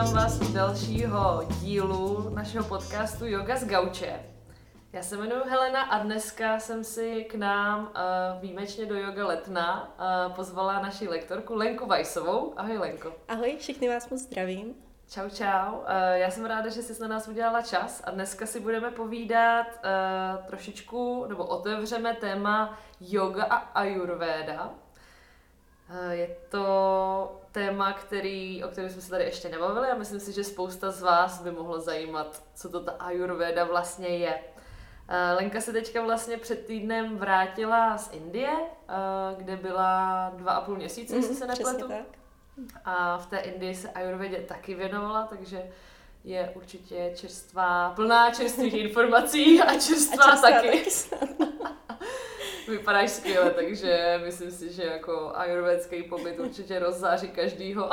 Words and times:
vítám 0.00 0.14
vás 0.14 0.40
u 0.40 0.52
dalšího 0.52 1.42
dílu 1.60 2.30
našeho 2.34 2.64
podcastu 2.64 3.26
Yoga 3.26 3.56
z 3.56 3.64
Gauče. 3.64 4.20
Já 4.92 5.02
se 5.02 5.16
jmenuji 5.16 5.42
Helena 5.48 5.82
a 5.82 5.98
dneska 5.98 6.60
jsem 6.60 6.84
si 6.84 7.24
k 7.24 7.34
nám 7.34 7.80
uh, 7.80 8.40
výjimečně 8.40 8.86
do 8.86 8.94
Yoga 8.94 9.26
Letna 9.26 9.94
uh, 9.98 10.32
pozvala 10.32 10.82
naši 10.82 11.08
lektorku 11.08 11.54
Lenku 11.54 11.86
Vajsovou. 11.86 12.54
Ahoj 12.56 12.78
Lenko. 12.78 13.12
Ahoj, 13.28 13.56
všichni 13.58 13.88
vás 13.88 14.10
moc 14.10 14.20
zdravím. 14.20 14.74
Čau, 15.10 15.28
čau. 15.28 15.74
Uh, 15.74 15.84
já 16.12 16.30
jsem 16.30 16.44
ráda, 16.44 16.70
že 16.70 16.82
jsi 16.82 17.02
na 17.02 17.08
nás 17.08 17.28
udělala 17.28 17.62
čas 17.62 18.02
a 18.04 18.10
dneska 18.10 18.46
si 18.46 18.60
budeme 18.60 18.90
povídat 18.90 19.66
uh, 19.66 20.44
trošičku, 20.44 21.26
nebo 21.28 21.44
otevřeme 21.44 22.14
téma 22.14 22.78
yoga 23.00 23.44
a 23.44 23.56
ayurveda. 23.56 24.70
Je 26.10 26.36
to 26.48 27.39
téma, 27.52 27.92
který, 27.92 28.64
o 28.64 28.68
kterém 28.68 28.90
jsme 28.90 29.02
se 29.02 29.10
tady 29.10 29.24
ještě 29.24 29.48
nebavili 29.48 29.88
a 29.88 29.94
myslím 29.94 30.20
si, 30.20 30.32
že 30.32 30.44
spousta 30.44 30.90
z 30.90 31.02
vás 31.02 31.42
by 31.42 31.50
mohlo 31.50 31.80
zajímat, 31.80 32.42
co 32.54 32.68
to 32.68 32.80
ta 32.80 32.92
ayurveda 32.92 33.64
vlastně 33.64 34.08
je. 34.08 34.34
Uh, 34.34 35.36
Lenka 35.36 35.60
se 35.60 35.72
teďka 35.72 36.02
vlastně 36.02 36.36
před 36.36 36.66
týdnem 36.66 37.16
vrátila 37.18 37.98
z 37.98 38.12
Indie, 38.12 38.50
uh, 38.50 39.38
kde 39.38 39.56
byla 39.56 40.30
dva 40.36 40.52
a 40.52 40.60
půl 40.60 40.76
měsíce, 40.76 41.14
mm, 41.14 41.20
jestli 41.20 41.36
se 41.36 41.46
nepletu. 41.46 41.88
tak. 41.88 42.04
A 42.84 43.18
v 43.18 43.26
té 43.26 43.38
Indii 43.38 43.74
se 43.74 43.90
ayurvedě 43.90 44.36
taky 44.40 44.74
věnovala, 44.74 45.26
takže 45.30 45.62
je 46.24 46.52
určitě 46.54 47.12
čerstvá, 47.16 47.92
plná 47.96 48.30
čerstvých 48.30 48.74
informací 48.84 49.60
a 49.62 49.72
čerstvá, 49.72 50.24
A 50.24 50.30
čerstvá 50.30 50.50
taky. 50.50 50.68
taky. 50.68 50.90
Vypadáš 52.70 53.10
skvěle, 53.10 53.50
takže 53.50 54.20
myslím 54.24 54.50
si, 54.50 54.72
že 54.72 54.82
jako 54.82 55.32
ayurvedský 55.34 56.02
pobyt 56.02 56.38
určitě 56.38 56.78
rozzáří 56.78 57.28
každýho. 57.28 57.90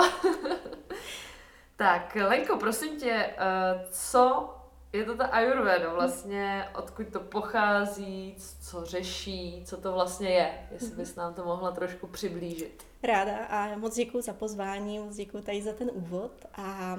tak, 1.76 2.16
Lenko, 2.16 2.58
prosím 2.58 3.00
tě, 3.00 3.34
eh, 3.38 3.86
co 3.92 4.54
je 4.94 5.06
to 5.06 5.18
ta 5.18 5.26
ayurveda 5.26 5.94
vlastně, 5.94 6.70
odkud 6.76 7.08
to 7.08 7.20
pochází, 7.20 8.36
co 8.62 8.86
řeší, 8.86 9.64
co 9.66 9.78
to 9.78 9.94
vlastně 9.94 10.30
je, 10.30 10.68
jestli 10.72 10.96
bys 10.96 11.16
nám 11.16 11.34
to 11.34 11.46
mohla 11.46 11.72
trošku 11.72 12.08
přiblížit. 12.08 12.84
Ráda 13.04 13.38
a 13.38 13.78
moc 13.78 13.96
děkuji 13.96 14.22
za 14.22 14.34
pozvání, 14.34 15.00
moc 15.00 15.16
děkuji 15.16 15.44
tady 15.44 15.62
za 15.62 15.74
ten 15.74 15.92
úvod 15.94 16.32
a 16.56 16.98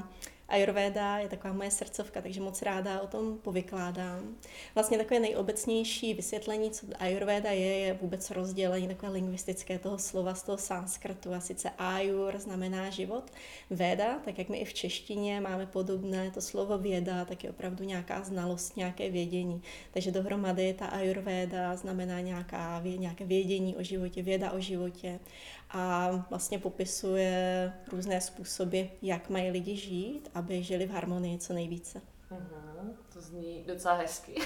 Ayurveda 0.49 1.19
je 1.19 1.29
taková 1.29 1.53
moje 1.53 1.71
srdcovka, 1.71 2.23
takže 2.23 2.41
moc 2.41 2.63
ráda 2.63 3.01
o 3.01 3.07
tom 3.07 3.39
povykládám. 3.39 4.37
Vlastně 4.75 4.99
takové 4.99 5.21
nejobecnější 5.21 6.15
vysvětlení, 6.15 6.71
co 6.71 6.87
Ayurveda 6.99 7.51
je, 7.51 7.79
je 7.79 7.95
vůbec 7.95 8.31
rozdělení 8.31 8.89
takové 8.89 9.13
lingvistické 9.13 9.79
toho 9.79 9.99
slova 9.99 10.35
z 10.35 10.43
toho 10.43 10.59
sanskrtu. 10.59 11.35
A 11.35 11.41
sice 11.41 11.71
Ayur 11.79 12.39
znamená 12.39 12.91
život, 12.91 13.33
Veda, 13.71 14.19
tak 14.25 14.39
jak 14.39 14.49
my 14.49 14.59
i 14.59 14.65
v 14.65 14.75
češtině 14.75 15.41
máme 15.41 15.67
podobné 15.67 16.31
to 16.31 16.41
slovo 16.41 16.79
věda, 16.79 17.25
tak 17.25 17.45
je 17.45 17.51
opravdu 17.51 17.85
nějaká 17.85 18.23
znalost, 18.23 18.77
nějaké 18.77 19.11
vědění. 19.11 19.63
Takže 19.91 20.11
dohromady 20.11 20.75
ta 20.75 20.87
Ayurveda 20.87 21.77
znamená 21.77 22.21
nějaká, 22.21 22.83
nějaké 22.85 23.25
vědění 23.25 23.77
o 23.77 23.83
životě, 23.83 24.23
věda 24.23 24.53
o 24.53 24.61
životě 24.61 25.21
a 25.71 26.11
vlastně 26.31 26.59
popisuje 26.59 27.73
různé 27.93 28.21
způsoby, 28.21 28.83
jak 29.03 29.31
mají 29.31 29.51
lidi 29.51 29.77
žít, 29.77 30.31
aby 30.35 30.63
žili 30.63 30.87
v 30.87 30.91
harmonii 30.91 31.39
co 31.39 31.53
nejvíce. 31.53 32.01
Mhm, 32.31 32.97
to 33.13 33.21
zní 33.21 33.65
docela 33.67 33.95
hezky. 33.95 34.35
uh, 34.35 34.43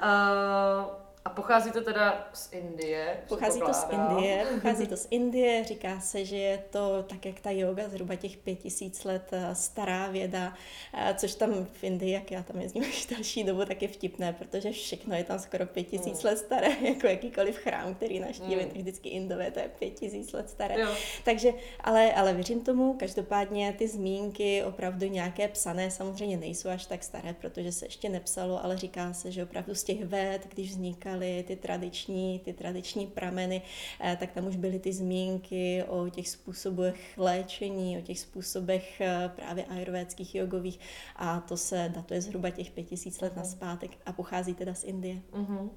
a 1.24 1.30
pochází 1.30 1.70
to 1.70 1.80
teda 1.82 2.28
z 2.32 2.52
Indie? 2.52 3.16
Pochází 3.28 3.60
to 3.60 3.72
z. 3.74 3.86
Indie, 3.90 4.46
pochází 4.54 4.86
to 4.86 4.96
z 4.96 5.06
Indie, 5.10 5.64
říká 5.64 6.00
se, 6.00 6.24
že 6.24 6.36
je 6.36 6.58
to 6.70 7.02
tak, 7.02 7.26
jak 7.26 7.40
ta 7.40 7.50
yoga, 7.50 7.88
zhruba 7.88 8.14
těch 8.14 8.36
pět 8.36 8.54
tisíc 8.56 9.04
let 9.04 9.28
eh, 9.32 9.54
stará 9.54 10.06
věda, 10.06 10.54
eh, 10.94 11.14
což 11.14 11.34
tam 11.34 11.66
v 11.72 11.84
Indii, 11.84 12.12
jak 12.12 12.30
já 12.30 12.42
tam 12.42 12.60
jezdím 12.60 12.82
už 12.82 13.06
další 13.06 13.44
dobu, 13.44 13.64
tak 13.64 13.82
je 13.82 13.88
vtipné, 13.88 14.32
protože 14.32 14.70
všechno 14.72 15.14
je 15.16 15.24
tam 15.24 15.38
skoro 15.38 15.66
pět 15.66 15.84
tisíc 15.84 16.22
Mm. 16.22 16.28
let 16.30 16.38
staré, 16.38 16.68
jako 16.88 17.06
jakýkoliv 17.06 17.56
chrám, 17.58 17.94
který 17.94 18.20
navštívím, 18.20 18.58
Mm. 18.68 18.74
vždycky 18.74 19.08
Indové, 19.08 19.50
to 19.50 19.58
je 19.60 19.68
pět 19.78 19.90
tisíc 19.90 20.32
let 20.32 20.50
staré. 20.50 20.80
Jo. 20.80 20.88
Takže, 21.24 21.52
ale, 21.80 22.12
ale 22.12 22.34
věřím 22.34 22.60
tomu, 22.60 22.94
každopádně 22.94 23.74
ty 23.78 23.88
zmínky 23.88 24.64
opravdu 24.64 25.06
nějaké 25.06 25.48
psané 25.48 25.90
samozřejmě 25.90 26.36
nejsou 26.36 26.68
až 26.68 26.86
tak 26.86 27.02
staré, 27.04 27.34
protože 27.34 27.72
se 27.72 27.86
ještě 27.86 28.08
nepsalo, 28.08 28.64
ale 28.64 28.76
říká 28.76 29.12
se, 29.12 29.32
že 29.32 29.42
opravdu 29.42 29.74
z 29.74 29.84
těch 29.84 30.04
ved, 30.04 30.46
když 30.54 30.72
vznikaly 31.12 31.44
ty 31.46 31.56
tradiční, 31.56 32.38
ty 32.44 32.52
tradiční 32.52 33.06
prameny, 33.06 33.62
eh, 34.00 34.16
tak 34.20 34.32
tam 34.32 34.46
už 34.46 34.56
byly 34.56 34.78
ty 34.78 34.92
zmínky 34.92 35.84
o 35.88 36.08
těch 36.08 36.28
způsobech 36.28 37.18
léčení, 37.18 37.98
o 37.98 38.00
těch 38.00 38.18
způsobech 38.20 39.00
eh, 39.00 39.30
právě 39.36 39.64
ayurvédských 39.64 40.34
jogových 40.34 40.80
a 41.16 41.40
to 41.40 41.56
se 41.56 41.90
datuje 41.94 42.20
zhruba 42.20 42.50
těch 42.50 42.70
pět 42.70 42.84
tisíc 42.84 43.20
let 43.20 43.32
Mhm. 43.32 43.38
naspátek 43.38 43.90
a 44.06 44.12
pochází 44.12 44.54
teda 44.54 44.74
z 44.74 44.84
Indie. 44.84 45.16
Uh-huh. 45.32 45.60
Uh, 45.60 45.68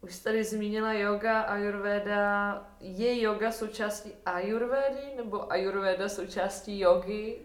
už 0.00 0.14
jsi 0.14 0.24
tady 0.24 0.44
zmínila 0.44 0.92
yoga, 0.92 1.40
ayurveda. 1.40 2.62
Je 2.80 3.22
yoga 3.22 3.52
součástí 3.52 4.12
ayurvedy 4.26 5.16
nebo 5.16 5.52
ayurveda 5.52 6.08
součástí 6.08 6.80
jogy? 6.80 7.36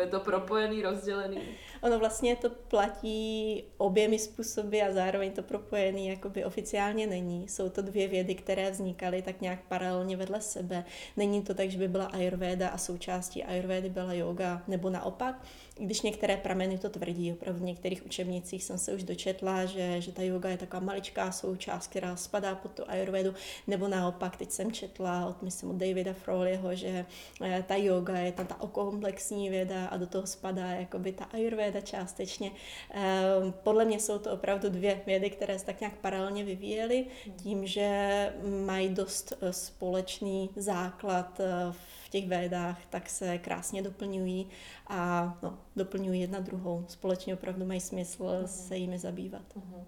Je 0.00 0.06
to 0.06 0.20
propojený, 0.20 0.82
rozdělený? 0.82 1.38
Ono 1.84 1.98
vlastně 1.98 2.36
to 2.36 2.50
platí 2.50 3.64
oběmi 3.76 4.18
způsoby 4.18 4.82
a 4.82 4.92
zároveň 4.92 5.32
to 5.32 5.42
propojený 5.42 6.06
jakoby 6.06 6.44
oficiálně 6.44 7.06
není. 7.06 7.48
Jsou 7.48 7.68
to 7.68 7.82
dvě 7.82 8.08
vědy, 8.08 8.34
které 8.34 8.70
vznikaly 8.70 9.22
tak 9.22 9.40
nějak 9.40 9.64
paralelně 9.68 10.16
vedle 10.16 10.40
sebe. 10.40 10.84
Není 11.16 11.42
to 11.42 11.54
tak, 11.54 11.70
že 11.70 11.78
by 11.78 11.88
byla 11.88 12.04
ayurveda 12.04 12.68
a 12.68 12.78
součástí 12.78 13.44
ayurvedy 13.44 13.88
byla 13.90 14.12
yoga, 14.12 14.62
nebo 14.68 14.90
naopak. 14.90 15.44
Když 15.76 16.02
některé 16.02 16.36
prameny 16.36 16.78
to 16.78 16.88
tvrdí, 16.88 17.32
opravdu 17.32 17.60
v 17.60 17.64
některých 17.64 18.06
učebnicích 18.06 18.64
jsem 18.64 18.78
se 18.78 18.94
už 18.94 19.02
dočetla, 19.02 19.64
že, 19.64 20.00
že 20.00 20.12
ta 20.12 20.22
yoga 20.22 20.48
je 20.48 20.56
taková 20.56 20.80
maličká 20.80 21.32
součást, 21.32 21.86
která 21.86 22.16
spadá 22.16 22.54
pod 22.54 22.72
tu 22.72 22.82
ayurvedu, 22.86 23.34
nebo 23.66 23.88
naopak, 23.88 24.36
teď 24.36 24.50
jsem 24.50 24.72
četla 24.72 25.26
od, 25.26 25.42
myslím, 25.42 25.70
od 25.70 25.76
Davida 25.76 26.12
Froleyho, 26.12 26.74
že 26.74 27.06
eh, 27.42 27.64
ta 27.68 27.76
yoga 27.76 28.18
je 28.18 28.32
ta, 28.32 28.44
ta 28.44 28.54
komplexní 28.54 29.50
věda 29.50 29.86
a 29.86 29.96
do 29.96 30.06
toho 30.06 30.26
spadá 30.26 30.66
jakoby 30.66 31.12
ta 31.12 31.24
ayurveda 31.24 31.80
částečně. 31.80 32.50
Ehm, 32.90 33.54
Podle 33.62 33.84
mě 33.84 34.00
jsou 34.00 34.18
to 34.18 34.32
opravdu 34.32 34.68
dvě 34.68 35.00
vědy, 35.06 35.30
které 35.30 35.58
se 35.58 35.66
tak 35.66 35.80
nějak 35.80 35.96
paralelně 35.96 36.44
vyvíjely, 36.44 37.06
tím, 37.42 37.66
že 37.66 38.32
mají 38.66 38.88
dost 38.88 39.32
eh, 39.40 39.52
společný 39.52 40.50
základ 40.56 41.40
eh, 41.40 41.72
v 41.72 41.93
těch 42.14 42.28
védách, 42.28 42.78
tak 42.90 43.08
se 43.08 43.38
krásně 43.38 43.82
doplňují 43.82 44.48
a 44.86 45.34
no, 45.42 45.58
doplňují 45.76 46.20
jedna 46.20 46.40
druhou. 46.40 46.84
Společně 46.88 47.34
opravdu 47.34 47.66
mají 47.66 47.80
smysl 47.80 48.42
se 48.46 48.76
jimi 48.76 48.98
zabývat. 48.98 49.42
Uh-huh. 49.56 49.84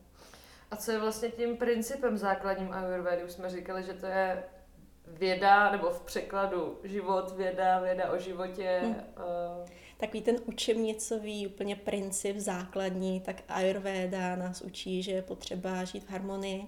A 0.71 0.77
co 0.77 0.93
je 0.93 0.99
vlastně 0.99 1.29
tím 1.29 1.57
principem 1.57 2.19
základním 2.19 2.73
ayurvedy? 2.73 3.25
Už 3.25 3.33
jsme 3.33 3.51
říkali, 3.51 3.83
že 3.83 3.93
to 3.93 4.07
je 4.07 4.45
věda, 5.07 5.73
nebo 5.73 5.91
v 5.91 6.01
překladu 6.01 6.79
život, 6.85 7.37
věda, 7.37 7.81
věda 7.81 8.13
o 8.13 8.19
životě. 8.19 8.81
Hmm. 8.83 8.95
Uh, 8.95 9.69
Takový 9.99 10.23
ten 10.23 10.37
učebnicový 10.45 11.47
úplně 11.47 11.77
princip 11.77 12.37
základní, 12.37 13.21
tak 13.21 13.43
Ayurveda 13.49 14.37
nás 14.37 14.61
učí, 14.61 15.03
že 15.03 15.13
je 15.13 15.23
potřeba 15.23 15.85
žít 15.85 16.05
v 16.05 16.11
harmonii 16.11 16.67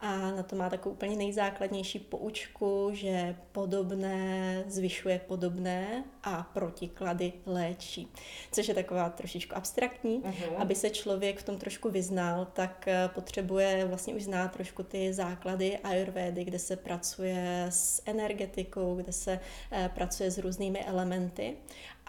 a 0.00 0.30
na 0.30 0.42
to 0.42 0.56
má 0.56 0.70
takovou 0.70 0.94
úplně 0.94 1.16
nejzákladnější 1.16 1.98
poučku, 1.98 2.90
že 2.92 3.36
podobné 3.52 4.64
zvyšuje 4.66 5.18
podobné 5.18 6.04
a 6.28 6.42
protiklady 6.42 7.32
léčí. 7.46 8.08
Což 8.52 8.68
je 8.68 8.74
taková 8.74 9.10
trošičku 9.10 9.56
abstraktní, 9.56 10.20
uh-huh. 10.20 10.56
aby 10.56 10.74
se 10.74 10.90
člověk 10.90 11.38
v 11.38 11.42
tom 11.42 11.58
trošku 11.58 11.90
vyznal, 11.90 12.46
tak 12.52 12.88
eh, 12.88 13.10
potřebuje 13.14 13.84
vlastně 13.84 14.14
už 14.14 14.22
znát 14.22 14.52
trošku 14.52 14.82
ty 14.82 15.12
základy 15.12 15.78
ayurvédy, 15.78 16.44
kde 16.44 16.58
se 16.58 16.76
pracuje 16.76 17.66
s 17.70 18.02
energetikou, 18.06 18.96
kde 18.96 19.12
se 19.12 19.40
eh, 19.72 19.90
pracuje 19.94 20.30
s 20.30 20.38
různými 20.38 20.84
elementy. 20.84 21.56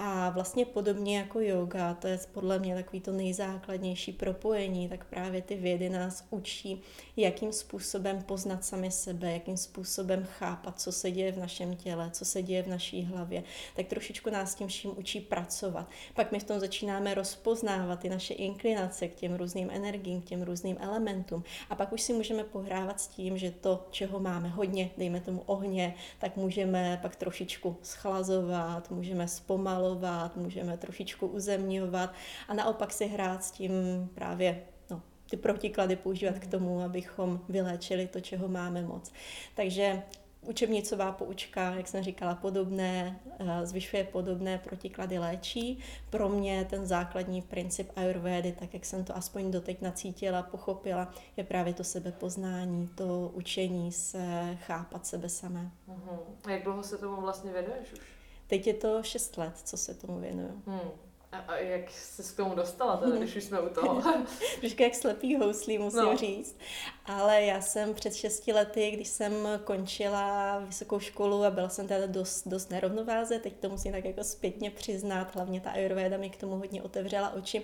A 0.02 0.30
vlastně 0.30 0.66
podobně 0.66 1.18
jako 1.18 1.40
yoga, 1.40 1.94
to 1.94 2.08
je 2.08 2.20
podle 2.32 2.60
mě 2.60 2.76
takový 2.76 3.02
to 3.02 3.12
nejzákladnější 3.12 4.12
propojení, 4.12 4.90
tak 4.90 5.06
právě 5.06 5.42
ty 5.42 5.56
vědy 5.56 5.90
nás 5.90 6.28
učí, 6.30 6.82
jakým 7.18 7.52
způsobem 7.52 8.22
poznat 8.22 8.66
sami 8.66 8.92
sebe, 8.92 9.32
jakým 9.32 9.58
způsobem 9.58 10.28
chápat, 10.40 10.80
co 10.80 10.92
se 10.92 11.12
děje 11.12 11.32
v 11.32 11.38
našem 11.38 11.76
těle, 11.76 12.12
co 12.12 12.26
se 12.26 12.42
děje 12.42 12.64
v 12.64 12.68
naší 12.68 13.04
hlavě. 13.04 13.44
Tak 13.76 13.86
trošičku 14.10 14.30
nás 14.30 14.56
tím 14.56 14.68
vším 14.68 14.92
učí 14.98 15.22
pracovat. 15.22 15.90
Pak 16.14 16.32
my 16.32 16.40
v 16.40 16.44
tom 16.44 16.60
začínáme 16.60 17.14
rozpoznávat 17.14 18.00
ty 18.00 18.10
naše 18.10 18.34
inklinace 18.34 19.08
k 19.08 19.16
těm 19.16 19.36
různým 19.36 19.70
energiím, 19.72 20.22
k 20.22 20.26
těm 20.26 20.42
různým 20.42 20.78
elementům. 20.80 21.44
A 21.70 21.76
pak 21.76 21.94
už 21.94 22.02
si 22.02 22.14
můžeme 22.14 22.44
pohrávat 22.44 23.00
s 23.00 23.08
tím, 23.08 23.38
že 23.38 23.52
to, 23.52 23.88
čeho 23.92 24.20
máme 24.20 24.50
hodně, 24.50 24.90
dejme 24.98 25.22
tomu 25.22 25.42
ohně, 25.46 25.96
tak 26.20 26.36
můžeme 26.36 27.00
pak 27.02 27.16
trošičku 27.16 27.78
schlazovat, 27.82 28.92
můžeme 28.92 29.28
zpomalovat, 29.28 30.38
můžeme 30.38 30.78
trošičku 30.78 31.28
uzemňovat 31.28 32.14
a 32.48 32.54
naopak 32.54 32.94
si 32.94 33.08
hrát 33.08 33.44
s 33.44 33.52
tím 33.52 33.72
právě 34.16 34.64
no, 34.90 35.02
ty 35.30 35.38
protiklady 35.38 35.96
používat 35.96 36.40
k 36.40 36.48
tomu, 36.48 36.82
abychom 36.82 37.40
vyléčili 37.50 38.08
to, 38.08 38.20
čeho 38.22 38.48
máme 38.48 38.82
moc. 38.82 39.12
Takže 39.56 40.04
učebnicová 40.42 41.12
poučka, 41.12 41.72
jak 41.72 41.88
jsem 41.88 42.04
říkala, 42.04 42.36
podobné, 42.36 43.20
eh, 43.40 43.66
zvyšuje 43.66 44.04
podobné 44.04 44.58
protiklady 44.58 45.20
léčí. 45.20 45.80
Pro 46.10 46.30
mě 46.30 46.66
ten 46.70 46.86
základní 46.86 47.42
princip 47.42 47.92
ayurvédy, 47.96 48.52
tak 48.52 48.74
jak 48.74 48.86
jsem 48.86 49.04
to 49.04 49.18
aspoň 49.18 49.52
doteď 49.52 49.82
nacítila, 49.82 50.44
pochopila, 50.44 51.14
je 51.38 51.44
právě 51.44 51.74
to 51.74 51.84
sebepoznání, 51.84 52.88
to 52.88 53.32
učení 53.34 53.92
se, 53.92 54.58
chápat 54.62 55.08
sebe 55.08 55.30
samé. 55.30 55.72
Uh-huh. 55.90 56.20
A 56.44 56.52
jak 56.52 56.64
dlouho 56.64 56.84
se 56.84 56.98
tomu 56.98 57.22
vlastně 57.22 57.52
věnuješ 57.52 57.94
už? 57.94 58.00
Teď 58.48 58.68
je 58.68 58.74
to 58.74 59.04
6 59.04 59.38
let, 59.38 59.54
co 59.64 59.78
se 59.78 59.94
tomu 59.94 60.20
věnuju. 60.20 60.62
Hmm. 60.66 60.92
A, 61.32 61.38
a 61.38 61.56
jak 61.56 61.92
jsi 61.92 62.34
k 62.34 62.38
tomu 62.38 62.56
dostala, 62.56 62.98
teda, 62.98 63.16
když 63.16 63.36
už 63.36 63.44
jsme 63.44 63.62
u 63.62 63.70
toho? 63.70 64.02
Trošku 64.60 64.84
jak 64.84 64.96
slepý 64.96 65.36
houslí, 65.36 65.78
musím 65.78 66.04
no. 66.04 66.18
říct. 66.18 66.58
Ale 67.10 67.44
já 67.44 67.62
jsem 67.62 67.94
před 67.94 68.16
šesti 68.16 68.54
lety, 68.54 68.92
když 68.92 69.08
jsem 69.08 69.34
končila 69.64 70.60
vysokou 70.60 71.00
školu 71.00 71.44
a 71.44 71.52
byla 71.52 71.70
jsem 71.70 71.88
teda 71.88 72.06
dost, 72.06 72.48
dost 72.48 72.70
nerovnováze, 72.70 73.40
teď 73.40 73.54
to 73.54 73.70
musím 73.70 73.92
tak 73.92 74.06
jako 74.06 74.24
zpětně 74.24 74.72
přiznat, 74.72 75.36
hlavně 75.36 75.62
ta 75.62 75.72
Ayurveda 75.72 76.18
mi 76.18 76.30
k 76.30 76.38
tomu 76.38 76.56
hodně 76.58 76.84
otevřela 76.84 77.34
oči, 77.34 77.62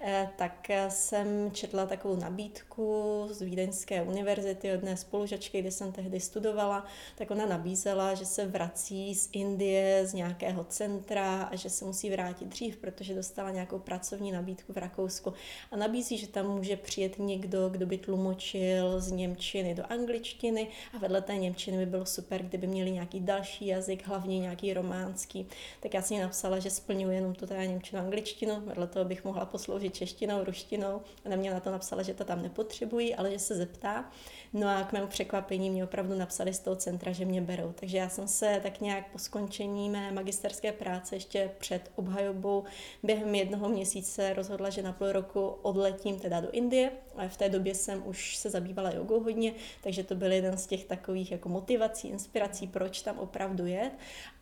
eh, 0.00 0.28
tak 0.36 0.68
jsem 0.88 1.50
četla 1.52 1.86
takovou 1.86 2.16
nabídku 2.16 3.26
z 3.30 3.42
Vídeňské 3.42 4.02
univerzity 4.02 4.68
od 4.68 4.72
jedné 4.72 4.96
spolužačky, 4.96 5.60
kde 5.60 5.70
jsem 5.70 5.92
tehdy 5.92 6.20
studovala, 6.20 6.86
tak 7.18 7.30
ona 7.30 7.46
nabízela, 7.46 8.14
že 8.14 8.24
se 8.24 8.46
vrací 8.46 9.14
z 9.14 9.28
Indie, 9.32 10.06
z 10.06 10.14
nějakého 10.14 10.64
centra 10.64 11.42
a 11.42 11.56
že 11.56 11.70
se 11.70 11.84
musí 11.84 12.10
vrátit 12.10 12.48
dřív, 12.48 12.76
protože 12.76 13.14
dostala 13.14 13.50
nějakou 13.50 13.78
pracovní 13.78 14.32
nabídku 14.32 14.72
v 14.72 14.76
Rakousku. 14.76 15.32
A 15.70 15.76
nabízí, 15.76 16.18
že 16.18 16.28
tam 16.28 16.46
může 16.46 16.76
přijet 16.76 17.18
někdo, 17.18 17.68
kdo 17.68 17.86
by 17.86 17.98
tlumočil 17.98 18.83
přeložil 18.84 19.00
z 19.00 19.10
Němčiny 19.12 19.74
do 19.74 19.82
angličtiny 19.92 20.68
a 20.94 20.98
vedle 20.98 21.22
té 21.22 21.36
Němčiny 21.36 21.78
by 21.78 21.86
bylo 21.86 22.06
super, 22.06 22.42
kdyby 22.42 22.66
měli 22.66 22.90
nějaký 22.90 23.20
další 23.20 23.66
jazyk, 23.66 24.06
hlavně 24.06 24.38
nějaký 24.38 24.74
románský. 24.74 25.46
Tak 25.80 25.94
já 25.94 26.02
si 26.02 26.18
napsala, 26.18 26.58
že 26.58 26.70
splňuji 26.70 27.14
jenom 27.16 27.34
tu 27.34 27.46
teda 27.46 27.64
Němčinu 27.64 28.02
angličtinu, 28.02 28.62
vedle 28.66 28.86
toho 28.86 29.04
bych 29.04 29.24
mohla 29.24 29.44
posloužit 29.44 29.94
češtinou, 29.94 30.44
ruštinou 30.44 31.00
a 31.24 31.28
na 31.28 31.36
mě 31.36 31.50
na 31.50 31.60
to 31.60 31.70
napsala, 31.70 32.02
že 32.02 32.14
to 32.14 32.24
tam 32.24 32.42
nepotřebují, 32.42 33.14
ale 33.14 33.30
že 33.30 33.38
se 33.38 33.54
zeptá. 33.54 34.10
No 34.52 34.68
a 34.68 34.82
k 34.84 34.92
mému 34.92 35.06
překvapení 35.06 35.70
mě 35.70 35.84
opravdu 35.84 36.14
napsali 36.14 36.54
z 36.54 36.58
toho 36.58 36.76
centra, 36.76 37.12
že 37.12 37.24
mě 37.24 37.40
berou. 37.40 37.72
Takže 37.80 37.98
já 37.98 38.08
jsem 38.08 38.28
se 38.28 38.60
tak 38.62 38.80
nějak 38.80 39.12
po 39.12 39.18
skončení 39.18 39.90
mé 39.90 40.12
magisterské 40.12 40.72
práce 40.72 41.16
ještě 41.16 41.50
před 41.58 41.90
obhajobou 41.96 42.64
během 43.02 43.34
jednoho 43.34 43.68
měsíce 43.68 44.34
rozhodla, 44.34 44.70
že 44.70 44.82
na 44.82 44.92
půl 44.92 45.12
roku 45.12 45.46
odletím 45.62 46.20
teda 46.20 46.40
do 46.40 46.50
Indie. 46.50 46.90
V 47.28 47.36
té 47.36 47.48
době 47.48 47.74
jsem 47.74 48.02
už 48.06 48.36
se 48.36 48.50
zabývala 48.50 48.90
jogou 48.90 49.20
hodně, 49.20 49.52
takže 49.82 50.04
to 50.04 50.14
byl 50.14 50.32
jeden 50.32 50.56
z 50.56 50.66
těch 50.66 50.84
takových 50.84 51.32
jako 51.32 51.48
motivací, 51.48 52.08
inspirací, 52.08 52.66
proč 52.66 53.02
tam 53.02 53.18
opravdu 53.18 53.66
jet. 53.66 53.92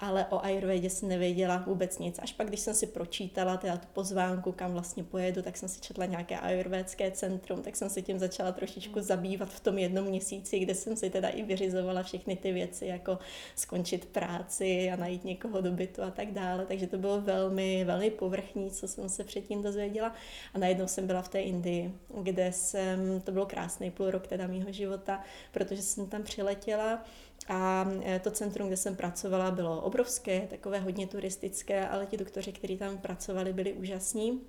Ale 0.01 0.27
o 0.27 0.45
Ayurvedě 0.45 0.91
jsem 0.91 1.09
nevěděla 1.09 1.65
vůbec 1.67 1.99
nic. 1.99 2.19
Až 2.19 2.33
pak, 2.33 2.49
když 2.49 2.61
jsem 2.61 2.75
si 2.75 2.87
pročítala 2.87 3.57
teda 3.57 3.77
tu 3.77 3.89
pozvánku, 3.93 4.53
kam 4.53 4.73
vlastně 4.73 5.05
pojedu, 5.05 5.43
tak 5.43 5.57
jsem 5.57 5.69
si 5.69 5.81
četla 5.81 6.07
nějaké 6.07 6.39
ayurvédské 6.39 7.11
centrum, 7.11 7.63
tak 7.63 7.77
jsem 7.77 7.91
se 7.91 8.03
tím 8.03 8.19
začala 8.19 8.53
trošičku 8.53 9.01
zabývat 9.01 9.49
v 9.49 9.61
tom 9.61 9.79
jednom 9.79 9.93
jednom 9.93 10.11
měsíci, 10.11 10.59
kde 10.59 10.75
jsem 10.75 10.97
si 10.97 11.11
teda 11.11 11.29
i 11.29 11.43
vyřizovala 11.43 12.03
všechny 12.03 12.37
ty 12.37 12.53
věci, 12.53 12.87
jako 12.87 13.19
skončit 13.57 14.05
práci 14.05 14.91
a 14.93 14.97
najít 14.97 15.25
někoho 15.25 15.61
do 15.61 15.73
bytu 15.73 16.03
a 16.03 16.11
tak 16.11 16.33
dále. 16.33 16.67
Takže 16.67 16.87
to 16.87 16.99
bylo 16.99 17.21
velmi, 17.21 17.85
velmi 17.85 18.11
povrchní, 18.11 18.71
co 18.71 18.89
jsem 18.89 19.09
se 19.09 19.25
předtím 19.25 19.63
dozvěděla. 19.63 20.15
A 20.55 20.59
najednou 20.59 20.87
jsem 20.87 21.07
byla 21.07 21.23
v 21.23 21.29
té 21.29 21.41
Indii, 21.41 21.93
kde 22.23 22.53
jsem, 22.63 23.21
to 23.21 23.33
bylo 23.33 23.47
krásný 23.47 23.91
půl 23.91 24.11
rok 24.11 24.27
teda 24.27 24.47
mýho 24.47 24.73
života, 24.73 25.23
protože 25.53 25.83
jsem 25.83 26.07
tam 26.07 26.23
přiletěla 26.23 27.05
a 27.49 27.91
e, 28.05 28.19
to 28.19 28.31
centrum, 28.31 28.67
kde 28.67 28.77
jsem 28.77 28.97
pracovala, 28.97 29.51
bylo 29.51 29.81
obrovské, 29.81 30.47
takové 30.51 30.79
hodně 30.79 31.07
turistické, 31.07 31.89
ale 31.89 32.07
ti 32.07 32.17
doktoři, 32.17 32.53
kteří 32.53 32.77
tam 32.77 32.99
pracovali, 32.99 33.53
byli 33.53 33.73
úžasní. 33.73 34.41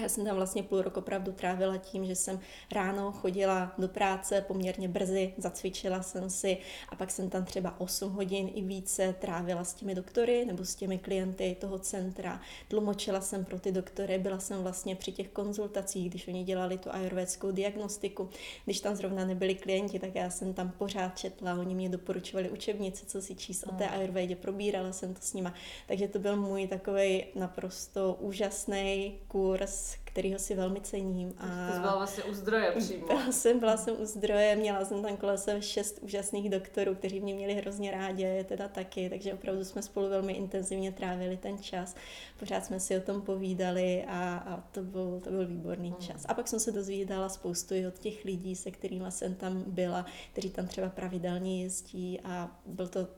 Já 0.00 0.08
jsem 0.08 0.24
tam 0.24 0.36
vlastně 0.36 0.62
půl 0.62 0.82
roku 0.82 1.00
opravdu 1.00 1.32
trávila 1.32 1.76
tím, 1.76 2.04
že 2.04 2.16
jsem 2.16 2.40
ráno 2.72 3.12
chodila 3.12 3.74
do 3.78 3.88
práce 3.88 4.44
poměrně 4.48 4.88
brzy, 4.88 5.34
zacvičila 5.38 6.02
jsem 6.02 6.30
si 6.30 6.58
a 6.88 6.96
pak 6.96 7.10
jsem 7.10 7.30
tam 7.30 7.44
třeba 7.44 7.80
8 7.80 8.12
hodin 8.12 8.50
i 8.54 8.62
více 8.62 9.14
trávila 9.20 9.64
s 9.64 9.74
těmi 9.74 9.94
doktory 9.94 10.44
nebo 10.44 10.64
s 10.64 10.74
těmi 10.74 10.98
klienty 10.98 11.56
toho 11.60 11.78
centra. 11.78 12.40
Tlumočila 12.68 13.20
jsem 13.20 13.44
pro 13.44 13.60
ty 13.60 13.72
doktory, 13.72 14.18
byla 14.18 14.38
jsem 14.38 14.62
vlastně 14.62 14.96
při 14.96 15.12
těch 15.12 15.28
konzultacích, 15.28 16.10
když 16.10 16.28
oni 16.28 16.44
dělali 16.44 16.78
tu 16.78 16.94
ayurvédskou 16.94 17.50
diagnostiku. 17.50 18.28
Když 18.64 18.80
tam 18.80 18.96
zrovna 18.96 19.24
nebyli 19.24 19.54
klienti, 19.54 19.98
tak 19.98 20.14
já 20.14 20.30
jsem 20.30 20.54
tam 20.54 20.70
pořád 20.70 21.18
četla, 21.18 21.54
oni 21.54 21.74
mě 21.74 21.88
doporučovali 21.88 22.50
učebnice, 22.50 23.06
co 23.06 23.22
si 23.22 23.34
číst 23.34 23.64
o 23.64 23.72
té 23.72 23.84
hmm. 23.84 23.98
ayurvédě, 23.98 24.36
probírala 24.36 24.92
jsem 24.92 25.14
to 25.14 25.20
s 25.22 25.34
nima. 25.34 25.54
Takže 25.86 26.08
to 26.08 26.18
byl 26.18 26.36
můj 26.36 26.66
takový 26.66 27.24
naprosto 27.34 28.16
úžasný 28.20 29.18
kurz 29.28 29.81
kterýho 30.12 30.38
si 30.38 30.54
velmi 30.54 30.80
cením. 30.80 31.34
A 31.38 31.72
Ty 31.72 31.78
byla 31.80 31.96
vlastně 31.96 32.24
u 32.24 32.34
zdroje 32.34 32.72
přímo. 32.78 33.06
Byla 33.06 33.32
jsem, 33.32 33.58
byla 33.58 33.76
jsem 33.76 34.00
u 34.00 34.04
zdroje, 34.04 34.56
měla 34.56 34.84
jsem 34.84 35.02
tam 35.02 35.16
kolem 35.16 35.38
sebe 35.38 35.62
šest 35.62 35.98
úžasných 36.02 36.50
doktorů, 36.50 36.94
kteří 36.94 37.20
mě 37.20 37.34
měli 37.34 37.54
hrozně 37.54 37.90
rádi, 37.90 38.22
je 38.22 38.44
teda 38.44 38.68
taky, 38.68 39.10
takže 39.10 39.34
opravdu 39.34 39.64
jsme 39.64 39.82
spolu 39.82 40.08
velmi 40.08 40.32
intenzivně 40.32 40.92
trávili 40.92 41.36
ten 41.36 41.58
čas. 41.58 41.94
Pořád 42.38 42.64
jsme 42.64 42.80
si 42.80 42.96
o 42.96 43.00
tom 43.00 43.22
povídali 43.22 44.04
a, 44.08 44.36
a 44.36 44.60
to, 44.72 44.82
byl, 44.82 45.20
to 45.24 45.30
byl 45.30 45.46
výborný 45.46 45.90
hmm. 45.90 46.00
čas. 46.00 46.26
A 46.28 46.34
pak 46.34 46.48
jsem 46.48 46.60
se 46.60 46.72
dozvídala 46.72 47.28
spoustu 47.28 47.74
i 47.74 47.86
od 47.86 47.98
těch 47.98 48.24
lidí, 48.24 48.56
se 48.56 48.70
kterými 48.70 49.12
jsem 49.12 49.34
tam 49.34 49.64
byla, 49.66 50.06
kteří 50.32 50.50
tam 50.50 50.66
třeba 50.66 50.88
pravidelně 50.88 51.62
jezdí 51.62 52.20
a 52.24 52.60
byl 52.66 52.88
to 52.88 53.08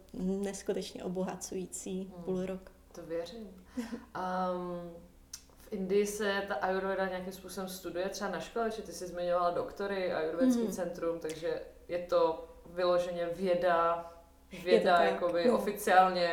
neskutečně 0.42 1.04
obohacující 1.04 2.02
hmm. 2.02 2.24
půl 2.24 2.46
rok. 2.46 2.72
To 2.92 3.02
věřím. 3.02 3.48
Um, 4.14 5.13
Indii 5.74 6.06
se 6.06 6.42
ta 6.48 6.54
ayurveda 6.54 7.08
nějakým 7.08 7.32
způsobem 7.32 7.68
studuje 7.68 8.08
třeba 8.08 8.30
na 8.30 8.40
škole, 8.40 8.70
že 8.70 8.82
ty 8.82 8.92
jsi 8.92 9.06
zmiňovala 9.06 9.50
doktory, 9.50 10.12
ayurvedský 10.12 10.62
mm. 10.62 10.72
centrum, 10.72 11.18
takže 11.18 11.60
je 11.88 11.98
to 11.98 12.48
vyloženě 12.66 13.28
věda, 13.32 14.12
věda 14.64 15.02
jakoby 15.02 15.44
no. 15.48 15.58
oficiálně 15.58 16.32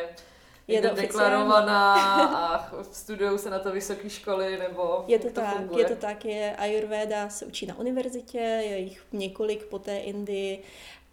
je 0.68 0.82
to 0.82 0.94
deklarovaná 0.94 1.94
a 2.36 2.70
studují 2.92 3.38
se 3.38 3.50
na 3.50 3.58
to 3.58 3.72
vysoké 3.72 4.10
školy, 4.10 4.58
nebo 4.58 5.04
je 5.06 5.18
to, 5.18 5.28
to 5.28 5.34
tak, 5.34 5.56
funguje? 5.56 5.84
Je 5.84 5.88
to 5.88 5.96
tak, 5.96 6.24
je 6.24 6.56
Ayurveda 6.56 7.28
se 7.28 7.46
učí 7.46 7.66
na 7.66 7.78
univerzitě, 7.78 8.38
je 8.38 8.78
jich 8.78 9.02
několik 9.12 9.64
po 9.64 9.78
té 9.78 9.98
Indii 9.98 10.62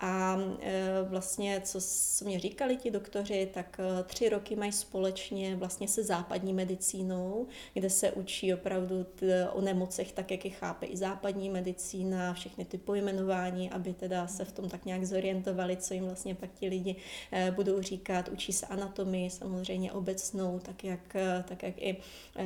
a 0.01 0.38
e, 0.62 1.03
vlastně, 1.10 1.62
co, 1.65 1.79
mě 2.25 2.39
říkali 2.39 2.77
ti 2.77 2.91
doktoři, 2.91 3.50
tak 3.53 3.79
e, 3.79 4.03
tři 4.03 4.29
roky 4.29 4.56
mají 4.56 4.72
společně 4.72 5.56
vlastně 5.56 5.88
se 5.88 6.03
západní 6.03 6.53
medicínou, 6.53 7.48
kde 7.74 7.89
se 7.89 8.12
učí 8.12 8.53
opravdu 8.53 9.06
o 9.53 9.62
nemocech 9.62 10.12
tak, 10.12 10.32
jak 10.32 10.46
je 10.46 10.51
chápe 10.51 10.86
i 10.86 10.98
západní 10.98 11.50
medicína, 11.50 12.34
všechny 12.34 12.65
ty 12.65 12.77
pojmenování, 12.77 13.70
aby 13.70 13.94
teda 13.94 14.27
se 14.27 14.46
v 14.46 14.51
tom 14.51 14.70
tak 14.70 14.86
nějak 14.86 15.06
zorientovali, 15.06 15.77
co 15.77 15.94
jim 15.94 16.06
vlastně 16.06 16.36
pak 16.36 16.50
ti 16.53 16.68
lidi 16.68 16.96
e, 17.32 17.51
budou 17.51 17.82
říkat. 17.82 18.29
Učí 18.29 18.53
se 18.53 18.65
anatomii 18.65 19.29
samozřejmě 19.29 19.91
obecnou, 19.91 20.60
tak 20.60 20.84
jak, 20.84 21.15
tak 21.48 21.63
jak 21.63 21.82
i 21.82 21.98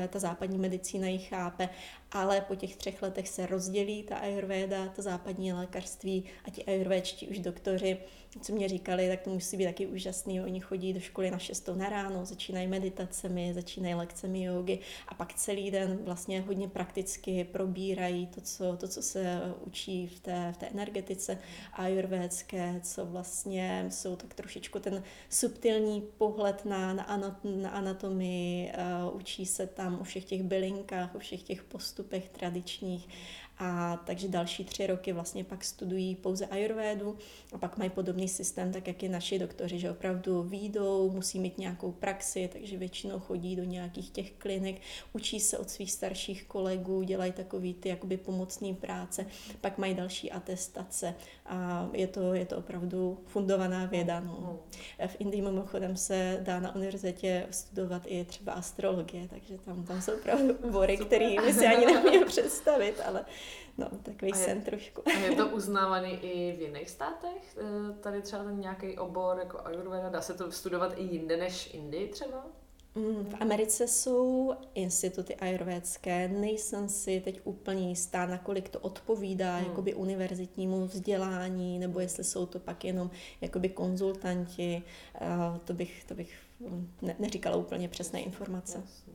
ta 0.09 0.19
západní 0.19 0.57
medicína 0.57 1.07
ji 1.07 1.17
chápe 1.17 1.69
ale 2.13 2.41
po 2.41 2.55
těch 2.55 2.75
třech 2.75 3.01
letech 3.01 3.29
se 3.29 3.45
rozdělí 3.45 4.03
ta 4.03 4.17
ayurveda, 4.17 4.87
to 4.87 5.01
západní 5.01 5.53
lékařství 5.53 6.23
a 6.45 6.49
ti 6.49 6.65
ayurvéčtí 6.65 7.27
už 7.27 7.39
doktoři 7.39 7.97
co 8.41 8.53
mě 8.53 8.69
říkali, 8.69 9.07
tak 9.07 9.21
to 9.21 9.29
musí 9.29 9.57
být 9.57 9.65
taky 9.65 9.87
úžasný. 9.87 10.41
Oni 10.41 10.59
chodí 10.59 10.93
do 10.93 10.99
školy 10.99 11.31
na 11.31 11.37
6 11.37 11.69
na 11.75 11.89
ráno, 11.89 12.25
začínají 12.25 12.67
meditacemi, 12.67 13.53
začínají 13.53 13.95
lekcemi 13.95 14.43
jogy 14.43 14.79
a 15.07 15.13
pak 15.13 15.33
celý 15.33 15.71
den 15.71 15.99
vlastně 16.03 16.41
hodně 16.41 16.67
prakticky 16.67 17.43
probírají 17.43 18.27
to, 18.27 18.41
co, 18.41 18.77
to, 18.77 18.87
co 18.87 19.01
se 19.01 19.41
učí 19.65 20.07
v 20.07 20.19
té, 20.19 20.51
v 20.55 20.57
té 20.57 20.67
energetice 20.67 21.37
ajurvédské, 21.73 22.79
co 22.83 23.05
vlastně 23.05 23.85
jsou 23.89 24.15
tak 24.15 24.33
trošičku 24.33 24.79
ten 24.79 25.03
subtilní 25.29 26.01
pohled 26.17 26.65
na, 26.65 26.93
na, 26.93 27.39
na 27.43 27.69
anatomii, 27.69 28.71
uh, 29.07 29.15
učí 29.15 29.45
se 29.45 29.67
tam 29.67 29.99
o 29.99 30.03
všech 30.03 30.25
těch 30.25 30.43
bylinkách, 30.43 31.15
o 31.15 31.19
všech 31.19 31.43
těch 31.43 31.63
postupech 31.63 32.29
tradičních 32.29 33.07
a 33.57 33.97
takže 34.05 34.27
další 34.27 34.65
tři 34.65 34.87
roky 34.87 35.13
vlastně 35.13 35.43
pak 35.43 35.63
studují 35.63 36.15
pouze 36.15 36.45
ayurvédu 36.45 37.17
a 37.53 37.57
pak 37.57 37.77
mají 37.77 37.89
podobný 37.89 38.27
systém, 38.27 38.71
tak 38.71 38.87
jak 38.87 39.03
i 39.03 39.09
naši 39.09 39.39
doktoři, 39.39 39.79
že 39.79 39.91
opravdu 39.91 40.43
výjdou, 40.43 41.11
musí 41.11 41.39
mít 41.39 41.57
nějakou 41.57 41.91
praxi, 41.91 42.49
takže 42.53 42.77
většinou 42.77 43.19
chodí 43.19 43.55
do 43.55 43.63
nějakých 43.63 44.09
těch 44.09 44.31
klinik, 44.31 44.81
učí 45.13 45.39
se 45.39 45.57
od 45.57 45.69
svých 45.69 45.91
starších 45.91 46.43
kolegů, 46.43 47.03
dělají 47.03 47.31
takový 47.31 47.73
ty 47.73 47.89
jakoby 47.89 48.17
pomocné 48.17 48.73
práce, 48.73 49.25
pak 49.61 49.77
mají 49.77 49.93
další 49.93 50.31
atestace 50.31 51.15
a 51.45 51.89
je 51.93 52.07
to, 52.07 52.33
je 52.33 52.45
to 52.45 52.57
opravdu 52.57 53.19
fundovaná 53.25 53.85
věda. 53.85 54.19
No. 54.19 54.59
V 55.07 55.15
Indii 55.19 55.41
mimochodem 55.41 55.97
se 55.97 56.39
dá 56.41 56.59
na 56.59 56.75
univerzitě 56.75 57.47
studovat 57.51 58.01
i 58.05 58.25
třeba 58.25 58.53
astrologie, 58.53 59.27
takže 59.27 59.57
tam, 59.57 59.83
tam 59.83 60.01
jsou 60.01 60.13
opravdu 60.13 60.53
obory, 60.63 60.97
které 60.97 61.35
my 61.45 61.53
si 61.53 61.67
ani 61.67 61.85
nemůžeme 61.85 62.25
představit, 62.25 63.01
ale 63.05 63.25
No, 63.77 63.89
takový 64.03 64.31
je, 64.31 64.37
sen 64.37 64.61
trošku. 64.61 65.01
A 65.07 65.11
je 65.11 65.35
to 65.35 65.47
uznávaný 65.55 66.11
i 66.11 66.55
v 66.57 66.61
jiných 66.61 66.89
státech? 66.89 67.57
Eh, 67.57 67.93
tady 67.93 68.21
třeba 68.21 68.43
ten 68.43 68.59
nějaký 68.59 68.97
obor 68.97 69.39
jako 69.39 69.59
Ayurveda, 69.63 70.09
dá 70.09 70.21
se 70.21 70.33
to 70.33 70.51
studovat 70.51 70.93
i 70.97 71.03
jinde 71.03 71.37
než 71.37 71.73
Indii 71.73 72.07
třeba? 72.07 72.45
Mm, 72.95 73.25
v 73.25 73.41
Americe 73.41 73.87
jsou 73.87 74.53
instituty 74.73 75.35
ajurvédské, 75.35 76.27
nejsem 76.27 76.89
si 76.89 77.21
teď 77.21 77.41
úplně 77.43 77.89
jistá, 77.89 78.25
nakolik 78.25 78.69
to 78.69 78.79
odpovídá 78.79 79.57
hmm. 79.57 79.67
jakoby 79.67 79.93
univerzitnímu 79.93 80.85
vzdělání, 80.85 81.79
nebo 81.79 81.99
jestli 81.99 82.23
jsou 82.23 82.45
to 82.45 82.59
pak 82.59 82.85
jenom 82.85 83.11
jakoby 83.41 83.69
konzultanti, 83.69 84.83
uh, 85.21 85.57
to 85.57 85.73
bych, 85.73 86.03
to 86.03 86.13
bych 86.13 86.35
ne, 87.01 87.15
neříkala 87.19 87.55
úplně 87.55 87.89
přesné 87.89 88.21
informace. 88.21 88.77
Jasně. 88.77 89.13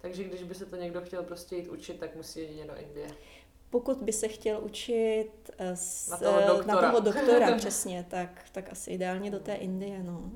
Takže 0.00 0.24
když 0.24 0.42
by 0.42 0.54
se 0.54 0.66
to 0.66 0.76
někdo 0.76 1.00
chtěl 1.00 1.22
prostě 1.22 1.56
jít 1.56 1.68
učit, 1.68 2.00
tak 2.00 2.16
musí 2.16 2.40
jít 2.40 2.66
do 2.66 2.76
Indie. 2.76 3.08
Pokud 3.76 3.98
by 3.98 4.12
se 4.12 4.28
chtěl 4.28 4.60
učit 4.62 5.30
s, 5.58 6.08
na, 6.08 6.16
toho 6.16 6.40
doktora. 6.46 6.74
na 6.74 6.88
toho 6.88 7.00
doktora, 7.00 7.54
přesně, 7.56 8.06
tak, 8.10 8.44
tak 8.52 8.72
asi 8.72 8.90
ideálně 8.90 9.30
do 9.30 9.40
té 9.40 9.54
Indie, 9.54 10.02
no. 10.02 10.30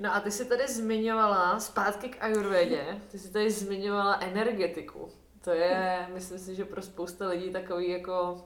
No 0.00 0.14
a 0.14 0.20
ty 0.20 0.30
jsi 0.30 0.44
tady 0.44 0.68
zmiňovala, 0.68 1.60
zpátky 1.60 2.08
k 2.08 2.22
Ayurvedě, 2.22 3.00
ty 3.10 3.18
jsi 3.18 3.32
tady 3.32 3.50
zmiňovala 3.50 4.20
energetiku. 4.20 5.08
To 5.44 5.50
je, 5.50 6.06
myslím 6.14 6.38
si, 6.38 6.54
že 6.54 6.64
pro 6.64 6.82
spousta 6.82 7.28
lidí 7.28 7.50
takový 7.50 7.90
jako 7.90 8.44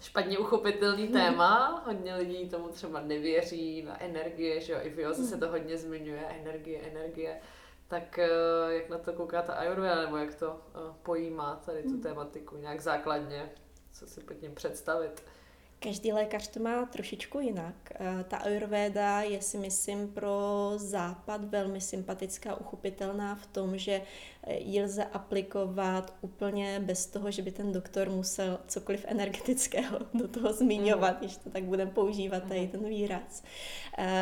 špatně 0.00 0.38
uchopitelný 0.38 1.04
hmm. 1.04 1.12
téma. 1.12 1.82
Hodně 1.86 2.14
lidí 2.14 2.48
tomu 2.48 2.68
třeba 2.68 3.00
nevěří 3.00 3.82
na 3.82 4.02
energie, 4.02 4.60
že 4.60 4.72
jo, 4.72 4.78
i 4.82 4.90
v 4.90 4.98
Joze 4.98 5.24
se 5.24 5.36
to 5.36 5.48
hodně 5.48 5.78
zmiňuje, 5.78 6.24
energie, 6.40 6.80
energie. 6.80 7.40
Tak 7.88 8.18
eh, 8.18 8.28
jak 8.68 8.88
na 8.88 8.98
to 8.98 9.12
kouká 9.12 9.42
ta 9.42 9.54
Ayurveda, 9.54 10.02
nebo 10.02 10.16
jak 10.16 10.34
to 10.34 10.60
eh, 10.74 10.78
pojímá 11.02 11.56
tady 11.66 11.82
tu 11.82 11.88
hmm. 11.88 12.02
tématiku 12.02 12.56
nějak 12.56 12.80
základně, 12.80 13.50
co 13.92 14.06
si 14.06 14.20
pod 14.20 14.34
tím 14.34 14.54
představit? 14.54 15.22
Každý 15.80 16.12
lékař 16.12 16.48
to 16.48 16.60
má 16.60 16.86
trošičku 16.86 17.40
jinak. 17.40 17.74
Eh, 17.94 18.24
ta 18.28 18.36
ayurvéda 18.36 19.22
je 19.22 19.42
si 19.42 19.58
myslím 19.58 20.08
pro 20.08 20.72
západ 20.76 21.44
velmi 21.44 21.80
sympatická, 21.80 22.60
uchopitelná 22.60 23.34
v 23.34 23.46
tom, 23.46 23.78
že 23.78 24.02
ji 24.58 24.82
lze 24.82 25.04
aplikovat 25.04 26.14
úplně 26.20 26.80
bez 26.80 27.06
toho, 27.06 27.30
že 27.30 27.42
by 27.42 27.50
ten 27.50 27.72
doktor 27.72 28.10
musel 28.10 28.58
cokoliv 28.66 29.04
energetického 29.08 29.98
do 30.14 30.28
toho 30.28 30.52
zmiňovat, 30.52 31.12
mm. 31.12 31.18
když 31.18 31.36
to 31.36 31.50
tak 31.50 31.64
budeme 31.64 31.90
používat 31.90 32.42
tady 32.42 32.60
mhm. 32.60 32.68
ten 32.68 32.88
výraz. 32.88 33.42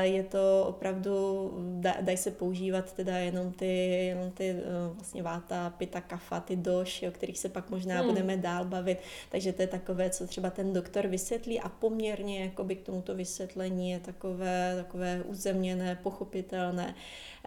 Je 0.00 0.22
to 0.22 0.64
opravdu, 0.68 1.52
dají 2.00 2.16
se 2.16 2.30
používat 2.30 2.92
teda 2.92 3.16
jenom 3.18 3.52
ty, 3.52 3.86
jenom 3.88 4.30
ty 4.30 4.50
eh, 4.50 4.62
vlastně 4.94 5.22
váta, 5.22 5.70
pita, 5.70 6.00
kafa, 6.00 6.40
ty 6.40 6.56
doš, 6.56 7.02
o 7.08 7.10
kterých 7.10 7.38
se 7.38 7.48
pak 7.48 7.70
možná 7.70 8.02
mm. 8.02 8.08
budeme 8.08 8.36
dál 8.36 8.64
bavit, 8.64 8.98
takže 9.30 9.52
to 9.52 9.62
je 9.62 9.68
takové, 9.68 10.10
co 10.10 10.26
třeba 10.26 10.50
ten 10.50 10.72
doktor 10.72 11.06
vysvětlí 11.06 11.45
a 11.60 11.68
poměrně 11.68 12.44
jakoby 12.44 12.76
k 12.76 12.82
tomuto 12.82 13.14
vysvětlení 13.14 13.90
je 13.90 14.00
takové, 14.00 14.74
takové 14.76 15.22
uzemněné, 15.22 15.98
pochopitelné. 16.02 16.94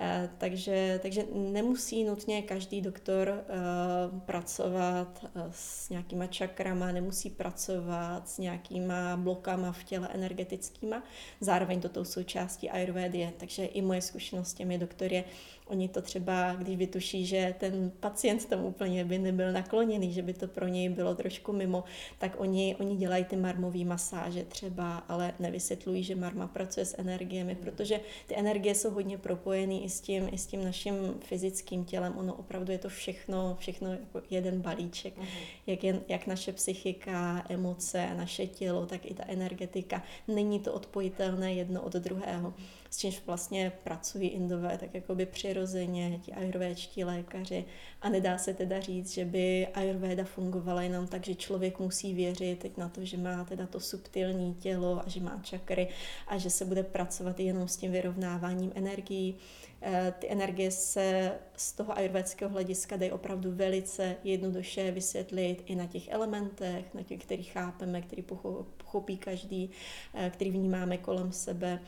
Eh, 0.01 0.29
takže, 0.37 0.99
takže 1.01 1.25
nemusí 1.33 2.03
nutně 2.03 2.41
každý 2.41 2.81
doktor 2.81 3.29
uh, 3.29 4.19
pracovat 4.19 5.25
uh, 5.35 5.41
s 5.51 5.89
nějakýma 5.89 6.27
čakrama, 6.27 6.91
nemusí 6.91 7.29
pracovat 7.29 8.29
s 8.29 8.37
nějakýma 8.37 9.17
blokama 9.17 9.71
v 9.71 9.83
těle 9.83 10.09
energetickýma. 10.13 11.03
Zároveň 11.41 11.81
to 11.81 11.89
tou 11.89 12.03
součástí 12.03 12.69
Ayurvedy 12.69 13.33
Takže 13.37 13.65
i 13.65 13.81
moje 13.81 14.01
zkušenost 14.01 14.49
s 14.49 14.53
těmi 14.53 14.77
doktory 14.77 15.15
je, 15.15 15.23
Oni 15.69 15.87
to 15.89 16.01
třeba, 16.01 16.53
když 16.53 16.77
vytuší, 16.77 17.25
že 17.25 17.55
ten 17.59 17.91
pacient 17.99 18.45
tam 18.45 18.65
úplně 18.65 19.05
by 19.05 19.17
nebyl 19.17 19.51
nakloněný, 19.51 20.13
že 20.13 20.21
by 20.21 20.33
to 20.33 20.47
pro 20.47 20.67
něj 20.67 20.89
bylo 20.89 21.15
trošku 21.15 21.53
mimo, 21.53 21.83
tak 22.19 22.35
oni, 22.37 22.75
oni 22.79 22.95
dělají 22.95 23.25
ty 23.25 23.35
marmové 23.35 23.85
masáže 23.85 24.43
třeba, 24.43 24.97
ale 24.97 25.33
nevysvětlují, 25.39 26.03
že 26.03 26.15
marma 26.15 26.47
pracuje 26.47 26.85
s 26.85 26.99
energiemi, 26.99 27.55
protože 27.55 27.99
ty 28.27 28.35
energie 28.37 28.75
jsou 28.75 28.91
hodně 28.91 29.17
propojený 29.17 29.88
i 29.89 29.91
s 29.91 30.01
tím, 30.01 30.29
i 30.31 30.37
s 30.37 30.45
tím 30.45 30.63
naším 30.63 30.93
fyzickým 31.19 31.85
tělem. 31.85 32.13
Ono 32.17 32.33
opravdu 32.33 32.71
je 32.71 32.77
to 32.77 32.89
všechno, 32.89 33.57
všechno 33.59 33.91
jako 33.91 34.21
jeden 34.29 34.61
balíček. 34.61 35.17
Mm. 35.17 35.25
Jak, 35.67 35.83
je, 35.83 36.01
jak 36.07 36.27
naše 36.27 36.53
psychika, 36.53 37.45
emoce, 37.49 38.13
naše 38.17 38.47
tělo, 38.47 38.85
tak 38.85 39.05
i 39.05 39.13
ta 39.13 39.23
energetika. 39.27 40.03
Není 40.27 40.59
to 40.59 40.73
odpojitelné 40.73 41.53
jedno 41.53 41.81
od 41.81 41.93
druhého. 41.93 42.53
S 42.89 42.97
čímž 42.97 43.21
vlastně 43.25 43.71
pracují 43.83 44.27
indové 44.29 44.77
tak 44.77 44.93
jako 44.93 45.15
by 45.15 45.25
přirozeně, 45.25 46.19
ti 46.21 46.33
ajurvédští 46.33 47.03
lékaři. 47.03 47.65
A 48.01 48.09
nedá 48.09 48.37
se 48.37 48.53
teda 48.53 48.79
říct, 48.79 49.13
že 49.13 49.25
by 49.25 49.67
ajurvéda 49.67 50.23
fungovala 50.23 50.81
jenom 50.81 51.07
tak, 51.07 51.25
že 51.25 51.35
člověk 51.35 51.79
musí 51.79 52.13
věřit 52.13 52.59
teď 52.59 52.77
na 52.77 52.89
to, 52.89 53.05
že 53.05 53.17
má 53.17 53.43
teda 53.43 53.67
to 53.67 53.79
subtilní 53.79 54.55
tělo 54.55 55.01
a 55.05 55.09
že 55.09 55.19
má 55.19 55.39
čakry 55.43 55.87
a 56.27 56.37
že 56.37 56.49
se 56.49 56.65
bude 56.65 56.83
pracovat 56.83 57.39
jenom 57.39 57.67
s 57.67 57.77
tím 57.77 57.91
vyrovnáváním 57.91 58.71
energií. 58.75 59.35
Eh, 59.81 60.13
ty 60.19 60.31
energie 60.31 60.71
se 60.71 61.31
z 61.55 61.73
toho 61.73 61.97
ajurvédského 61.97 62.51
hlediska 62.51 62.97
dají 62.97 63.11
opravdu 63.11 63.51
velice 63.51 64.15
jednoduše 64.23 64.91
vysvětlit 64.91 65.63
i 65.65 65.75
na 65.75 65.87
těch 65.87 66.07
elementech, 66.07 66.93
na 66.93 67.03
těch, 67.03 67.19
který 67.19 67.43
chápeme, 67.43 68.01
který 68.01 68.21
pochopí 68.21 69.17
každý, 69.17 69.69
eh, 70.13 70.29
který 70.29 70.51
vnímáme 70.51 70.97
kolem 70.97 71.31
sebe 71.31 71.79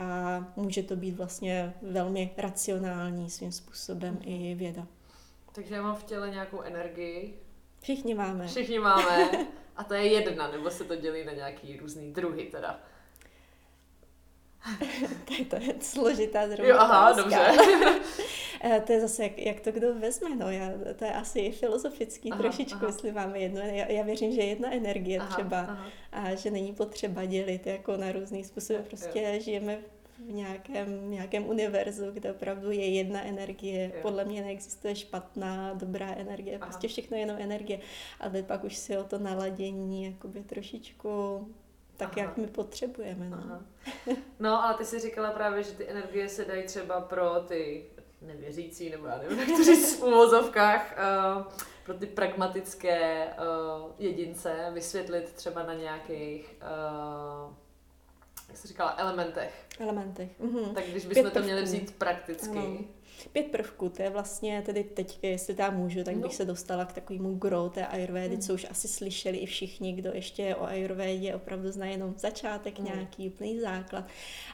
a 0.00 0.44
může 0.56 0.82
to 0.82 0.96
být 0.96 1.16
vlastně 1.16 1.74
velmi 1.82 2.30
racionální 2.36 3.30
svým 3.30 3.52
způsobem 3.52 4.14
mm. 4.14 4.22
i 4.24 4.54
věda. 4.54 4.86
Takže 5.52 5.74
já 5.74 5.82
mám 5.82 5.96
v 5.96 6.04
těle 6.04 6.30
nějakou 6.30 6.60
energii. 6.60 7.40
Všichni 7.80 8.14
máme. 8.14 8.46
Všichni 8.46 8.78
máme. 8.78 9.30
A 9.76 9.84
to 9.84 9.94
je 9.94 10.06
jedna, 10.06 10.50
nebo 10.50 10.70
se 10.70 10.84
to 10.84 10.96
dělí 10.96 11.24
na 11.24 11.32
nějaký 11.32 11.76
různý 11.76 12.12
druhy 12.12 12.44
teda? 12.44 12.80
tak 15.24 15.46
to 15.50 15.56
je 15.56 15.74
složitá 15.80 16.48
zrovna 16.48 16.66
Jo, 16.66 16.76
aha, 16.78 17.12
dobře. 17.12 17.38
Eh, 18.64 18.80
to 18.86 18.92
je 18.92 19.00
zase, 19.00 19.22
jak, 19.22 19.38
jak 19.38 19.60
to 19.60 19.72
kdo 19.72 19.94
vezme, 19.94 20.36
no, 20.36 20.50
já, 20.50 20.70
to 20.96 21.04
je 21.04 21.12
asi 21.12 21.50
filozofický 21.50 22.32
aha, 22.32 22.40
trošičku, 22.40 22.78
aha. 22.78 22.86
jestli 22.86 23.12
máme 23.12 23.38
jedno, 23.38 23.60
já, 23.60 23.86
já 23.86 24.02
věřím, 24.02 24.32
že 24.32 24.40
jedna 24.40 24.72
energie 24.72 25.18
aha, 25.18 25.34
třeba 25.34 25.60
aha. 25.60 25.86
a 26.12 26.34
že 26.34 26.50
není 26.50 26.74
potřeba 26.74 27.24
dělit 27.24 27.66
jako 27.66 27.96
na 27.96 28.12
různý 28.12 28.44
způsoby, 28.44 28.78
prostě 28.78 29.20
jo. 29.20 29.40
žijeme 29.40 29.78
v 30.28 30.32
nějakém, 30.32 31.10
nějakém 31.10 31.48
univerzu, 31.48 32.10
kde 32.10 32.32
opravdu 32.32 32.70
je 32.70 32.88
jedna 32.88 33.24
energie. 33.24 33.92
Jo. 33.94 34.02
Podle 34.02 34.24
mě 34.24 34.42
neexistuje 34.42 34.96
špatná, 34.96 35.74
dobrá 35.74 36.14
energie, 36.14 36.56
Aha. 36.56 36.66
prostě 36.66 36.88
všechno 36.88 37.16
je 37.16 37.20
jenom 37.22 37.36
energie. 37.40 37.80
A 38.20 38.28
teď 38.28 38.46
pak 38.46 38.64
už 38.64 38.76
si 38.76 38.98
o 38.98 39.04
to 39.04 39.18
naladění 39.18 40.04
jakoby 40.04 40.42
trošičku 40.42 41.08
tak, 42.00 42.18
Aha. 42.18 42.26
jak 42.26 42.36
my 42.36 42.46
potřebujeme. 42.46 43.30
No. 43.30 43.36
Aha. 43.44 43.60
no, 44.40 44.64
ale 44.64 44.74
ty 44.74 44.84
jsi 44.84 44.98
říkala 44.98 45.30
právě, 45.30 45.62
že 45.62 45.72
ty 45.72 45.88
energie 45.88 46.28
se 46.28 46.44
dají 46.44 46.62
třeba 46.62 47.00
pro 47.00 47.40
ty 47.48 47.84
nevěřící, 48.22 48.90
nebo 48.90 49.06
já 49.06 49.18
nevím, 49.18 49.38
jak 49.38 49.48
to 49.48 49.64
říct 49.64 50.00
v 50.00 50.02
úvozovkách, 50.02 50.96
uh, 51.36 51.52
pro 51.84 51.94
ty 51.94 52.06
pragmatické 52.06 53.26
uh, 53.26 53.90
jedince 53.98 54.70
vysvětlit 54.72 55.32
třeba 55.32 55.62
na 55.62 55.74
nějakých 55.74 56.56
uh, 56.62 57.54
jak 58.48 58.56
jsi 58.56 58.68
říkala, 58.68 58.94
elementech. 58.98 59.66
Elementech. 59.80 60.40
Mhm. 60.40 60.74
Tak 60.74 60.84
když 60.84 61.06
bychom 61.06 61.30
to 61.30 61.42
měli 61.42 61.62
vzít 61.62 61.94
prakticky. 61.98 62.58
Ano. 62.58 62.78
Pět 63.32 63.46
prvků, 63.46 63.88
to 63.88 64.02
je 64.02 64.10
vlastně 64.10 64.62
tedy 64.66 64.84
teď, 64.84 65.18
jestli 65.22 65.54
tam 65.54 65.76
můžu, 65.76 66.04
tak 66.04 66.16
no. 66.16 66.22
bych 66.22 66.34
se 66.34 66.44
dostala 66.44 66.84
k 66.84 66.92
takovému 66.92 67.34
gro 67.34 67.68
té 67.68 67.86
ayurvédy, 67.86 68.34
mm. 68.34 68.42
co 68.42 68.54
už 68.54 68.66
asi 68.70 68.88
slyšeli 68.88 69.36
i 69.36 69.46
všichni, 69.46 69.92
kdo 69.92 70.10
ještě 70.14 70.56
o 70.56 70.64
ayurvédě 70.64 71.34
opravdu 71.34 71.72
zná 71.72 71.86
jenom 71.86 72.14
začátek, 72.16 72.78
mm. 72.78 72.84
nějaký 72.84 73.28
úplný 73.28 73.60
základ 73.60 74.04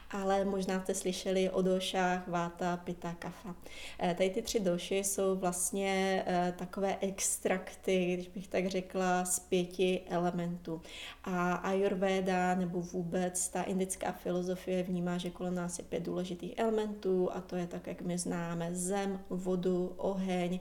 ale 0.09 0.45
možná 0.45 0.81
jste 0.81 0.93
slyšeli 0.93 1.49
o 1.49 1.61
došách 1.61 2.27
váta, 2.27 2.77
pita, 2.77 3.13
kafa. 3.19 3.55
Eh, 3.99 4.15
tady 4.15 4.29
ty 4.29 4.41
tři 4.41 4.59
doši 4.59 4.95
jsou 4.95 5.35
vlastně 5.35 6.23
eh, 6.27 6.53
takové 6.57 6.97
extrakty, 7.01 8.13
když 8.13 8.27
bych 8.27 8.47
tak 8.47 8.67
řekla, 8.67 9.25
z 9.25 9.39
pěti 9.39 10.01
elementů. 10.09 10.81
A 11.23 11.53
ayurveda 11.53 12.55
nebo 12.55 12.81
vůbec 12.81 13.49
ta 13.49 13.63
indická 13.63 14.11
filozofie 14.11 14.83
vnímá, 14.83 15.17
že 15.17 15.29
kolem 15.29 15.55
nás 15.55 15.79
je 15.79 15.85
pět 15.85 16.03
důležitých 16.03 16.53
elementů 16.57 17.29
a 17.33 17.41
to 17.41 17.55
je 17.55 17.67
tak, 17.67 17.87
jak 17.87 18.01
my 18.01 18.17
známe 18.17 18.56
zem, 18.71 19.19
vodu, 19.29 19.93
oheň, 19.97 20.59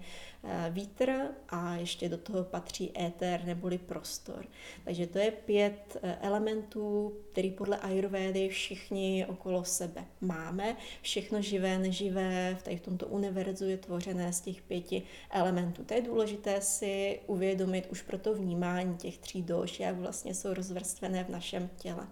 Eh, 0.49 0.71
vítr 0.71 1.29
a 1.49 1.75
ještě 1.75 2.09
do 2.09 2.19
toho 2.19 2.45
patří 2.45 2.93
éter 2.99 3.45
neboli 3.45 3.79
prostor. 3.79 4.47
Takže 4.85 5.07
to 5.07 5.19
je 5.19 5.31
pět 5.31 5.97
eh, 6.03 6.19
elementů, 6.21 7.17
který 7.33 7.50
podle 7.50 7.79
Ayurvédy 7.79 8.49
všichni 8.49 9.26
okolo 9.29 9.65
sebe 9.65 10.05
máme. 10.21 10.76
Všechno 11.03 11.43
živé, 11.43 11.79
neživé 11.79 12.57
v, 12.61 12.62
tady 12.62 12.76
v 12.76 12.81
tomto 12.81 13.07
univerzu 13.07 13.65
je 13.65 13.76
tvořené 13.76 14.33
z 14.33 14.41
těch 14.41 14.62
pěti 14.62 15.03
elementů. 15.31 15.85
To 15.85 15.95
je 15.95 16.03
důležité 16.03 16.61
si 16.61 17.21
uvědomit 17.26 17.87
už 17.91 18.03
pro 18.03 18.19
to 18.19 18.35
vnímání 18.35 18.97
těch 18.97 19.19
tří 19.19 19.43
doš, 19.43 19.81
jak 19.81 19.97
vlastně 19.97 20.35
jsou 20.35 20.55
rozvrstvené 20.55 21.25
v 21.25 21.29
našem 21.29 21.71
těle. 21.76 22.07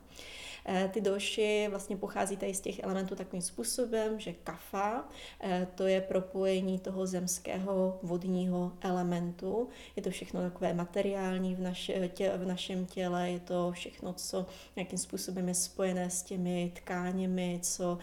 Eh, 0.67 0.91
ty 0.93 1.01
doši 1.01 1.67
vlastně 1.71 1.97
pochází 1.97 2.37
tady 2.37 2.55
z 2.55 2.61
těch 2.61 2.79
elementů 2.83 3.15
takovým 3.15 3.43
způsobem, 3.43 4.21
že 4.21 4.33
kafa, 4.33 5.09
eh, 5.41 5.67
to 5.75 5.87
je 5.87 6.01
propojení 6.01 6.79
toho 6.79 7.07
zemského 7.07 7.99
vodního 8.03 8.73
elementu. 8.81 9.69
Je 9.97 10.03
to 10.03 10.11
všechno 10.11 10.43
takové 10.43 10.75
materiální 10.75 11.55
v, 11.55 11.61
naše, 11.61 12.09
tě, 12.09 12.33
v 12.37 12.47
našem 12.47 12.87
těle, 12.87 13.31
je 13.31 13.41
to 13.41 13.73
všechno, 13.73 14.13
co 14.13 14.47
nějakým 14.77 14.99
způsobem 14.99 15.49
je 15.49 15.55
spojené 15.55 16.11
s 16.11 16.23
těmi 16.23 16.73
tkáněmi, 16.75 17.59
co 17.63 17.99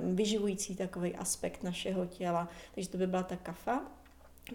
vyživující 0.00 0.76
takový 0.76 1.16
aspekt 1.16 1.62
našeho 1.62 2.06
těla. 2.06 2.48
Takže 2.74 2.90
to 2.90 2.98
by 2.98 3.06
byla 3.06 3.22
ta 3.22 3.36
kafa. 3.36 3.97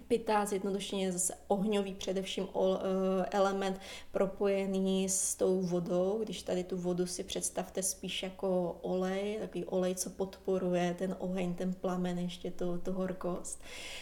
Pitá 0.08 0.46
zjednodušeně 0.46 1.12
zase 1.12 1.34
ohňový 1.48 1.94
především 1.94 2.48
eh, 2.48 3.26
element 3.32 3.80
propojený 4.12 5.10
s 5.10 5.36
tou 5.36 5.62
vodou, 5.62 6.20
když 6.24 6.44
tady 6.44 6.64
tu 6.64 6.78
vodu 6.78 7.08
si 7.08 7.24
představte 7.24 7.84
spíš 7.84 8.24
jako 8.24 8.78
olej, 8.82 9.38
takový 9.40 9.66
olej, 9.66 9.96
co 9.96 10.10
podporuje 10.10 10.96
ten 10.98 11.16
oheň, 11.20 11.54
ten 11.54 11.74
plamen, 11.74 12.20
ještě 12.20 12.52
tu, 12.52 12.78
tu 12.78 12.92
horkost. 12.92 13.62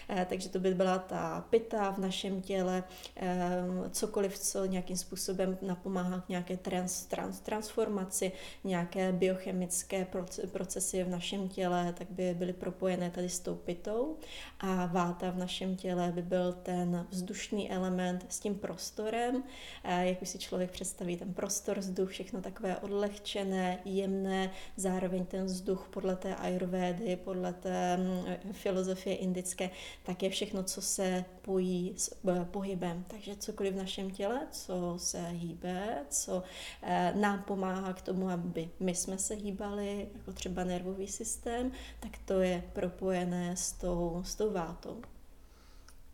Eh, 0.09 0.25
takže 0.29 0.49
to 0.49 0.59
by 0.59 0.73
byla 0.73 0.99
ta 0.99 1.45
pita 1.49 1.91
v 1.91 1.97
našem 1.97 2.41
těle, 2.41 2.83
eh, 3.17 3.63
cokoliv, 3.91 4.39
co 4.39 4.65
nějakým 4.65 4.97
způsobem 4.97 5.57
napomáhá 5.61 6.19
k 6.21 6.29
nějaké 6.29 6.57
trans, 6.57 7.05
trans, 7.05 7.39
transformaci, 7.39 8.31
nějaké 8.63 9.11
biochemické 9.11 10.07
procesy 10.51 11.03
v 11.03 11.09
našem 11.09 11.49
těle, 11.49 11.93
tak 11.97 12.07
by 12.09 12.33
byly 12.33 12.53
propojené 12.53 13.11
tady 13.11 13.29
s 13.29 13.39
tou 13.39 13.55
pitou 13.55 14.17
a 14.59 14.85
váta 14.85 15.31
v 15.31 15.37
našem 15.37 15.75
těle 15.75 15.80
by 16.11 16.21
byl 16.21 16.53
ten 16.53 17.07
vzdušný 17.09 17.71
element 17.71 18.25
s 18.29 18.39
tím 18.39 18.55
prostorem, 18.55 19.43
jak 19.83 20.21
už 20.21 20.29
si 20.29 20.39
člověk 20.39 20.71
představí 20.71 21.17
ten 21.17 21.33
prostor, 21.33 21.79
vzduch, 21.79 22.09
všechno 22.09 22.41
takové 22.41 22.77
odlehčené, 22.77 23.79
jemné, 23.85 24.51
zároveň 24.77 25.25
ten 25.25 25.45
vzduch 25.45 25.87
podle 25.93 26.15
té 26.15 26.35
ayurvédy, 26.35 27.15
podle 27.15 27.53
té 27.53 27.97
mm, 27.97 28.25
filozofie 28.51 29.15
indické, 29.15 29.69
tak 30.03 30.23
je 30.23 30.29
všechno, 30.29 30.63
co 30.63 30.81
se 30.81 31.25
pojí 31.41 31.93
s 31.97 32.15
eh, 32.29 32.45
pohybem. 32.45 33.05
Takže 33.07 33.35
cokoliv 33.35 33.73
v 33.73 33.77
našem 33.77 34.11
těle, 34.11 34.47
co 34.51 34.93
se 34.97 35.29
hýbe, 35.29 36.05
co 36.09 36.43
eh, 36.81 37.13
nám 37.15 37.43
pomáhá 37.43 37.93
k 37.93 38.01
tomu, 38.01 38.29
aby 38.29 38.69
my 38.79 38.95
jsme 38.95 39.17
se 39.17 39.33
hýbali, 39.33 40.09
jako 40.13 40.33
třeba 40.33 40.63
nervový 40.63 41.07
systém, 41.07 41.71
tak 41.99 42.11
to 42.25 42.41
je 42.41 42.63
propojené 42.73 43.55
s 43.55 43.71
tou, 43.71 44.21
s 44.25 44.35
tou 44.35 44.51
vátou. 44.51 45.01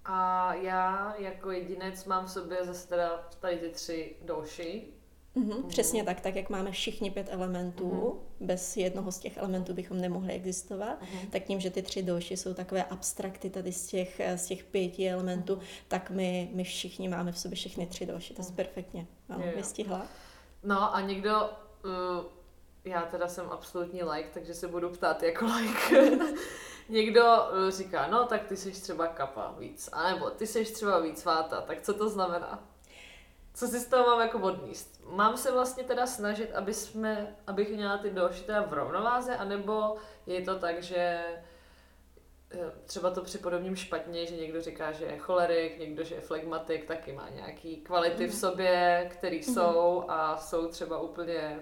A 0.10 0.54
já 0.54 1.16
jako 1.18 1.52
jedinec 1.52 2.06
mám 2.06 2.26
v 2.26 2.32
sobě 2.32 2.58
zase 2.66 2.88
teda 2.88 3.30
tady 3.40 3.58
ty 3.58 3.70
tři 3.70 4.16
doši. 4.22 4.88
Mm-hmm, 5.36 5.64
mm. 5.64 5.70
Přesně 5.70 6.04
tak, 6.04 6.22
tak 6.22 6.36
jak 6.36 6.50
máme 6.50 6.72
všichni 6.72 7.12
pět 7.12 7.28
elementů, 7.30 8.20
mm. 8.40 8.48
bez 8.48 8.78
jednoho 8.78 9.12
z 9.12 9.20
těch 9.20 9.38
elementů 9.38 9.74
bychom 9.74 10.02
nemohli 10.02 10.34
existovat, 10.34 11.02
mm. 11.02 11.28
tak 11.30 11.44
tím, 11.44 11.60
že 11.60 11.70
ty 11.70 11.82
tři 11.82 12.04
doši 12.04 12.38
jsou 12.38 12.54
takové 12.54 12.84
abstrakty 12.84 13.50
tady 13.50 13.72
z 13.72 13.88
těch, 13.88 14.22
z 14.36 14.46
těch 14.46 14.64
pěti 14.64 15.12
elementů, 15.12 15.56
mm. 15.56 15.62
tak 15.88 16.10
my, 16.10 16.50
my 16.54 16.64
všichni 16.64 17.10
máme 17.10 17.32
v 17.32 17.40
sobě 17.40 17.56
všechny 17.56 17.86
tři 17.86 18.06
doši, 18.06 18.34
to 18.34 18.42
je 18.42 18.48
mm. 18.50 18.56
perfektně 18.56 19.08
no, 19.30 19.44
vystihla. 19.56 20.08
No 20.64 20.96
a 20.96 21.02
někdo, 21.02 21.50
uh, 21.86 22.26
já 22.86 23.02
teda 23.02 23.28
jsem 23.28 23.50
absolutní 23.50 24.04
like, 24.04 24.30
takže 24.34 24.54
se 24.54 24.68
budu 24.68 24.90
ptát 24.90 25.24
jako 25.24 25.46
like. 25.46 26.18
někdo 26.90 27.24
eh, 27.24 27.72
říká, 27.72 28.08
no 28.08 28.26
tak 28.26 28.46
ty 28.46 28.58
jsi 28.58 28.72
třeba 28.72 29.08
kapa 29.08 29.56
víc, 29.60 29.90
anebo 29.94 30.30
ty 30.30 30.48
jsi 30.48 30.66
třeba 30.66 31.00
víc 31.00 31.26
váta, 31.26 31.62
tak 31.62 31.82
co 31.82 31.94
to 31.94 32.10
znamená? 32.10 32.64
Co 33.54 33.68
si 33.68 33.80
z 33.80 33.88
toho 33.88 34.04
mám 34.04 34.20
jako 34.20 34.40
odníst? 34.40 35.04
Mám 35.12 35.38
se 35.38 35.52
vlastně 35.52 35.84
teda 35.84 36.08
snažit, 36.08 36.54
aby 36.54 36.74
jsme, 36.74 37.36
abych 37.48 37.70
měla 37.70 37.98
ty 37.98 38.10
doši 38.10 38.44
teda 38.44 38.62
v 38.62 38.74
rovnováze, 38.74 39.36
anebo 39.36 39.96
je 40.26 40.42
to 40.42 40.60
tak, 40.60 40.84
že 40.84 41.24
eh, 42.52 42.72
třeba 42.86 43.12
to 43.12 43.22
připodobním 43.22 43.76
špatně, 43.76 44.26
že 44.26 44.36
někdo 44.36 44.62
říká, 44.62 44.92
že 44.92 45.06
je 45.06 45.18
cholerik, 45.18 45.80
někdo, 45.80 46.04
že 46.04 46.16
je 46.16 46.22
flegmatik, 46.22 46.86
taky 46.86 47.14
má 47.14 47.30
nějaký 47.30 47.78
kvality 47.78 48.28
v 48.28 48.30
mhm. 48.30 48.40
sobě, 48.40 49.08
které 49.12 49.36
mhm. 49.36 49.54
jsou 49.54 50.04
a 50.08 50.38
jsou 50.38 50.68
třeba 50.68 51.00
úplně, 51.00 51.60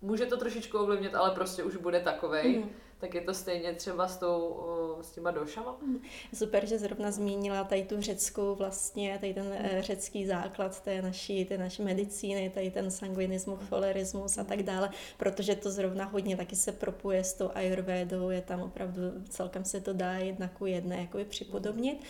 může 0.00 0.26
to 0.26 0.36
trošičku 0.36 0.78
ovlivnit, 0.78 1.14
ale 1.14 1.30
prostě 1.30 1.62
už 1.62 1.76
bude 1.76 2.00
takovej. 2.00 2.58
Mm 2.58 2.70
tak 3.00 3.14
je 3.14 3.20
to 3.20 3.34
stejně 3.34 3.72
třeba 3.74 4.08
s, 4.08 4.16
tou, 4.16 4.62
s 5.02 5.10
těma 5.10 5.30
došama. 5.30 5.76
Mm. 5.82 6.00
Super, 6.34 6.66
že 6.66 6.78
zrovna 6.78 7.10
zmínila 7.10 7.64
tady 7.64 7.84
tu 7.84 8.00
řeckou 8.00 8.54
vlastně, 8.54 9.18
tady 9.20 9.34
ten 9.34 9.44
mm. 9.44 9.82
řecký 9.82 10.26
základ 10.26 10.80
té 10.80 11.02
naší, 11.02 11.44
té 11.44 11.58
naší 11.58 11.82
medicíny, 11.82 12.50
tady 12.50 12.70
ten 12.70 12.90
sanguinismus, 12.90 13.60
cholerismus 13.68 14.38
a 14.38 14.44
tak 14.44 14.62
dále, 14.62 14.90
protože 15.16 15.56
to 15.56 15.70
zrovna 15.70 16.04
hodně 16.04 16.36
taky 16.36 16.56
se 16.56 16.72
propuje 16.72 17.24
s 17.24 17.34
tou 17.34 17.50
ayurvédou, 17.54 18.30
je 18.30 18.40
tam 18.40 18.60
opravdu 18.60 19.02
celkem 19.28 19.64
se 19.64 19.80
to 19.80 19.92
dá 19.92 20.12
jedna 20.12 20.48
ku 20.48 20.66
jedné 20.66 21.00
jakoby 21.00 21.24
připodobnit 21.24 22.04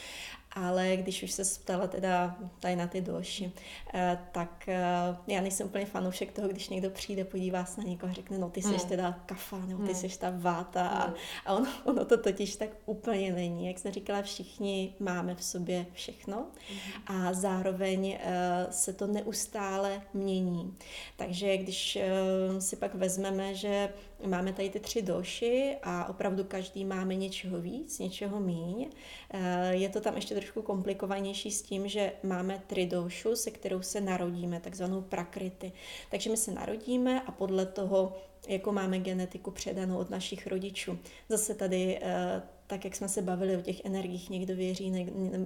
ale 0.52 0.96
když 0.96 1.22
už 1.22 1.30
se 1.30 1.60
ptala 1.60 1.86
teda 1.86 2.36
tady 2.60 2.76
na 2.76 2.86
ty 2.86 3.00
doši, 3.00 3.52
eh, 3.94 4.18
tak 4.32 4.68
eh, 4.68 5.16
já 5.26 5.40
nejsem 5.40 5.66
úplně 5.66 5.86
fanoušek 5.86 6.32
toho, 6.32 6.48
když 6.48 6.68
někdo 6.68 6.90
přijde, 6.90 7.24
podívá 7.24 7.64
se 7.64 7.80
na 7.80 7.86
někoho 7.86 8.10
a 8.10 8.14
řekne, 8.14 8.38
no 8.38 8.50
ty 8.50 8.62
jsi 8.62 8.68
hmm. 8.68 8.88
teda 8.88 9.20
kafa, 9.26 9.58
nebo 9.58 9.82
ty 9.82 9.92
hmm. 9.92 10.00
jsi 10.00 10.18
ta 10.18 10.32
váta 10.36 10.88
a, 10.88 11.06
hmm. 11.06 11.14
a 11.46 11.54
ono, 11.54 11.68
ono 11.84 12.04
to 12.04 12.22
totiž 12.22 12.56
tak 12.56 12.68
úplně 12.86 13.32
není. 13.32 13.66
Jak 13.66 13.78
jsem 13.78 13.92
říkala, 13.92 14.22
všichni 14.22 14.94
máme 15.00 15.34
v 15.34 15.44
sobě 15.44 15.86
všechno 15.92 16.46
a 17.06 17.32
zároveň 17.32 18.18
eh, 18.20 18.66
se 18.70 18.92
to 18.92 19.06
neustále 19.06 20.02
mění. 20.14 20.76
Takže 21.16 21.56
když 21.56 21.98
si 22.58 22.76
pak 22.76 22.94
vezmeme, 22.94 23.54
že 23.54 23.88
máme 24.26 24.52
tady 24.52 24.70
ty 24.70 24.80
tři 24.80 25.02
doši 25.02 25.76
a 25.83 26.09
opravdu 26.09 26.44
každý 26.44 26.85
máme 26.85 27.14
něčeho 27.14 27.61
víc, 27.61 27.98
něčeho 27.98 28.40
míň, 28.40 28.90
je 29.70 29.88
to 29.88 30.00
tam 30.00 30.16
ještě 30.16 30.35
trošku 30.35 30.62
komplikovanější 30.62 31.50
s 31.50 31.62
tím, 31.62 31.88
že 31.88 32.12
máme 32.22 32.62
tridoušu, 32.66 33.37
se 33.37 33.50
kterou 33.50 33.83
se 33.83 34.00
narodíme, 34.00 34.61
takzvanou 34.61 35.02
prakrity. 35.02 35.72
Takže 36.11 36.30
my 36.30 36.37
se 36.37 36.52
narodíme 36.52 37.22
a 37.22 37.33
podle 37.33 37.66
toho, 37.66 38.12
jako 38.48 38.72
máme 38.72 38.98
genetiku 38.98 39.50
předanou 39.50 39.98
od 39.98 40.11
našich 40.11 40.46
rodičů. 40.46 40.98
Zase 41.28 41.54
tady 41.54 41.98
eh, 42.02 42.42
tak 42.70 42.85
jak 42.85 42.96
jsme 42.96 43.09
se 43.09 43.22
bavili 43.22 43.56
o 43.56 43.61
těch 43.61 43.85
energiích, 43.85 44.30
někdo 44.30 44.56
věří, 44.56 44.90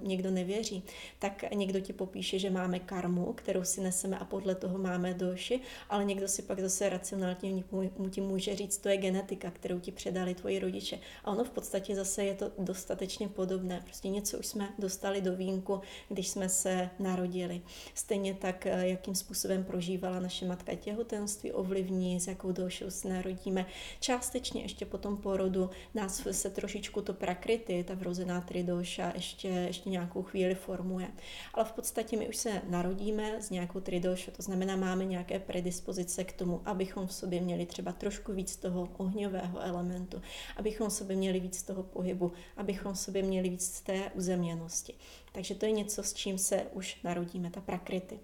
někdo 0.03 0.31
nevěří, 0.31 0.83
tak 1.19 1.45
někdo 1.55 1.81
ti 1.81 1.93
popíše, 1.93 2.39
že 2.39 2.51
máme 2.51 2.79
karmu, 2.79 3.33
kterou 3.33 3.65
si 3.65 3.81
neseme 3.81 4.19
a 4.19 4.25
podle 4.25 4.55
toho 4.55 4.79
máme 4.79 5.15
doši, 5.15 5.61
ale 5.89 6.05
někdo 6.05 6.29
si 6.29 6.43
pak 6.43 6.61
zase 6.61 6.89
racionálně 6.89 7.65
mu 7.99 8.09
ti 8.09 8.21
může 8.21 8.57
říct, 8.57 8.79
to 8.79 8.89
je 8.89 8.97
genetika, 8.97 9.51
kterou 9.51 9.81
ti 9.81 9.93
předali 9.93 10.35
tvoji 10.35 10.59
rodiče. 10.59 10.99
A 11.25 11.31
ono 11.31 11.45
v 11.45 11.51
podstatě 11.51 11.97
zase 11.97 12.25
je 12.25 12.35
to 12.35 12.53
dostatečně 12.59 13.29
podobné. 13.29 13.81
Prostě 13.85 14.09
něco 14.09 14.39
už 14.39 14.47
jsme 14.47 14.69
dostali 14.79 15.21
do 15.21 15.37
vínku, 15.37 15.81
když 16.09 16.29
jsme 16.29 16.49
se 16.49 16.91
narodili. 16.99 17.63
Stejně 17.95 18.35
tak, 18.35 18.67
eh, 18.67 18.89
jakým 18.89 19.15
způsobem 19.15 19.65
prožívala 19.65 20.21
naše 20.21 20.47
matka 20.47 20.75
těhotenství, 20.75 21.53
ovlivní, 21.53 22.21
s 22.21 22.27
jakou 22.27 22.53
došou 22.53 22.91
se 22.91 23.09
narodíme. 23.09 23.67
Částečně 24.01 24.63
ještě 24.63 24.87
po 24.87 24.99
tom 24.99 25.17
porodu 25.17 25.71
nás 25.95 26.27
se 26.31 26.51
trošičku 26.51 27.03
to 27.03 27.14
prakrity, 27.15 27.85
ta 27.85 27.95
vrozená 27.95 28.41
tridoša, 28.41 29.13
ještě, 29.15 29.49
ještě 29.49 29.91
nějakou 29.91 30.23
chvíli 30.23 30.55
formuje. 30.55 31.09
Ale 31.55 31.65
v 31.65 31.73
podstatě 31.73 32.17
my 32.17 32.29
už 32.29 32.37
se 32.37 32.63
narodíme 32.69 33.43
s 33.43 33.51
nějakou 33.51 33.81
tridošu, 33.81 34.31
to 34.31 34.43
znamená, 34.43 34.77
máme 34.77 35.05
nějaké 35.05 35.39
predispozice 35.39 36.25
k 36.25 36.33
tomu, 36.33 36.63
abychom 36.65 37.07
v 37.07 37.13
sobě 37.13 37.41
měli 37.41 37.67
třeba 37.67 37.93
trošku 37.93 38.33
víc 38.33 38.57
toho 38.57 38.89
ohňového 38.97 39.61
elementu, 39.61 40.23
abychom 40.57 40.89
v 40.89 40.93
sobě 40.93 41.17
měli 41.17 41.41
víc 41.41 41.63
toho 41.63 41.83
pohybu, 41.83 42.33
abychom 42.57 42.93
v 42.93 42.99
sobě 42.99 43.23
měli 43.23 43.49
víc 43.49 43.81
té 43.81 44.11
uzemněnosti. 44.15 44.95
Takže 45.33 45.55
to 45.55 45.67
je 45.67 45.73
něco, 45.73 46.03
s 46.03 46.15
čím 46.15 46.39
se 46.39 46.67
už 46.73 47.03
narodíme, 47.05 47.51
ta 47.51 47.61
prakrity. 47.61 48.21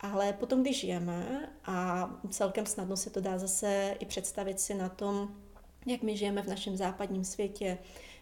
Ale 0.00 0.32
potom, 0.32 0.62
když 0.62 0.80
žijeme, 0.80 1.48
a 1.64 2.10
celkem 2.30 2.66
snadno 2.66 2.96
se 2.96 3.10
to 3.10 3.20
dá 3.20 3.38
zase 3.38 3.96
i 3.98 4.06
představit 4.06 4.60
si 4.60 4.74
na 4.74 4.88
tom, 4.88 5.34
jak 5.86 6.02
my 6.02 6.16
žijeme 6.16 6.42
v 6.42 6.48
našem 6.48 6.76
západním 6.76 7.24
světě, 7.24 7.78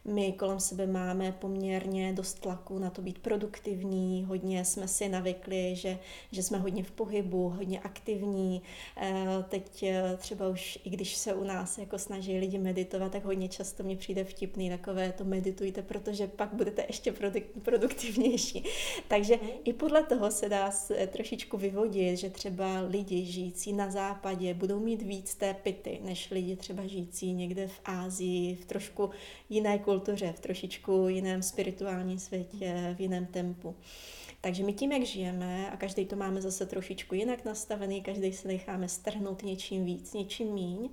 my 0.08 0.32
kolem 0.32 0.60
sebe 0.60 0.86
máme 0.86 1.32
poměrně 1.32 2.12
dost 2.12 2.40
tlaku 2.40 2.78
na 2.78 2.90
to 2.90 3.02
být 3.02 3.18
produktivní, 3.18 4.24
hodně 4.24 4.64
jsme 4.64 4.88
si 4.88 5.08
navykli, 5.08 5.76
že, 5.76 5.98
že 6.32 6.42
jsme 6.42 6.58
hodně 6.58 6.82
v 6.82 6.90
pohybu, 6.90 7.48
hodně 7.48 7.80
aktivní. 7.80 8.62
Eh, 8.96 9.26
teď 9.48 9.82
eh, 9.82 10.16
třeba 10.16 10.48
už, 10.48 10.78
i 10.84 10.90
když 10.90 11.16
se 11.16 11.34
u 11.34 11.44
nás 11.44 11.78
jako 11.78 11.98
snaží 11.98 12.38
lidi 12.38 12.58
meditovat, 12.58 13.12
tak 13.12 13.24
hodně 13.24 13.48
často 13.48 13.82
mi 13.82 13.96
přijde 13.96 14.24
vtipný 14.24 14.70
takové 14.70 15.12
to 15.12 15.24
meditujte, 15.24 15.82
protože 15.82 16.26
pak 16.26 16.54
budete 16.54 16.84
ještě 16.88 17.14
produktivnější. 17.62 18.64
Takže 19.08 19.38
i 19.64 19.72
podle 19.72 20.02
toho 20.02 20.30
se 20.30 20.48
dá 20.48 20.70
trošičku 21.06 21.56
vyvodit, 21.56 22.18
že 22.18 22.30
třeba 22.30 22.80
lidi 22.80 23.24
žijící 23.24 23.72
na 23.72 23.90
západě 23.90 24.54
budou 24.54 24.80
mít 24.80 25.02
víc 25.02 25.34
té 25.34 25.54
pity, 25.54 26.00
než 26.02 26.30
lidi 26.30 26.56
třeba 26.56 26.86
žijící 26.86 27.32
někde 27.32 27.68
v 27.68 27.80
Ázii, 27.84 28.54
v 28.54 28.64
trošku 28.64 29.10
jiné 29.48 29.78
kultuře, 29.78 29.97
v 30.06 30.40
trošičku 30.40 31.08
jiném 31.08 31.42
spirituálním 31.42 32.18
světě, 32.18 32.94
v 32.96 33.00
jiném 33.00 33.26
tempu. 33.26 33.76
Takže 34.40 34.64
my 34.64 34.72
tím, 34.72 34.92
jak 34.92 35.02
žijeme, 35.02 35.70
a 35.70 35.76
každý 35.76 36.04
to 36.04 36.16
máme 36.16 36.42
zase 36.42 36.66
trošičku 36.66 37.14
jinak 37.14 37.44
nastavený, 37.44 38.02
každý 38.02 38.32
se 38.32 38.48
necháme 38.48 38.88
strhnout 38.88 39.42
něčím 39.42 39.84
víc, 39.84 40.12
něčím 40.12 40.54
míň, 40.54 40.88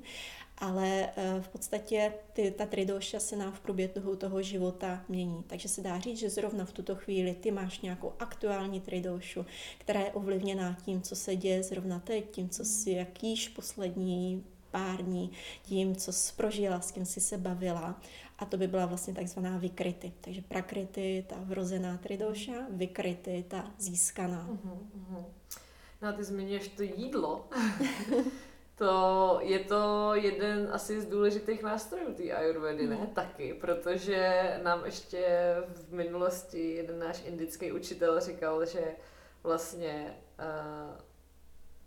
ale 0.58 1.10
eh, 1.16 1.42
v 1.42 1.48
podstatě 1.48 2.14
ty, 2.34 2.52
ta 2.52 2.66
tridoša 2.66 3.20
se 3.20 3.36
nám 3.36 3.54
v 3.54 3.60
průběhu 3.60 4.16
toho 4.16 4.42
života 4.42 5.04
mění. 5.10 5.44
Takže 5.48 5.70
se 5.70 5.82
dá 5.82 6.00
říct, 6.00 6.20
že 6.20 6.30
zrovna 6.30 6.66
v 6.66 6.72
tuto 6.72 6.96
chvíli 6.96 7.34
ty 7.34 7.52
máš 7.52 7.80
nějakou 7.80 8.14
aktuální 8.20 8.80
tridošu, 8.82 9.46
která 9.78 10.00
je 10.00 10.12
ovlivněná 10.12 10.78
tím, 10.86 11.02
co 11.02 11.16
se 11.16 11.36
děje 11.36 11.64
zrovna 11.64 12.00
teď, 12.00 12.32
tím, 12.32 12.50
co 12.50 12.66
si 12.66 12.92
jakýž 12.92 13.50
poslední 13.50 14.44
pár 14.76 15.02
dní, 15.02 15.32
tím, 15.64 15.96
co 15.96 16.14
jsi 16.14 16.34
prožila, 16.36 16.82
s 16.82 16.92
kým 16.92 17.06
jsi 17.06 17.22
se 17.22 17.38
bavila. 17.38 18.02
A 18.40 18.46
to 18.46 18.58
by 18.58 18.68
byla 18.68 18.86
vlastně 18.86 19.14
takzvaná 19.14 19.58
vykryty. 19.58 20.14
Takže 20.22 20.42
prakrity, 20.42 21.26
ta 21.30 21.36
vrozená 21.40 21.98
tridoša, 21.98 22.52
vykryty, 22.70 23.46
ta 23.48 23.72
získaná. 23.78 24.48
Uh-huh, 24.52 24.80
uh-huh. 24.98 25.26
No 26.02 26.08
a 26.08 26.12
ty 26.12 26.24
zmiňuješ 26.24 26.68
to 26.68 26.84
jídlo. 26.84 27.48
to 28.76 29.40
je 29.42 29.60
to 29.60 30.12
jeden 30.16 30.70
asi 30.72 31.02
z 31.02 31.06
důležitých 31.06 31.64
nástrojů 31.64 32.14
té 32.14 32.24
ayurvedy, 32.24 32.88
ne? 32.88 32.96
Mm. 32.96 33.08
Taky, 33.08 33.54
protože 33.54 34.52
nám 34.64 34.86
ještě 34.86 35.56
v 35.68 35.94
minulosti 35.94 36.72
jeden 36.72 37.00
náš 37.00 37.24
indický 37.26 37.72
učitel 37.72 38.20
říkal, 38.20 38.66
že 38.66 38.96
vlastně 39.44 40.18
uh, 40.40 41.15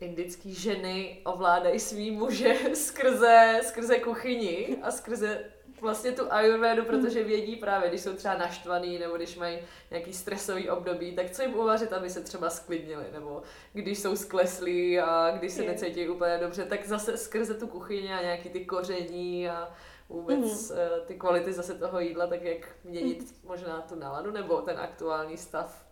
indický 0.00 0.54
ženy 0.54 1.20
ovládají 1.24 1.80
svý 1.80 2.10
muže 2.10 2.54
skrze, 2.74 3.60
skrze 3.62 3.98
kuchyni 3.98 4.76
a 4.82 4.90
skrze 4.90 5.44
vlastně 5.80 6.12
tu 6.12 6.32
ayurvedu, 6.32 6.84
protože 6.84 7.24
vědí 7.24 7.56
právě, 7.56 7.88
když 7.88 8.00
jsou 8.00 8.12
třeba 8.12 8.34
naštvaný 8.34 8.98
nebo 8.98 9.16
když 9.16 9.36
mají 9.36 9.58
nějaký 9.90 10.12
stresový 10.12 10.70
období, 10.70 11.16
tak 11.16 11.30
co 11.30 11.42
jim 11.42 11.54
uvařit, 11.54 11.92
aby 11.92 12.10
se 12.10 12.20
třeba 12.20 12.50
sklidnili, 12.50 13.04
nebo 13.12 13.42
když 13.72 13.98
jsou 13.98 14.16
skleslí 14.16 15.00
a 15.00 15.30
když 15.38 15.52
se 15.52 15.62
necítí 15.62 16.08
úplně 16.08 16.38
dobře, 16.38 16.64
tak 16.64 16.86
zase 16.86 17.16
skrze 17.16 17.54
tu 17.54 17.66
kuchyni 17.66 18.12
a 18.12 18.22
nějaký 18.22 18.48
ty 18.48 18.64
koření 18.64 19.48
a 19.48 19.72
vůbec 20.08 20.70
mm. 20.70 20.76
ty 21.06 21.14
kvality 21.14 21.52
zase 21.52 21.74
toho 21.74 22.00
jídla, 22.00 22.26
tak 22.26 22.42
jak 22.42 22.68
měnit 22.84 23.20
mm. 23.20 23.48
možná 23.48 23.80
tu 23.80 23.94
náladu 23.94 24.30
nebo 24.30 24.56
ten 24.56 24.78
aktuální 24.78 25.36
stav 25.36 25.87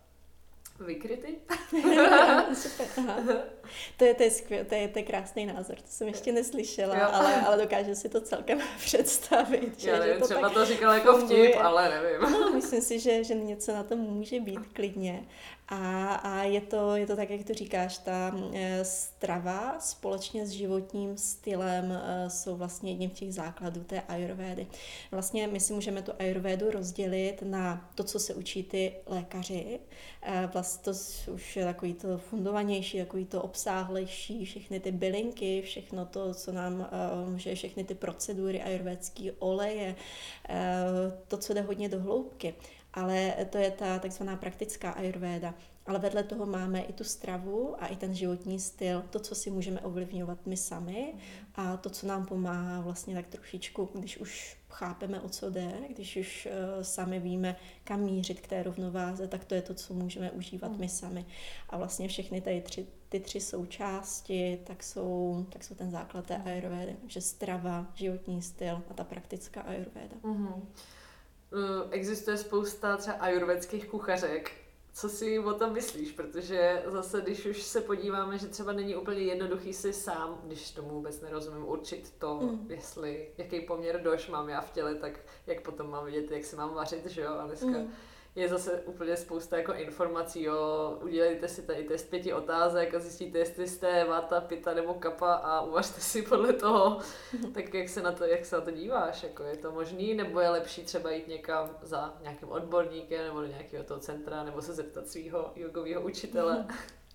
vykryty. 0.79 1.35
Super, 2.53 2.87
aha. 2.97 3.21
To 3.97 4.05
je, 4.05 4.13
to, 4.13 4.23
je 4.23 4.31
skvěl, 4.31 4.65
to, 4.65 4.75
je, 4.75 4.87
to 4.87 4.99
je 4.99 5.05
krásný 5.05 5.45
názor, 5.45 5.75
to 5.75 5.87
jsem 5.87 6.07
ještě 6.07 6.31
neslyšela, 6.31 7.05
ale, 7.05 7.35
ale 7.35 7.57
dokážu 7.57 7.95
si 7.95 8.09
to 8.09 8.21
celkem 8.21 8.59
představit. 8.77 9.79
Že, 9.79 9.89
Já 9.89 9.99
nevím, 9.99 10.13
že 10.13 10.19
to 10.19 10.25
třeba 10.27 10.49
to 10.49 10.65
říkal 10.65 10.93
jako 10.93 11.17
funguje. 11.17 11.49
vtip, 11.49 11.61
ale 11.61 11.89
nevím. 11.89 12.21
No, 12.31 12.51
myslím 12.53 12.81
si, 12.81 12.99
že, 12.99 13.23
že 13.23 13.33
něco 13.35 13.73
na 13.73 13.83
tom 13.83 13.99
může 13.99 14.39
být 14.39 14.59
klidně. 14.73 15.25
A, 15.69 16.13
a 16.15 16.43
je, 16.43 16.61
to, 16.61 16.95
je 16.95 17.07
to 17.07 17.15
tak, 17.15 17.29
jak 17.29 17.43
to 17.43 17.53
říkáš, 17.53 17.97
ta 17.97 18.35
e, 18.53 18.85
strava 18.85 19.79
společně 19.79 20.45
s 20.45 20.49
životním 20.49 21.17
stylem 21.17 21.91
e, 21.91 22.29
jsou 22.29 22.55
vlastně 22.55 22.91
jedním 22.91 23.09
těch 23.09 23.33
základů 23.33 23.83
té 23.83 24.01
ayurvédy. 24.01 24.67
Vlastně 25.11 25.47
my 25.47 25.59
si 25.59 25.73
můžeme 25.73 26.01
tu 26.01 26.11
ayurvédu 26.19 26.71
rozdělit 26.71 27.41
na 27.41 27.89
to, 27.95 28.03
co 28.03 28.19
se 28.19 28.33
učí 28.33 28.63
ty 28.63 28.93
lékaři. 29.05 29.79
Vlastně 30.53 30.83
to 30.83 30.91
už 31.33 31.55
je 31.55 31.65
takový 31.65 31.93
to 31.93 32.17
fundovanější, 32.17 32.97
takový 32.97 33.25
to 33.25 33.41
obsáhlejší, 33.41 34.45
všechny 34.45 34.79
ty 34.79 34.91
bylinky, 34.91 35.61
všechno 35.61 36.05
to, 36.05 36.33
co 36.33 36.51
nám 36.51 36.89
může, 37.29 37.55
všechny 37.55 37.83
ty 37.83 37.95
procedury 37.95 38.61
ayurvédské 38.61 39.31
oleje, 39.39 39.95
to, 41.27 41.37
co 41.37 41.53
jde 41.53 41.61
hodně 41.61 41.89
do 41.89 41.99
hloubky 41.99 42.53
ale 42.97 43.33
to 43.49 43.57
je 43.57 43.71
ta 43.71 43.99
takzvaná 43.99 44.35
praktická 44.35 44.91
ayurvéda. 44.91 45.53
Ale 45.85 45.99
vedle 45.99 46.23
toho 46.23 46.45
máme 46.45 46.81
i 46.81 46.93
tu 46.93 47.03
stravu 47.03 47.75
a 47.83 47.87
i 47.87 47.95
ten 47.95 48.13
životní 48.13 48.59
styl, 48.59 49.03
to, 49.09 49.19
co 49.19 49.35
si 49.35 49.51
můžeme 49.51 49.81
ovlivňovat 49.81 50.45
my 50.45 50.57
sami 50.57 51.13
a 51.55 51.77
to, 51.77 51.89
co 51.89 52.07
nám 52.07 52.25
pomáhá 52.25 52.81
vlastně 52.81 53.15
tak 53.15 53.27
trošičku, 53.27 53.89
když 53.93 54.17
už 54.17 54.57
chápeme, 54.69 55.21
o 55.21 55.29
co 55.29 55.49
jde, 55.49 55.73
když 55.89 56.17
už 56.17 56.47
uh, 56.47 56.83
sami 56.83 57.19
víme, 57.19 57.55
kam 57.83 58.01
mířit 58.01 58.41
k 58.41 58.47
té 58.47 58.63
rovnováze, 58.63 59.27
tak 59.27 59.45
to 59.45 59.55
je 59.55 59.61
to, 59.61 59.73
co 59.73 59.93
můžeme 59.93 60.31
užívat 60.31 60.71
mm. 60.71 60.79
my 60.79 60.89
sami. 60.89 61.25
A 61.69 61.77
vlastně 61.77 62.07
všechny 62.07 62.41
tady 62.41 62.61
tři, 62.61 62.87
ty 63.09 63.19
tři 63.19 63.39
součásti, 63.39 64.59
tak 64.63 64.83
jsou, 64.83 65.45
tak 65.49 65.63
jsou 65.63 65.75
ten 65.75 65.91
základ 65.91 66.25
té 66.25 66.37
ayurvédy, 66.37 66.95
že 67.07 67.21
strava, 67.21 67.91
životní 67.95 68.41
styl 68.41 68.81
a 68.89 68.93
ta 68.93 69.03
praktická 69.03 69.61
ayurvéda. 69.61 70.15
Mm-hmm. 70.23 70.61
Eh, 71.53 71.87
existuje 71.91 72.37
spousta 72.37 72.97
třeba 72.97 73.17
ajurvedských 73.17 73.87
kuchařek. 73.87 74.51
Co 74.93 75.09
si 75.09 75.39
o 75.39 75.53
tom 75.53 75.73
myslíš? 75.73 76.11
Protože 76.11 76.83
zase, 76.87 77.21
když 77.21 77.45
už 77.45 77.61
se 77.61 77.81
podíváme, 77.81 78.37
že 78.37 78.47
třeba 78.47 78.71
není 78.71 78.95
úplně 78.95 79.19
jednoduchý 79.19 79.73
si 79.73 79.93
sám, 79.93 80.41
když 80.43 80.71
tomu 80.71 80.89
vůbec 80.89 81.21
nerozumím, 81.21 81.67
určit 81.67 82.13
to, 82.19 82.35
mm. 82.35 82.65
jestli, 82.69 83.29
jaký 83.37 83.61
poměr 83.61 84.01
doš 84.01 84.29
mám 84.29 84.49
já 84.49 84.61
v 84.61 84.71
těle, 84.71 84.95
tak 84.95 85.19
jak 85.47 85.61
potom 85.61 85.89
mám 85.89 86.05
vidět, 86.05 86.31
jak 86.31 86.45
si 86.45 86.55
mám 86.55 86.73
vařit, 86.73 87.05
že 87.05 87.21
jo? 87.21 87.33
A 87.33 87.45
dneska 87.45 87.67
mm 87.67 87.91
je 88.37 88.49
zase 88.49 88.81
úplně 88.81 89.17
spousta 89.17 89.57
jako 89.57 89.73
informací, 89.73 90.43
jo, 90.43 90.97
udělejte 91.03 91.47
si 91.47 91.61
tady 91.61 91.83
test 91.83 92.09
pěti 92.09 92.33
otázek 92.33 92.93
a 92.93 92.99
zjistíte, 92.99 93.37
jestli 93.37 93.67
jste 93.67 94.03
vata, 94.03 94.41
pita 94.41 94.73
nebo 94.73 94.93
kapa 94.93 95.33
a 95.33 95.61
uvažte 95.61 96.01
si 96.01 96.21
podle 96.21 96.53
toho, 96.53 96.99
tak 97.53 97.73
jak 97.73 97.89
se 97.89 98.01
na 98.01 98.11
to, 98.11 98.25
jak 98.25 98.45
se 98.45 98.55
na 98.55 98.61
to 98.61 98.71
díváš, 98.71 99.23
jako 99.23 99.43
je 99.43 99.57
to 99.57 99.71
možný, 99.71 100.13
nebo 100.13 100.39
je 100.39 100.49
lepší 100.49 100.83
třeba 100.83 101.11
jít 101.11 101.27
někam 101.27 101.69
za 101.81 102.17
nějakým 102.21 102.49
odborníkem 102.49 103.25
nebo 103.25 103.41
do 103.41 103.47
nějakého 103.47 103.83
toho 103.83 103.99
centra, 103.99 104.43
nebo 104.43 104.61
se 104.61 104.73
zeptat 104.73 105.07
svého 105.07 105.51
jogového 105.55 106.01
učitele. 106.01 106.67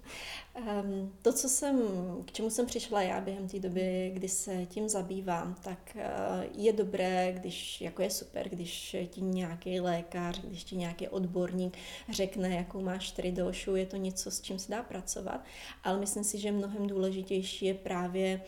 to, 1.23 1.33
co 1.33 1.49
jsem, 1.49 1.83
k 2.25 2.33
čemu 2.33 2.51
jsem 2.51 2.67
přišla 2.67 3.03
já 3.03 3.21
během 3.21 3.49
té 3.49 3.59
doby, 3.59 4.11
kdy 4.15 4.29
se 4.29 4.67
tím 4.67 4.89
zabývám, 4.89 5.55
tak 5.63 5.97
uh, 5.97 6.63
je 6.65 6.73
dobré, 6.73 7.33
když, 7.33 7.81
jako 7.81 8.03
je 8.03 8.11
super, 8.11 8.49
když 8.49 8.97
ti 9.11 9.21
nějaký 9.21 9.81
lékař, 9.81 10.41
když 10.41 10.65
ti 10.65 10.77
nějaký 10.77 11.09
odborník 11.09 11.77
řekne, 12.11 12.55
jakou 12.55 12.81
máš 12.81 13.11
tridošu, 13.11 13.77
je 13.77 13.87
to 13.87 13.97
něco, 13.97 14.31
s 14.31 14.41
čím 14.41 14.59
se 14.59 14.73
dá 14.73 14.83
pracovat, 14.83 15.45
ale 15.85 16.01
myslím 16.01 16.25
si, 16.25 16.39
že 16.39 16.53
mnohem 16.53 16.87
důležitější 16.87 17.67
je 17.67 17.75
právě 17.75 18.41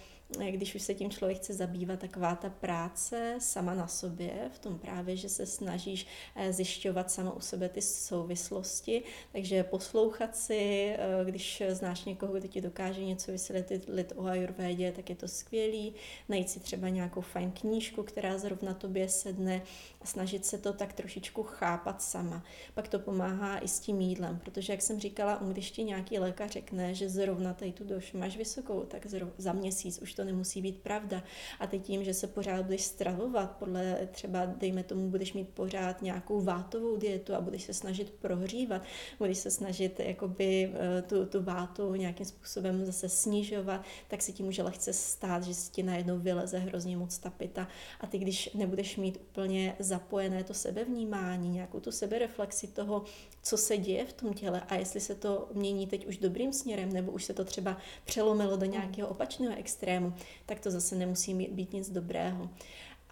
když 0.51 0.75
už 0.75 0.83
se 0.83 0.95
tím 0.95 1.11
člověk 1.11 1.39
chce 1.39 1.55
zabývat, 1.55 2.01
taková 2.01 2.35
ta 2.35 2.51
práce 2.51 3.37
sama 3.39 3.75
na 3.75 3.87
sobě, 3.87 4.51
v 4.53 4.59
tom 4.59 4.79
právě, 4.79 5.17
že 5.17 5.29
se 5.29 5.47
snažíš 5.47 6.07
eh, 6.37 6.53
zjišťovat 6.53 7.11
sama 7.11 7.33
u 7.33 7.41
sebe 7.41 7.69
ty 7.69 7.83
souvislosti, 7.83 9.03
takže 9.33 9.65
poslouchat 9.65 10.37
si, 10.37 10.95
eh, 10.99 11.25
když 11.25 11.63
znáš 11.69 12.05
někoho, 12.05 12.33
kdo 12.33 12.49
ti 12.49 12.61
dokáže 12.61 13.05
něco 13.05 13.33
vysvětlit 13.33 14.13
o 14.17 14.27
ayurvédě, 14.27 14.93
tak 14.93 15.11
je 15.11 15.17
to 15.17 15.29
skvělý, 15.29 15.95
najít 16.29 16.51
si 16.51 16.61
třeba 16.61 16.89
nějakou 16.89 17.21
fajn 17.21 17.51
knížku, 17.51 18.03
která 18.03 18.39
zrovna 18.39 18.75
tobě 18.75 19.09
sedne 19.09 19.63
a 20.01 20.07
snažit 20.07 20.47
se 20.47 20.59
to 20.59 20.73
tak 20.73 20.93
trošičku 20.93 21.43
chápat 21.43 22.03
sama. 22.03 22.45
Pak 22.75 22.89
to 22.89 22.99
pomáhá 22.99 23.59
i 23.59 23.69
s 23.69 23.81
tím 23.81 24.01
jídlem, 24.01 24.39
protože 24.39 24.73
jak 24.73 24.83
jsem 24.83 25.01
říkala, 25.01 25.41
když 25.53 25.71
ti 25.71 25.85
nějaký 25.85 26.19
lékař 26.19 26.51
řekne, 26.51 26.95
že 26.95 27.09
zrovna 27.09 27.55
tady 27.55 27.73
tu 27.73 27.85
došu 27.85 28.19
máš 28.19 28.37
vysokou, 28.37 28.81
tak 28.81 29.07
za 29.39 29.53
měsíc 29.53 29.99
už 29.99 30.15
to 30.15 30.24
nemusí 30.25 30.63
být 30.63 30.83
pravda. 30.83 31.23
A 31.61 31.67
teď 31.67 31.83
tím, 31.83 32.05
že 32.05 32.15
se 32.15 32.27
pořád 32.27 32.63
budeš 32.63 32.85
stravovat, 32.85 33.57
podle 33.57 34.09
třeba, 34.11 34.47
dejme 34.47 34.83
tomu, 34.83 35.11
budeš 35.11 35.33
mít 35.33 35.49
pořád 35.49 36.03
nějakou 36.03 36.41
vátovou 36.41 36.97
dietu 36.97 37.35
a 37.35 37.41
budeš 37.41 37.63
se 37.63 37.75
snažit 37.75 38.11
prohřívat, 38.11 38.83
budeš 39.19 39.39
se 39.39 39.51
snažit 39.51 40.01
jakoby 40.01 40.73
eh, 40.75 41.03
tu, 41.03 41.27
tu 41.27 41.43
vátu 41.43 41.95
nějakým 41.95 42.27
způsobem 42.27 42.85
zase 42.85 43.09
snižovat, 43.09 43.85
tak 44.09 44.23
se 44.23 44.33
ti 44.33 44.43
může 44.43 44.63
lehce 44.63 44.93
stát, 44.93 45.43
že 45.43 45.55
si 45.55 45.71
ti 45.71 45.83
najednou 45.83 46.19
vyleze 46.19 46.59
hrozně 46.59 46.97
moc 46.97 47.19
ta 47.19 47.31
pita. 47.31 47.69
A 48.01 48.07
ty, 48.07 48.19
když 48.19 48.51
nebudeš 48.55 48.97
mít 48.97 49.19
úplně 49.21 49.77
zapojené 49.79 50.45
to 50.45 50.55
sebevnímání, 50.55 51.49
nějakou 51.51 51.81
tu 51.81 51.93
sebereflexi 51.93 52.67
toho, 52.67 53.05
co 53.45 53.57
se 53.57 53.77
děje 53.77 54.07
v 54.07 54.13
tom 54.13 54.35
těle 54.35 54.63
a 54.69 54.75
jestli 54.75 55.01
se 55.01 55.15
to 55.15 55.49
mění 55.53 55.87
teď 55.87 56.07
už 56.07 56.19
dobrým 56.19 56.53
směrem, 56.53 56.93
nebo 56.93 57.13
už 57.13 57.25
se 57.25 57.35
to 57.35 57.45
třeba 57.45 57.77
přelomilo 58.05 58.57
do 58.57 58.67
nějakého 58.67 59.09
opačného 59.09 59.59
extrému, 59.59 60.15
tak 60.47 60.61
to 60.61 60.71
zase 60.71 60.97
nemusí 60.97 61.35
být 61.35 61.73
nic 61.73 61.91
dobrého. 61.91 62.51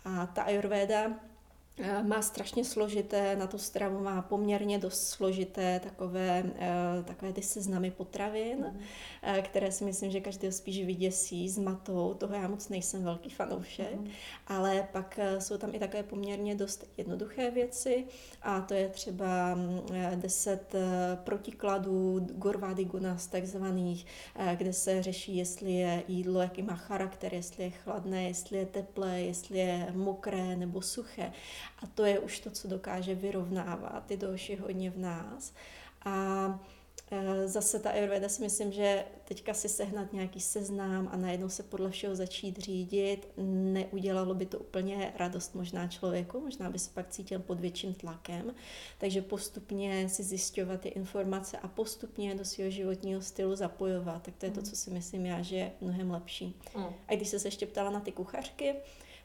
A 0.05 0.27
ta 0.27 0.43
ayurveda 0.43 1.21
má 2.03 2.23
strašně 2.23 2.65
složité, 2.65 3.37
na 3.37 3.47
tu 3.47 3.59
stravu 3.59 4.01
má 4.05 4.23
poměrně 4.23 4.79
dost 4.79 5.09
složité 5.09 5.81
takové, 5.81 6.45
eh, 6.59 7.03
takové 7.05 7.33
ty 7.33 7.43
seznamy 7.43 7.91
potravin, 7.91 8.59
mm. 8.59 9.43
které 9.43 9.73
si 9.73 9.85
myslím, 9.85 10.11
že 10.11 10.21
každý 10.21 10.53
spíš 10.53 10.85
vyděsí, 10.85 11.49
zmatou, 11.49 12.15
toho 12.15 12.35
já 12.35 12.49
moc 12.49 12.69
nejsem 12.69 13.05
velký 13.05 13.31
fanoušek, 13.31 13.95
mm. 13.95 14.09
ale 14.47 14.89
pak 14.93 15.19
jsou 15.39 15.59
tam 15.59 15.75
i 15.75 15.79
takové 15.79 16.03
poměrně 16.03 16.55
dost 16.55 16.91
jednoduché 16.97 17.51
věci 17.51 18.05
a 18.43 18.61
to 18.61 18.75
je 18.75 18.89
třeba 18.89 19.55
mm, 19.55 19.81
deset 20.15 20.75
protikladů 21.25 22.21
Gorvady 22.21 22.85
Gunas 22.85 23.27
takzvaných, 23.27 24.07
kde 24.57 24.73
se 24.73 25.03
řeší, 25.03 25.37
jestli 25.37 25.73
je 25.73 26.03
jídlo, 26.09 26.41
jaký 26.41 26.63
má 26.63 26.77
charakter, 26.77 27.35
jestli 27.35 27.65
je 27.65 27.71
chladné, 27.71 28.25
jestli 28.25 28.59
je 28.59 28.67
teplé, 28.67 29.21
jestli 29.21 29.59
je 29.59 29.89
mokré 29.95 30.57
nebo 30.57 30.83
suché. 30.83 31.33
A 31.83 31.87
to 31.87 32.05
je 32.05 32.19
už 32.19 32.41
to, 32.41 32.51
co 32.51 32.69
dokáže 32.69 33.15
vyrovnávat 33.15 34.07
ty 34.07 34.17
doši 34.17 34.57
hodně 34.57 34.91
v 34.91 34.99
nás. 34.99 35.53
A 36.05 36.61
Eh, 37.15 37.49
zase 37.49 37.79
ta 37.79 37.91
Ayurveda 37.91 38.29
si 38.29 38.43
myslím, 38.43 38.73
že 38.73 39.05
teďka 39.25 39.55
si 39.55 39.69
sehnat 39.69 40.13
nějaký 40.13 40.41
seznám 40.41 41.09
a 41.13 41.17
najednou 41.17 41.49
se 41.49 41.63
podle 41.63 41.91
všeho 41.91 42.15
začít 42.15 42.59
řídit, 42.59 43.29
neudělalo 43.37 44.35
by 44.35 44.47
to 44.47 44.59
úplně 44.59 45.13
radost 45.17 45.55
možná 45.55 45.89
člověku, 45.89 46.41
možná 46.41 46.71
by 46.71 46.79
se 46.79 46.91
pak 46.95 47.09
cítil 47.09 47.39
pod 47.39 47.61
větším 47.61 47.95
tlakem, 47.95 48.55
takže 48.99 49.23
postupně 49.23 50.09
si 50.09 50.23
zjišťovat 50.23 50.81
ty 50.81 50.89
informace 50.89 51.59
a 51.59 51.69
postupně 51.69 52.35
do 52.35 52.45
svého 52.45 52.71
životního 52.71 53.21
stylu 53.21 53.57
zapojovat, 53.57 54.23
tak 54.23 54.37
to 54.37 54.47
je 54.47 54.53
to, 54.53 54.61
mm. 54.61 54.67
co 54.67 54.77
si 54.77 54.91
myslím 54.91 55.27
já, 55.27 55.43
že 55.43 55.57
je 55.57 55.73
mnohem 55.81 56.11
lepší. 56.11 56.57
Mm. 56.77 56.85
A 57.09 57.15
když 57.15 57.29
se 57.29 57.47
ještě 57.47 57.67
ptala 57.67 57.91
na 57.91 58.01
ty 58.01 58.13
kuchařky, 58.13 58.75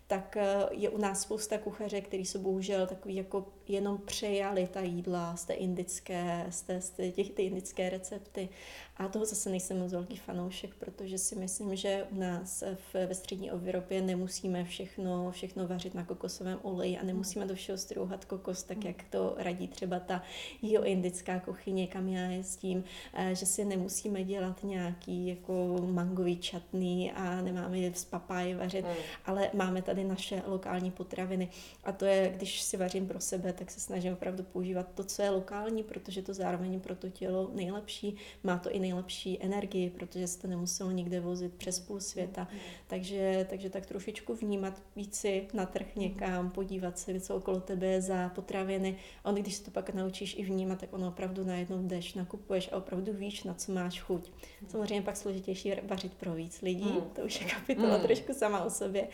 tak 0.08 0.38
eh, 0.38 0.66
je 0.72 0.90
u 0.90 0.98
nás 0.98 1.22
spousta 1.22 1.58
kuchaře, 1.58 2.02
který 2.02 2.26
jsou 2.26 2.40
bohužel 2.40 2.88
takový 2.88 3.16
jako 3.16 3.46
jenom 3.68 3.98
přejali 3.98 4.68
ta 4.68 4.82
jídla 4.82 5.36
z 5.36 5.46
té 5.46 5.54
indické, 5.54 6.46
z, 6.50 6.62
té, 6.62 6.82
z 6.82 7.12
těch 7.12 7.30
ty 7.30 7.44
indické 7.44 7.90
recepty. 7.90 8.50
A 8.98 9.08
toho 9.08 9.26
zase 9.26 9.50
nejsem 9.50 9.80
moc 9.80 9.92
velký 9.92 10.18
fanoušek, 10.18 10.76
protože 10.76 11.18
si 11.18 11.36
myslím, 11.36 11.76
že 11.76 12.08
u 12.12 12.20
nás 12.20 12.64
v, 12.76 13.08
ve 13.08 13.16
střední 13.16 13.52
Evropě 13.52 14.02
nemusíme 14.02 14.64
všechno, 14.64 15.32
všechno 15.32 15.68
vařit 15.68 15.94
na 15.96 16.06
kokosovém 16.06 16.60
oleji 16.62 16.98
a 16.98 17.04
nemusíme 17.04 17.46
do 17.46 17.56
všeho 17.56 17.78
strouhat 17.78 18.26
kokos, 18.26 18.64
tak 18.64 18.86
jak 18.86 19.04
to 19.10 19.36
radí 19.38 19.68
třeba 19.68 20.00
ta 20.00 20.24
jeho 20.62 20.86
indická 20.86 21.40
kuchyně, 21.40 21.88
kam 21.88 22.08
já 22.08 22.28
jezdím, 22.28 22.84
eh, 23.14 23.36
že 23.36 23.46
si 23.46 23.66
nemusíme 23.66 24.24
dělat 24.24 24.64
nějaký 24.64 25.28
jako 25.28 25.78
mangový 25.92 26.38
čatný 26.38 27.12
a 27.12 27.42
nemáme 27.42 27.80
je 27.80 27.94
z 27.94 28.06
papáje 28.06 28.56
vařit, 28.56 28.86
mm. 28.86 28.92
ale 29.26 29.50
máme 29.54 29.82
tady 29.82 29.97
naše 30.04 30.42
lokální 30.46 30.92
potraviny. 30.92 31.50
A 31.84 31.92
to 31.92 32.06
je, 32.06 32.34
když 32.36 32.62
si 32.62 32.78
vařím 32.78 33.08
pro 33.08 33.20
sebe, 33.20 33.54
tak 33.54 33.72
se 33.72 33.80
snažím 33.80 34.14
opravdu 34.14 34.44
používat 34.44 34.88
to, 34.96 35.04
co 35.04 35.22
je 35.22 35.30
lokální, 35.30 35.84
protože 35.84 36.22
to 36.22 36.34
zároveň 36.34 36.80
pro 36.80 36.96
to 36.96 37.10
tělo 37.10 37.52
nejlepší. 37.54 38.16
Má 38.44 38.58
to 38.58 38.72
i 38.72 38.80
nejlepší 38.80 39.44
energii, 39.44 39.90
protože 39.90 40.28
se 40.28 40.40
to 40.40 40.48
nemuselo 40.48 40.92
nikde 40.92 41.20
vozit 41.20 41.54
přes 41.54 41.80
půl 41.80 42.00
světa. 42.00 42.48
Takže, 42.88 43.48
takže 43.50 43.70
tak 43.70 43.86
trošičku 43.86 44.36
vnímat, 44.36 44.82
víc 44.96 45.16
si 45.16 45.48
na 45.54 45.66
trh 45.66 45.96
někam, 45.96 46.50
podívat 46.50 47.00
se, 47.00 47.20
co 47.20 47.36
okolo 47.36 47.60
tebe 47.60 47.88
je 47.88 48.02
za 48.02 48.30
potraviny. 48.30 48.98
A 49.24 49.30
on, 49.30 49.36
když 49.36 49.56
se 49.56 49.64
to 49.64 49.72
pak 49.72 49.94
naučíš 49.94 50.36
i 50.40 50.44
vnímat, 50.44 50.80
tak 50.80 50.94
ono 50.94 51.08
opravdu 51.08 51.44
najednou 51.44 51.88
jdeš, 51.88 52.14
nakupuješ 52.14 52.70
a 52.72 52.78
opravdu 52.78 53.14
víš, 53.14 53.44
na 53.44 53.54
co 53.54 53.72
máš 53.72 54.02
chuť. 54.02 54.32
Samozřejmě 54.68 55.02
pak 55.02 55.18
složitější 55.18 55.74
vařit 55.84 56.14
pro 56.14 56.34
víc 56.34 56.62
lidí, 56.62 56.92
mm. 56.92 57.02
to 57.16 57.22
už 57.22 57.42
je 57.42 57.48
kapitola 57.48 57.98
mm. 57.98 58.04
trošku 58.04 58.34
sama 58.34 58.64
o 58.64 58.70
sobě, 58.70 59.08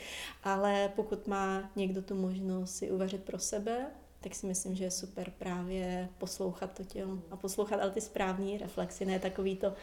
ale 0.43 0.72
pokud 0.95 1.27
má 1.27 1.71
někdo 1.75 2.01
tu 2.01 2.15
možnost 2.15 2.75
si 2.75 2.91
uvařit 2.91 3.23
pro 3.23 3.39
sebe, 3.39 3.85
tak 4.19 4.35
si 4.35 4.47
myslím, 4.47 4.75
že 4.75 4.83
je 4.83 4.91
super 4.91 5.31
právě 5.39 6.09
poslouchat 6.17 6.73
to 6.77 6.83
tělo 6.83 7.19
a 7.31 7.37
poslouchat 7.37 7.79
ale 7.79 7.91
ty 7.91 8.01
správní 8.01 8.57
reflexy, 8.57 9.05
ne 9.05 9.19
takový 9.19 9.55
to, 9.55 9.73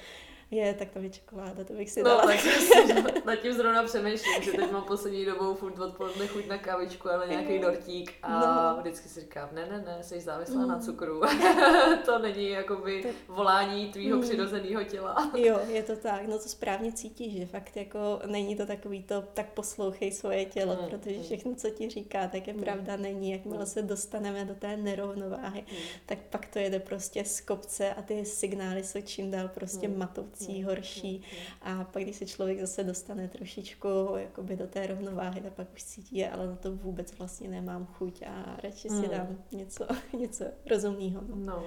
je, 0.50 0.74
tak 0.74 0.90
to 0.90 0.98
je 0.98 1.10
čokoláda, 1.10 1.64
to 1.64 1.72
bych 1.72 1.90
si 1.90 2.02
no, 2.02 2.10
dala. 2.10 2.22
Tak 2.26 3.24
nad 3.24 3.36
tím 3.36 3.52
zrovna 3.52 3.82
přemýšlím, 3.82 4.42
že 4.42 4.52
teď 4.52 4.72
mám 4.72 4.84
poslední 4.84 5.24
dobou 5.24 5.54
furt 5.54 5.78
odpoledne 5.78 6.26
chuť 6.26 6.46
na 6.46 6.58
kavičku, 6.58 7.10
ale 7.10 7.28
nějaký 7.28 7.58
dortík 7.58 8.12
a 8.22 8.40
no. 8.40 8.80
vždycky 8.80 9.08
si 9.08 9.20
říkám, 9.20 9.48
ne, 9.52 9.66
ne, 9.66 9.84
ne, 9.86 10.02
jsi 10.02 10.20
závislá 10.20 10.62
mm. 10.62 10.68
na 10.68 10.78
cukru. 10.78 11.20
to 12.04 12.18
není 12.18 12.48
jakoby 12.48 13.02
to... 13.02 13.32
volání 13.32 13.92
tvýho 13.92 14.16
mm. 14.16 14.22
přirozeného 14.22 14.84
těla. 14.84 15.30
jo, 15.36 15.60
je 15.68 15.82
to 15.82 15.96
tak, 15.96 16.26
no 16.28 16.38
to 16.38 16.48
správně 16.48 16.92
cítíš, 16.92 17.36
že 17.36 17.46
fakt 17.46 17.76
jako 17.76 18.20
není 18.26 18.56
to 18.56 18.66
takový 18.66 19.02
to, 19.02 19.22
tak 19.34 19.52
poslouchej 19.52 20.12
svoje 20.12 20.44
tělo, 20.44 20.78
mm. 20.82 20.88
protože 20.88 21.16
mm. 21.16 21.22
všechno, 21.22 21.54
co 21.54 21.70
ti 21.70 21.90
říká, 21.90 22.28
tak 22.28 22.46
je 22.46 22.52
mm. 22.52 22.60
pravda 22.60 22.96
není. 22.96 23.30
Jakmile 23.30 23.58
mm. 23.58 23.66
se 23.66 23.82
dostaneme 23.82 24.44
do 24.44 24.54
té 24.54 24.76
nerovnováhy, 24.76 25.64
mm. 25.70 25.76
tak 26.06 26.18
pak 26.18 26.46
to 26.46 26.58
jede 26.58 26.80
prostě 26.80 27.24
z 27.24 27.40
kopce 27.40 27.94
a 27.94 28.02
ty 28.02 28.24
signály 28.24 28.84
jsou 28.84 29.00
čím 29.00 29.30
dál 29.30 29.48
prostě 29.48 29.88
mm. 29.88 29.98
matoucí 29.98 30.39
věcí 30.40 30.62
horší 30.62 31.22
a 31.62 31.84
pak, 31.84 32.02
když 32.02 32.16
se 32.16 32.26
člověk 32.26 32.60
zase 32.60 32.84
dostane 32.84 33.28
trošičku 33.28 33.88
jakoby 34.16 34.56
do 34.56 34.66
té 34.66 34.86
rovnováhy, 34.86 35.40
tak 35.40 35.52
pak 35.52 35.66
už 35.74 35.84
cítí, 35.84 36.26
ale 36.26 36.46
na 36.46 36.56
to 36.56 36.72
vůbec 36.72 37.18
vlastně 37.18 37.48
nemám 37.48 37.86
chuť 37.86 38.22
a 38.22 38.56
radši 38.62 38.88
si 38.88 38.94
hmm. 38.94 39.10
dám 39.10 39.44
něco, 39.52 39.86
něco 40.18 40.44
rozumného. 40.70 41.20
No. 41.28 41.36
no. 41.36 41.66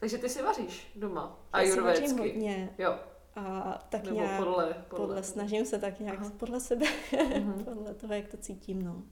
Takže 0.00 0.18
ty 0.18 0.28
si 0.28 0.42
vaříš 0.42 0.92
doma? 0.96 1.40
A 1.52 1.62
Já 1.62 1.74
si 1.74 1.80
vařím 1.80 2.18
hodně. 2.18 2.74
Jo. 2.78 2.98
A 3.36 3.78
tak 3.88 4.04
Nebo 4.04 4.16
nějak, 4.16 4.44
podle, 4.44 4.74
podle. 4.88 5.06
podle, 5.06 5.22
snažím 5.22 5.64
se 5.64 5.78
tak 5.78 6.00
nějak 6.00 6.18
Aha. 6.20 6.32
podle 6.36 6.60
sebe, 6.60 6.86
mm-hmm. 7.12 7.64
podle 7.74 7.94
toho, 7.94 8.14
jak 8.14 8.28
to 8.28 8.36
cítím, 8.36 8.82
no. 8.82 9.02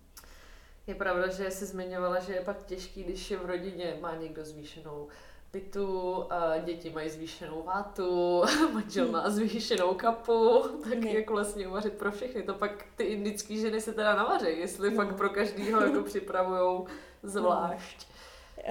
Je 0.86 0.94
pravda, 0.94 1.28
že 1.28 1.50
jsi 1.50 1.66
zmiňovala, 1.66 2.20
že 2.20 2.32
je 2.32 2.40
pak 2.40 2.62
těžký, 2.62 3.04
když 3.04 3.30
je 3.30 3.36
v 3.36 3.46
rodině 3.46 3.98
má 4.00 4.16
někdo 4.16 4.44
zvýšenou 4.44 5.08
bytu, 5.52 6.24
děti 6.64 6.90
mají 6.90 7.10
zvýšenou 7.10 7.62
vátu, 7.62 8.42
manžel 8.72 9.08
má 9.08 9.30
zvýšenou 9.30 9.94
kapu, 9.94 10.62
tak 10.84 10.98
ne. 10.98 11.12
jak 11.12 11.30
vlastně 11.30 11.68
uvařit 11.68 11.92
pro 11.92 12.12
všechny. 12.12 12.42
To 12.42 12.54
pak 12.54 12.84
ty 12.96 13.04
indické 13.04 13.56
ženy 13.56 13.80
se 13.80 13.92
teda 13.92 14.16
navaří, 14.16 14.58
jestli 14.58 14.90
no. 14.90 14.96
fakt 14.96 15.16
pro 15.16 15.28
každýho 15.28 15.80
jako 15.80 16.02
připravujou 16.02 16.86
zvlášť. 17.22 18.06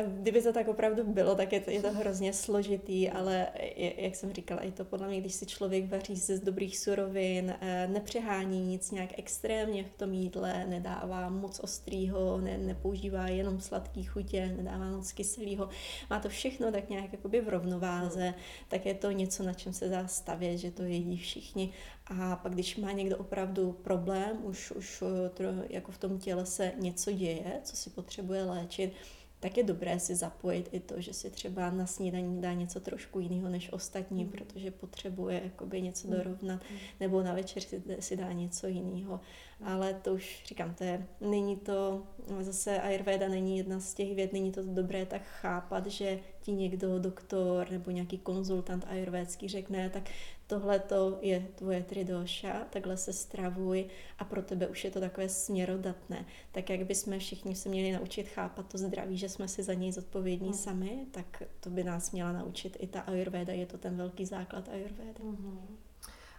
Kdyby 0.08 0.41
to 0.41 0.54
tak 0.54 0.67
opravdu 0.67 1.04
bylo, 1.04 1.36
tak 1.36 1.54
je 1.54 1.60
to, 1.60 1.71
je 1.71 1.82
to 1.82 1.91
hrozně 1.91 2.34
složitý, 2.34 3.10
ale 3.10 3.47
je, 3.75 4.04
jak 4.04 4.15
jsem 4.15 4.34
říkala, 4.34 4.63
je 4.63 4.71
to 4.71 4.86
podle 4.86 5.08
mě, 5.08 5.21
když 5.21 5.34
si 5.34 5.45
člověk 5.45 5.91
vaří 5.91 6.15
z 6.15 6.39
dobrých 6.39 6.78
surovin, 6.78 7.56
eh, 7.62 7.88
nepřehání 7.88 8.62
nic 8.62 8.91
nějak 8.91 9.10
extrémně 9.19 9.84
v 9.84 9.91
tom 9.91 10.13
jídle, 10.13 10.65
nedává 10.67 11.30
moc 11.30 11.60
ostrýho, 11.60 12.38
ne, 12.38 12.58
nepoužívá 12.58 13.28
jenom 13.28 13.60
sladký 13.60 14.04
chutě, 14.04 14.54
nedává 14.58 14.91
moc 14.91 15.12
kyselýho, 15.12 15.69
má 16.10 16.19
to 16.19 16.30
všechno 16.30 16.71
tak 16.71 16.89
nějak 16.89 17.12
jakoby 17.12 17.41
v 17.41 17.49
rovnováze, 17.49 18.34
tak 18.67 18.86
je 18.86 18.93
to 18.93 19.12
něco, 19.12 19.43
na 19.43 19.54
čem 19.54 19.73
se 19.73 19.89
dá 19.89 20.08
stavět, 20.08 20.58
že 20.58 20.71
to 20.71 20.84
jedí 20.84 21.17
všichni. 21.17 21.73
A 22.06 22.36
pak, 22.36 22.54
když 22.54 22.78
má 22.78 22.91
někdo 22.91 23.17
opravdu 23.17 23.71
problém, 23.71 24.38
už, 24.43 24.71
už 24.71 25.04
eh, 25.39 25.67
jako 25.69 25.91
v 25.91 25.97
tom 25.97 26.19
těle 26.19 26.45
se 26.45 26.71
něco 26.78 27.12
děje, 27.12 27.60
co 27.63 27.75
si 27.75 27.89
potřebuje 27.89 28.43
léčit, 28.43 28.93
tak 29.39 29.58
je 29.58 29.63
dobré 29.63 29.99
si 29.99 30.15
zapojit 30.15 30.69
i 30.71 30.80
to, 30.80 31.02
že 31.02 31.13
si 31.13 31.30
třeba 31.30 31.71
na 31.71 31.86
snídaní 31.86 32.41
dá 32.41 32.54
něco 32.54 32.80
trošku 32.80 33.19
jiného 33.19 33.49
než 33.49 33.73
ostatní, 33.73 34.23
mm. 34.23 34.30
protože 34.30 34.71
potřebuje 34.71 35.41
jakoby 35.43 35.82
něco 35.82 36.08
mm. 36.08 36.13
dorovnat, 36.13 36.62
mm. 36.71 36.78
nebo 36.99 37.23
na 37.23 37.34
večer 37.34 37.63
si, 37.63 37.84
si 37.99 38.17
dá 38.17 38.32
něco 38.32 38.67
jiného. 38.67 39.19
Ale 39.63 39.93
to 39.93 40.13
už 40.13 40.43
říkám, 40.45 40.73
to 40.73 40.84
je, 40.84 41.08
není 41.21 41.56
to, 41.56 42.04
zase 42.39 42.82
Ayurveda 42.82 43.28
není 43.28 43.58
jedna 43.58 43.80
z 43.80 43.93
těch 43.93 44.15
věd, 44.15 44.34
není 44.34 44.52
to 44.52 44.63
dobré 44.63 45.06
tak 45.06 45.21
chápat, 45.23 45.88
že 45.88 46.19
ti 46.41 46.52
někdo, 46.52 46.99
doktor 46.99 47.71
nebo 47.71 47.91
nějaký 47.91 48.17
konzultant 48.17 48.86
ayurvédský 48.88 49.47
řekne, 49.47 49.89
tak 49.89 50.04
tohle 50.49 50.79
to 50.79 51.17
je 51.21 51.47
tvoje 51.55 51.83
tridoša, 51.83 52.65
takhle 52.69 52.97
se 52.97 53.13
stravuj 53.13 53.85
a 54.19 54.25
pro 54.25 54.41
tebe 54.41 54.67
už 54.67 54.83
je 54.83 54.91
to 54.91 54.99
takové 54.99 55.29
směrodatné. 55.29 56.25
Tak 56.51 56.69
jak 56.69 56.83
bychom 56.83 57.19
všichni 57.19 57.55
se 57.55 57.69
měli 57.69 57.91
naučit 57.91 58.27
chápat 58.27 58.67
to 58.67 58.77
zdraví, 58.77 59.17
že 59.17 59.29
jsme 59.29 59.47
si 59.47 59.63
za 59.63 59.73
něj 59.73 59.91
zodpovědní 59.91 60.47
mm. 60.47 60.53
sami, 60.53 61.05
tak 61.12 61.43
to 61.59 61.69
by 61.69 61.83
nás 61.83 62.12
měla 62.12 62.31
naučit 62.31 62.77
i 62.79 62.88
ta 62.88 63.01
ayurveda, 63.01 63.53
je 63.53 63.65
to 63.65 63.77
ten 63.77 63.97
velký 63.97 64.25
základ 64.25 64.69
ayurvedy. 64.69 65.23
Mm. 65.23 65.77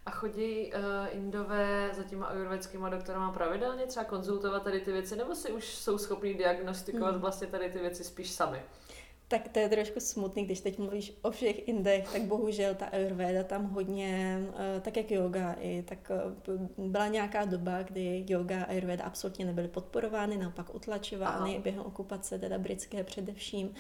A 0.07 0.11
chodí 0.11 0.73
uh, 0.73 0.81
Indové 1.11 1.90
za 1.96 2.03
těma 2.03 2.27
ajurvedskýma 2.27 2.88
doktorama 2.88 3.33
pravidelně 3.33 3.87
třeba 3.87 4.05
konzultovat 4.05 4.62
tady 4.62 4.81
ty 4.81 4.92
věci, 4.92 5.16
nebo 5.16 5.35
si 5.35 5.53
už 5.53 5.75
jsou 5.75 5.99
schopní 5.99 6.35
diagnostikovat 6.35 7.14
mm. 7.14 7.20
vlastně 7.20 7.46
tady 7.46 7.70
ty 7.70 7.79
věci 7.79 8.05
spíš 8.05 8.31
sami? 8.31 8.62
Tak 9.31 9.49
to 9.49 9.59
je 9.59 9.69
trošku 9.69 10.01
smutný, 10.01 10.45
když 10.45 10.61
teď 10.61 10.79
mluvíš 10.79 11.12
o 11.23 11.31
všech 11.31 11.69
indech, 11.69 12.12
tak 12.12 12.23
bohužel 12.23 12.75
ta 12.75 12.87
Ayurveda 12.87 13.45
tam 13.45 13.66
hodně, 13.66 14.38
eh, 14.77 14.81
tak 14.81 14.97
jak 14.97 15.11
yoga 15.11 15.53
i, 15.61 15.83
tak 15.83 16.11
eh, 16.11 16.21
byla 16.79 17.09
nějaká 17.09 17.45
doba, 17.45 17.83
kdy 17.83 18.25
yoga 18.29 18.62
a 18.62 18.64
Ayurveda 18.64 19.05
absolutně 19.05 19.45
nebyly 19.45 19.69
podporovány, 19.69 20.37
naopak 20.37 20.75
utlačovány 20.75 21.51
Aha. 21.51 21.62
během 21.62 21.81
okupace, 21.81 22.38
teda 22.38 22.59
britské 22.59 23.05
především. 23.05 23.75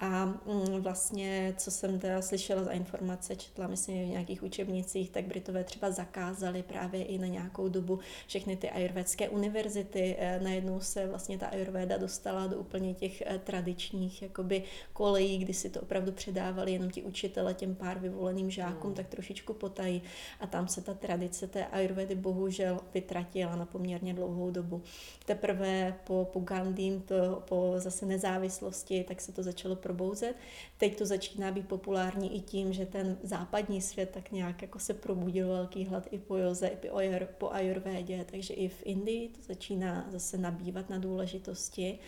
A 0.00 0.24
mm, 0.26 0.80
vlastně, 0.80 1.54
co 1.56 1.70
jsem 1.70 1.98
teda 1.98 2.22
slyšela 2.22 2.64
za 2.64 2.70
informace, 2.70 3.36
četla 3.36 3.66
myslím 3.66 4.04
v 4.04 4.10
nějakých 4.10 4.42
učebnicích, 4.42 5.10
tak 5.10 5.24
Britové 5.24 5.64
třeba 5.64 5.90
zakázali 5.90 6.62
právě 6.62 7.04
i 7.04 7.18
na 7.18 7.26
nějakou 7.26 7.68
dobu 7.68 7.98
všechny 8.26 8.56
ty 8.56 8.70
ajurvédské 8.70 9.28
univerzity. 9.28 10.16
Eh, 10.18 10.40
najednou 10.42 10.80
se 10.80 11.06
vlastně 11.06 11.38
ta 11.38 11.46
ajurvéda 11.46 11.96
dostala 11.96 12.46
do 12.46 12.56
úplně 12.56 12.94
těch 12.94 13.22
tradičních 13.44 14.22
jakoby 14.22 14.62
kolejí, 14.92 15.38
kdy 15.38 15.54
si 15.54 15.70
to 15.70 15.80
opravdu 15.80 16.12
předávali 16.12 16.72
jenom 16.72 16.90
ti 16.90 17.02
učitele 17.02 17.54
těm 17.54 17.74
pár 17.74 17.98
vyvoleným 17.98 18.50
žákům, 18.50 18.90
hmm. 18.90 18.94
tak 18.94 19.06
trošičku 19.06 19.54
potají. 19.54 20.02
A 20.40 20.46
tam 20.46 20.68
se 20.68 20.82
ta 20.82 20.94
tradice 20.94 21.46
té 21.46 21.66
ayurvedy 21.66 22.14
bohužel 22.14 22.80
vytratila 22.94 23.56
na 23.56 23.66
poměrně 23.66 24.14
dlouhou 24.14 24.50
dobu. 24.50 24.82
Teprve 25.24 25.94
po, 26.04 26.28
po 26.32 26.40
Gandhim, 26.40 27.00
to, 27.00 27.42
po 27.48 27.74
zase 27.76 28.06
nezávislosti, 28.06 29.04
tak 29.08 29.20
se 29.20 29.32
to 29.32 29.42
začalo 29.42 29.76
probouzet. 29.86 30.36
Teď 30.78 30.98
to 30.98 31.06
začíná 31.06 31.50
být 31.50 31.68
populární 31.68 32.36
i 32.36 32.40
tím, 32.40 32.72
že 32.72 32.86
ten 32.86 33.18
západní 33.22 33.80
svět 33.80 34.10
tak 34.10 34.32
nějak 34.32 34.62
jako 34.62 34.78
se 34.78 34.94
probudil 34.94 35.48
velký 35.48 35.84
hlad 35.84 36.06
i 36.10 36.18
po 36.18 36.36
joze, 36.36 36.66
i 36.66 36.76
po, 36.76 36.96
ajur, 36.96 37.28
po 37.38 37.50
ajurvédě, 37.50 38.26
takže 38.30 38.54
i 38.54 38.68
v 38.68 38.82
Indii 38.84 39.28
to 39.28 39.42
začíná 39.42 40.06
zase 40.10 40.38
nabývat 40.38 40.90
na 40.90 40.98
důležitosti. 40.98 41.98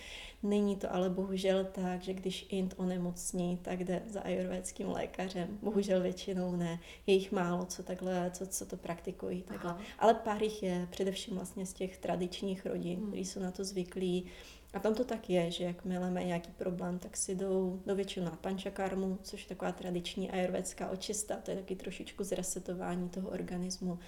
Není 0.43 0.77
to 0.77 0.95
ale 0.95 1.11
bohužel 1.11 1.65
tak, 1.65 2.03
že 2.03 2.15
když 2.15 2.47
Ind 2.49 2.75
onemocní, 2.77 3.59
tak 3.63 3.85
jde 3.85 4.03
za 4.07 4.21
ajurvédským 4.21 4.89
lékařem. 4.89 5.59
Bohužel 5.63 6.03
většinou 6.03 6.57
ne. 6.57 6.81
Je 7.07 7.15
jich 7.15 7.33
málo, 7.33 7.65
co 7.65 7.83
takhle, 7.83 8.31
co, 8.31 8.47
co 8.47 8.67
to 8.67 8.77
praktikují 8.77 9.43
takhle. 9.43 9.71
Aha. 9.71 9.81
Ale 9.99 10.15
pár 10.15 10.43
jich 10.43 10.63
je, 10.63 10.89
především 10.91 11.35
vlastně 11.35 11.67
z 11.67 11.73
těch 11.73 11.99
tradičních 11.99 12.67
rodin, 12.67 12.99
hmm. 12.99 13.07
kteří 13.07 13.25
jsou 13.25 13.41
na 13.41 13.51
to 13.51 13.65
zvyklí 13.65 14.27
a 14.75 14.79
tam 14.79 14.95
to 14.95 15.05
tak 15.05 15.31
je, 15.31 15.51
že 15.51 15.65
jakmile 15.65 16.11
mají 16.11 16.27
nějaký 16.27 16.51
problém, 16.51 16.99
tak 16.99 17.17
si 17.17 17.35
jdou 17.35 17.83
do 17.87 17.95
většinou 17.95 18.27
na 18.27 18.37
pančakarmu, 18.37 19.19
což 19.23 19.43
je 19.43 19.49
taková 19.49 19.73
tradiční 19.73 20.31
ajurvédská 20.31 20.89
očista, 20.89 21.37
to 21.37 21.51
je 21.51 21.57
taky 21.57 21.77
trošičku 21.77 22.25
zresetování 22.25 23.09
toho 23.09 23.29
organismu. 23.29 23.99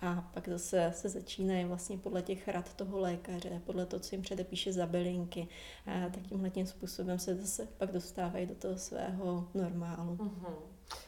A 0.00 0.30
pak 0.34 0.48
zase 0.48 0.92
se 0.94 1.08
začínají 1.08 1.64
vlastně 1.64 1.98
podle 1.98 2.22
těch 2.22 2.48
rad 2.48 2.74
toho 2.74 2.98
lékaře, 2.98 3.60
podle 3.64 3.86
toho, 3.86 4.00
co 4.00 4.14
jim 4.14 4.22
předepíše 4.22 4.72
za 4.72 4.86
bylinky. 4.86 5.48
A 5.86 6.08
tak 6.08 6.22
tímhle 6.28 6.50
tím 6.50 6.66
způsobem 6.66 7.18
se 7.18 7.34
zase 7.34 7.68
pak 7.78 7.92
dostávají 7.92 8.46
do 8.46 8.54
toho 8.54 8.78
svého 8.78 9.48
normálu. 9.54 10.16
Uh-huh. 10.16 10.54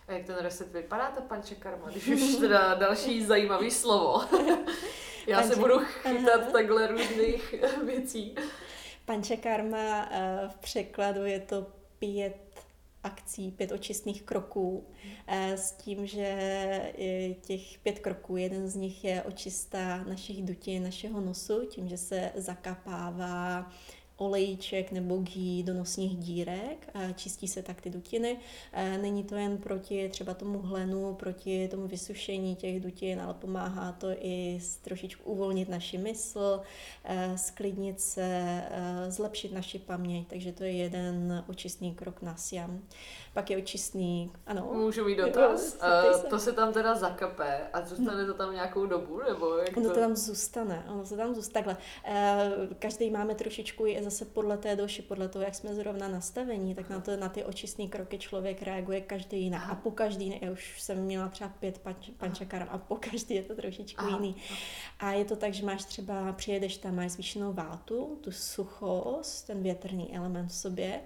A 0.08 0.12
jak 0.12 0.26
ten 0.26 0.36
reset 0.36 0.72
vypadá, 0.72 1.10
ta 1.10 1.20
pančakarma, 1.20 1.90
když 1.90 2.08
už 2.08 2.36
teda 2.36 2.74
další 2.74 3.24
zajímavý 3.24 3.70
slovo. 3.70 4.20
Já 5.26 5.40
Panče... 5.40 5.54
se 5.54 5.60
budu 5.60 5.78
chytat 5.78 6.52
takhle 6.52 6.86
různých 6.86 7.54
věcí. 7.84 8.34
Pančakarma 9.04 10.08
eh, 10.10 10.48
v 10.48 10.56
překladu 10.56 11.24
je 11.24 11.40
to 11.40 11.66
pět 11.98 12.64
akcí, 13.02 13.50
pět 13.50 13.72
očistných 13.72 14.22
kroků, 14.22 14.86
eh, 15.26 15.56
s 15.56 15.72
tím, 15.72 16.06
že 16.06 16.92
těch 17.40 17.78
pět 17.78 17.98
kroků, 17.98 18.36
jeden 18.36 18.68
z 18.68 18.74
nich 18.74 19.04
je 19.04 19.22
očista 19.22 20.04
našich 20.04 20.42
dutin, 20.42 20.82
našeho 20.82 21.20
nosu, 21.20 21.66
tím, 21.66 21.88
že 21.88 21.96
se 21.96 22.32
zakapává 22.34 23.72
olejček 24.24 24.92
nebo 24.92 25.16
gý 25.16 25.62
do 25.62 25.74
nosních 25.74 26.16
dírek, 26.16 26.88
a 26.94 27.12
čistí 27.12 27.48
se 27.48 27.62
tak 27.62 27.80
ty 27.80 27.90
dutiny. 27.90 28.38
Není 29.02 29.24
to 29.24 29.34
jen 29.34 29.58
proti 29.58 30.08
třeba 30.08 30.34
tomu 30.34 30.58
hlenu, 30.58 31.14
proti 31.14 31.68
tomu 31.68 31.86
vysušení 31.86 32.56
těch 32.56 32.80
dutin, 32.80 33.20
ale 33.20 33.34
pomáhá 33.34 33.92
to 33.92 34.06
i 34.20 34.60
trošičku 34.82 35.30
uvolnit 35.30 35.68
naši 35.68 35.98
mysl, 35.98 36.60
sklidnit 37.36 38.00
se, 38.00 38.62
zlepšit 39.08 39.52
naši 39.52 39.78
paměť, 39.78 40.28
takže 40.28 40.52
to 40.52 40.64
je 40.64 40.72
jeden 40.72 41.44
očistný 41.48 41.94
krok 41.94 42.22
na 42.22 42.36
siam. 42.36 42.82
Pak 43.34 43.50
je 43.50 43.56
očistný, 43.56 44.32
ano. 44.46 44.70
Můžu 44.72 45.04
mít 45.04 45.16
dotaz? 45.16 45.78
Uh, 46.14 46.30
to 46.30 46.38
se 46.38 46.52
tam 46.52 46.72
teda 46.72 46.94
zakape 46.94 47.60
a 47.72 47.82
zůstane 47.82 48.26
to 48.26 48.34
tam 48.34 48.54
nějakou 48.54 48.86
dobu, 48.86 49.20
nebo 49.28 49.56
jak 49.56 49.76
ono 49.76 49.88
to? 49.88 49.94
to 49.94 50.00
tam 50.00 50.16
zůstane, 50.16 50.84
ono 50.88 51.06
se 51.06 51.16
tam 51.16 51.34
zůstane. 51.34 51.64
Takhle, 51.64 51.76
uh, 52.08 52.74
každý 52.78 53.10
máme 53.10 53.34
trošičku 53.34 53.86
je 53.86 54.02
zase 54.12 54.24
podle 54.24 54.58
té 54.58 54.76
doši, 54.76 55.02
podle 55.02 55.28
toho, 55.28 55.44
jak 55.44 55.54
jsme 55.54 55.74
zrovna 55.74 56.08
nastavení, 56.08 56.74
tak 56.74 56.90
na, 56.90 57.00
to, 57.00 57.16
na 57.16 57.28
ty 57.28 57.44
očistné 57.44 57.86
kroky 57.86 58.18
člověk 58.18 58.62
reaguje 58.62 59.00
každý 59.00 59.42
jinak. 59.42 59.62
A 59.70 59.74
po 59.74 59.90
každý, 59.90 60.38
já 60.42 60.50
už 60.50 60.82
jsem 60.82 61.04
měla 61.04 61.28
třeba 61.28 61.50
pět 61.50 61.78
panč, 61.78 62.10
pančakarm 62.16 62.68
a 62.70 62.78
po 62.78 62.96
každý 62.96 63.34
je 63.34 63.42
to 63.42 63.54
trošičku 63.54 64.04
Aha. 64.04 64.16
jiný. 64.16 64.36
A 64.98 65.12
je 65.12 65.24
to 65.24 65.36
tak, 65.36 65.54
že 65.54 65.66
máš 65.66 65.84
třeba, 65.84 66.32
přijedeš 66.32 66.76
tam, 66.76 66.96
máš 66.96 67.10
zvýšenou 67.10 67.52
vátu, 67.52 68.18
tu 68.20 68.32
suchost, 68.32 69.46
ten 69.46 69.62
větrný 69.62 70.16
element 70.16 70.50
v 70.50 70.54
sobě 70.54 71.00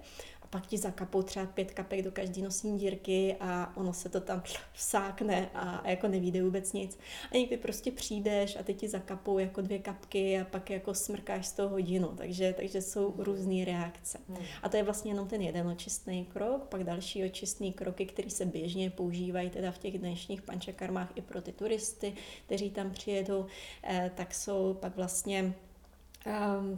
a 0.47 0.49
pak 0.49 0.67
ti 0.67 0.77
zakapou 0.77 1.21
třeba 1.21 1.45
pět 1.45 1.71
kapek 1.71 2.01
do 2.01 2.11
každé 2.11 2.41
nosní 2.41 2.79
dírky 2.79 3.35
a 3.39 3.77
ono 3.77 3.93
se 3.93 4.09
to 4.09 4.21
tam 4.21 4.43
vsákne 4.73 5.49
a 5.53 5.89
jako 5.89 6.07
nevíde 6.07 6.43
vůbec 6.43 6.73
nic. 6.73 6.99
A 7.31 7.37
někdy 7.37 7.57
prostě 7.57 7.91
přijdeš 7.91 8.55
a 8.55 8.63
teď 8.63 8.77
ti 8.77 8.87
zakapou 8.87 9.39
jako 9.39 9.61
dvě 9.61 9.79
kapky 9.79 10.39
a 10.39 10.45
pak 10.45 10.69
jako 10.69 10.93
smrkáš 10.93 11.47
z 11.47 11.51
toho 11.51 11.69
hodinu, 11.69 12.07
takže, 12.17 12.53
takže 12.57 12.81
jsou 12.81 13.13
různé 13.17 13.65
reakce. 13.65 14.19
Hmm. 14.29 14.37
A 14.63 14.69
to 14.69 14.77
je 14.77 14.83
vlastně 14.83 15.11
jenom 15.11 15.27
ten 15.27 15.41
jeden 15.41 15.67
očistný 15.67 16.25
krok, 16.25 16.63
pak 16.63 16.83
další 16.83 17.23
očistný 17.23 17.73
kroky, 17.73 18.05
které 18.05 18.29
se 18.29 18.45
běžně 18.45 18.89
používají 18.89 19.49
teda 19.49 19.71
v 19.71 19.77
těch 19.77 19.99
dnešních 19.99 20.41
pančakarmách 20.41 21.11
i 21.15 21.21
pro 21.21 21.41
ty 21.41 21.51
turisty, 21.51 22.13
kteří 22.45 22.69
tam 22.69 22.91
přijedou, 22.91 23.45
eh, 23.83 24.11
tak 24.15 24.33
jsou 24.33 24.73
pak 24.73 24.95
vlastně 24.95 25.53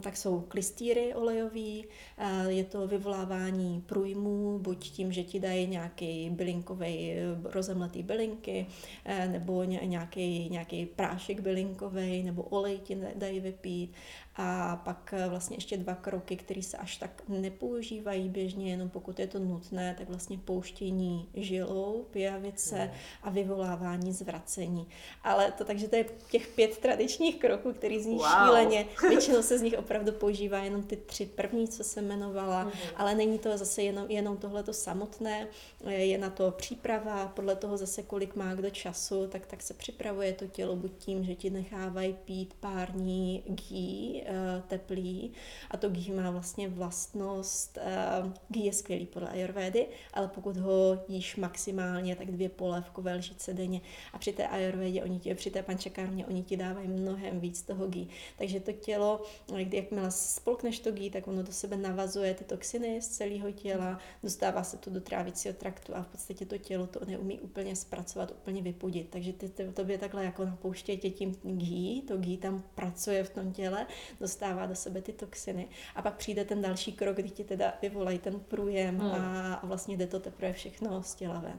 tak 0.00 0.16
jsou 0.16 0.40
klistýry 0.40 1.14
olejový, 1.14 1.84
uh, 2.18 2.50
je 2.50 2.64
to 2.64 2.86
vyvolávání 2.86 3.80
průjmů, 3.86 4.58
buď 4.58 4.90
tím, 4.90 5.12
že 5.12 5.22
ti 5.22 5.40
dají 5.40 5.66
nějaký 5.66 6.30
bylinkový, 6.30 7.14
rozemletý 7.44 8.02
bylinky, 8.02 8.66
uh, 9.06 9.32
nebo 9.32 9.64
nějaký, 9.64 10.48
nějaký 10.50 10.86
prášek 10.86 11.40
bylinkový, 11.40 12.22
nebo 12.22 12.42
olej 12.42 12.78
ti 12.78 12.98
dají 13.14 13.40
vypít, 13.40 13.92
a 14.36 14.76
pak 14.84 15.14
eh, 15.16 15.28
vlastně 15.28 15.56
ještě 15.56 15.76
dva 15.76 15.94
kroky, 15.94 16.36
které 16.36 16.62
se 16.62 16.76
až 16.76 16.96
tak 16.96 17.22
nepoužívají 17.28 18.28
běžně, 18.28 18.70
jenom 18.70 18.88
pokud 18.88 19.18
je 19.18 19.26
to 19.26 19.38
nutné, 19.38 19.94
tak 19.98 20.08
vlastně 20.08 20.38
pouštění 20.38 21.28
žilou, 21.34 22.06
pijavice 22.10 22.76
hmm. 22.76 22.90
a 23.22 23.30
vyvolávání 23.30 24.12
zvracení. 24.12 24.86
Ale 25.24 25.52
to 25.52 25.64
takže 25.64 25.88
to 25.88 25.96
je 25.96 26.04
těch 26.30 26.48
pět 26.48 26.78
tradičních 26.78 27.36
kroků, 27.36 27.72
který 27.72 28.02
zní 28.02 28.16
wow. 28.16 28.26
šíleně. 28.26 28.86
Většinou 29.08 29.42
se 29.42 29.58
z 29.58 29.62
nich 29.62 29.78
opravdu 29.78 30.12
používá 30.12 30.58
jenom 30.58 30.82
ty 30.82 30.96
tři 30.96 31.26
první, 31.26 31.68
co 31.68 31.84
jsem 31.84 32.04
jmenovala, 32.04 32.62
hmm. 32.62 32.72
ale 32.96 33.14
není 33.14 33.38
to 33.38 33.58
zase 33.58 33.82
jenom, 33.82 34.10
jenom 34.10 34.36
tohleto 34.36 34.72
samotné, 34.72 35.46
je 35.86 36.18
na 36.18 36.30
to 36.30 36.50
příprava, 36.50 37.26
podle 37.26 37.56
toho 37.56 37.76
zase 37.76 38.02
kolik 38.02 38.36
má 38.36 38.54
kdo 38.54 38.70
času, 38.70 39.26
tak, 39.26 39.46
tak 39.46 39.62
se 39.62 39.74
připravuje 39.74 40.32
to 40.32 40.46
tělo 40.46 40.76
buď 40.76 40.92
tím, 40.98 41.24
že 41.24 41.34
ti 41.34 41.50
nechávají 41.50 42.16
pít 42.24 42.54
pární 42.60 43.42
gí, 43.46 44.19
uh, 44.22 44.62
teplý 44.68 45.32
a 45.70 45.76
to 45.76 45.88
ghee 45.88 46.14
má 46.14 46.30
vlastně 46.30 46.68
vlastnost, 46.68 47.78
uh, 48.22 48.32
ghee 48.48 48.64
je 48.64 48.72
skvělý 48.72 49.06
podle 49.06 49.28
ayurvédy, 49.28 49.86
ale 50.12 50.28
pokud 50.28 50.56
ho 50.56 50.98
jíš 51.08 51.36
maximálně, 51.36 52.16
tak 52.16 52.30
dvě 52.30 52.48
polévkové 52.48 53.14
lžice 53.14 53.54
denně 53.54 53.80
a 54.12 54.18
při 54.18 54.32
té 54.32 54.46
ayurvédě, 54.46 55.02
oni 55.02 55.18
ti, 55.18 55.34
při 55.34 55.50
té 55.50 55.62
pančakárně, 55.62 56.26
oni 56.26 56.42
ti 56.42 56.56
dávají 56.56 56.88
mnohem 56.88 57.40
víc 57.40 57.62
toho 57.62 57.86
ghee. 57.86 58.06
Takže 58.38 58.60
to 58.60 58.72
tělo, 58.72 59.22
kdy 59.64 59.76
jakmile 59.76 60.10
spolkneš 60.10 60.78
to 60.78 60.92
ghee, 60.92 61.10
tak 61.10 61.28
ono 61.28 61.42
do 61.42 61.52
sebe 61.52 61.76
navazuje 61.76 62.34
ty 62.34 62.44
toxiny 62.44 63.02
z 63.02 63.08
celého 63.08 63.52
těla, 63.52 63.98
dostává 64.22 64.64
se 64.64 64.76
to 64.76 64.90
do 64.90 65.00
trávicího 65.00 65.54
traktu 65.54 65.94
a 65.96 66.02
v 66.02 66.06
podstatě 66.06 66.46
to 66.46 66.58
tělo 66.58 66.86
to 66.86 67.04
neumí 67.04 67.40
úplně 67.40 67.76
zpracovat, 67.76 68.30
úplně 68.30 68.62
vypudit. 68.62 69.08
Takže 69.10 69.32
ty, 69.32 69.48
ty 69.48 69.72
tobě 69.72 69.98
takhle 69.98 70.24
jako 70.24 70.44
napouštějte 70.44 71.10
tím 71.10 71.34
ghee, 71.42 72.02
to 72.02 72.16
ghee 72.16 72.36
tam 72.36 72.62
pracuje 72.74 73.24
v 73.24 73.30
tom 73.30 73.52
těle, 73.52 73.86
dostává 74.20 74.66
do 74.66 74.74
sebe 74.74 75.02
ty 75.02 75.12
toxiny. 75.12 75.68
A 75.94 76.02
pak 76.02 76.16
přijde 76.16 76.44
ten 76.44 76.62
další 76.62 76.92
krok, 76.92 77.16
kdy 77.16 77.30
ti 77.30 77.44
teda 77.44 77.74
vyvolají 77.82 78.18
ten 78.18 78.40
průjem 78.40 78.98
hmm. 78.98 79.10
a, 79.10 79.54
a 79.54 79.66
vlastně 79.66 79.96
jde 79.96 80.06
to 80.06 80.20
teprve 80.20 80.52
všechno 80.52 81.02
z 81.02 81.14
těla 81.14 81.40
ven. 81.40 81.58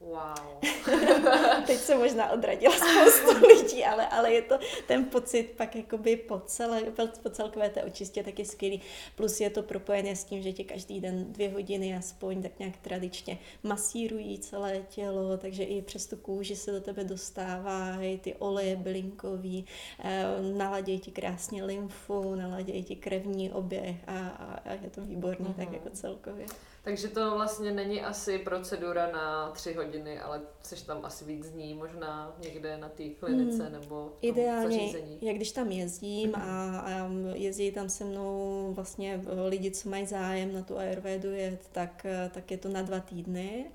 Wow. 0.00 0.60
Teď 1.66 1.78
se 1.78 1.98
možná 1.98 2.30
odradila 2.30 2.74
spoustu 2.74 3.46
lidí, 3.56 3.84
ale, 3.84 4.06
ale 4.06 4.32
je 4.32 4.42
to 4.42 4.58
ten 4.86 5.04
pocit 5.04 5.50
pak 5.56 5.76
jakoby 5.76 6.16
po, 6.16 6.40
celé, 6.40 6.82
po 7.22 7.30
celkové 7.30 7.70
té 7.70 7.84
očistě 7.84 8.22
taky 8.22 8.44
skvělý. 8.44 8.80
Plus 9.16 9.40
je 9.40 9.50
to 9.50 9.62
propojené 9.62 10.16
s 10.16 10.24
tím, 10.24 10.42
že 10.42 10.52
tě 10.52 10.64
každý 10.64 11.00
den 11.00 11.32
dvě 11.32 11.50
hodiny 11.50 11.96
aspoň 11.96 12.42
tak 12.42 12.58
nějak 12.58 12.76
tradičně 12.76 13.38
masírují 13.62 14.38
celé 14.38 14.82
tělo, 14.88 15.36
takže 15.36 15.64
i 15.64 15.82
přes 15.82 16.06
tu 16.06 16.16
kůži 16.16 16.56
se 16.56 16.72
do 16.72 16.80
tebe 16.80 17.04
dostávají 17.04 18.18
ty 18.18 18.34
oleje 18.34 18.76
bylinkový, 18.76 19.64
eh, 20.04 20.24
naladějí 20.52 20.98
ti 21.00 21.10
krásně 21.10 21.64
lymfu, 21.64 22.34
naladějí 22.34 22.84
ti 22.84 22.96
krevní 22.96 23.52
oběh 23.52 23.96
a, 24.06 24.18
a, 24.28 24.70
a 24.70 24.72
je 24.72 24.90
to 24.90 25.00
výborný 25.00 25.46
mm-hmm. 25.46 25.54
tak 25.54 25.66
mhm. 25.66 25.74
jako 25.74 25.90
celkově. 25.90 26.46
Takže 26.82 27.08
to 27.08 27.34
vlastně 27.34 27.70
není 27.72 28.00
asi 28.00 28.38
procedura 28.38 29.10
na 29.12 29.50
tři 29.50 29.74
hodiny, 29.74 30.20
ale 30.20 30.40
jsi 30.62 30.86
tam 30.86 31.04
asi 31.04 31.24
víc 31.24 31.50
dní, 31.50 31.74
možná 31.74 32.36
někde 32.42 32.78
na 32.78 32.88
té 32.88 33.08
klinice 33.08 33.62
hmm. 33.62 33.72
nebo 33.72 34.12
Ideálně, 34.20 34.78
zařízení. 34.78 35.18
jak 35.22 35.36
když 35.36 35.52
tam 35.52 35.70
jezdím 35.70 36.34
a, 36.34 36.78
a 36.78 37.10
jezdí 37.34 37.72
tam 37.72 37.88
se 37.88 38.04
mnou 38.04 38.72
vlastně 38.74 39.20
lidi, 39.48 39.70
co 39.70 39.88
mají 39.88 40.06
zájem 40.06 40.52
na 40.52 40.62
tu 40.62 40.78
ayurvedu 40.78 41.30
jet, 41.30 41.68
tak, 41.72 42.06
tak 42.30 42.50
je 42.50 42.58
to 42.58 42.68
na 42.68 42.82
dva 42.82 43.00
týdny 43.00 43.70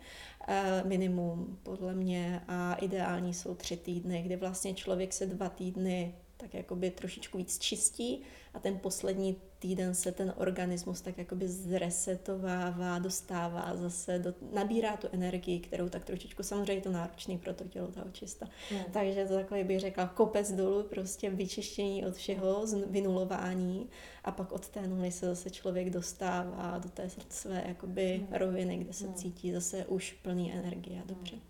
eh, 0.47 0.83
minimum 0.85 1.59
podle 1.63 1.93
mě 1.93 2.41
a 2.47 2.73
ideální 2.73 3.33
jsou 3.33 3.55
tři 3.55 3.77
týdny, 3.77 4.21
kdy 4.21 4.35
vlastně 4.35 4.73
člověk 4.73 5.13
se 5.13 5.25
dva 5.25 5.49
týdny 5.49 6.15
tak 6.37 6.53
jakoby 6.53 6.91
trošičku 6.91 7.37
víc 7.37 7.59
čistí 7.59 8.23
a 8.55 8.59
ten 8.59 8.79
poslední 8.79 9.37
týden 9.59 9.95
se 9.95 10.11
ten 10.11 10.33
organismus 10.37 11.01
tak 11.01 11.17
jakoby 11.17 11.47
zresetovává, 11.47 12.99
dostává 12.99 13.75
zase, 13.75 14.19
do, 14.19 14.33
nabírá 14.53 14.97
tu 14.97 15.07
energii, 15.11 15.59
kterou 15.59 15.89
tak 15.89 16.05
trošičku, 16.05 16.43
samozřejmě 16.43 16.73
je 16.73 16.81
to 16.81 16.91
náročný 16.91 17.37
pro 17.37 17.53
to 17.53 17.63
tělo, 17.63 17.87
ta 17.87 18.05
očista. 18.05 18.47
Hmm. 18.69 18.83
Takže 18.93 19.25
to 19.25 19.33
takový 19.33 19.63
bych 19.63 19.79
řekla 19.79 20.07
kopec 20.07 20.51
dolů, 20.51 20.83
prostě 20.83 21.29
vyčištění 21.29 22.05
od 22.05 22.15
všeho, 22.15 22.65
vynulování 22.87 23.89
a 24.23 24.31
pak 24.31 24.51
od 24.51 24.69
té 24.69 24.87
nuly 24.87 25.11
se 25.11 25.25
zase 25.25 25.49
člověk 25.49 25.89
dostává 25.89 26.77
do 26.77 26.89
té 26.89 27.09
své 27.29 27.63
jakoby 27.67 28.17
hmm. 28.17 28.27
roviny, 28.33 28.77
kde 28.77 28.93
se 28.93 29.05
hmm. 29.05 29.15
cítí 29.15 29.53
zase 29.53 29.85
už 29.85 30.13
plný 30.21 30.53
energie 30.53 31.01
a 31.01 31.05
dobře. 31.05 31.35
Hmm. 31.35 31.43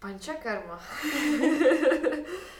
Panča 0.00 0.34
karma. 0.34 0.80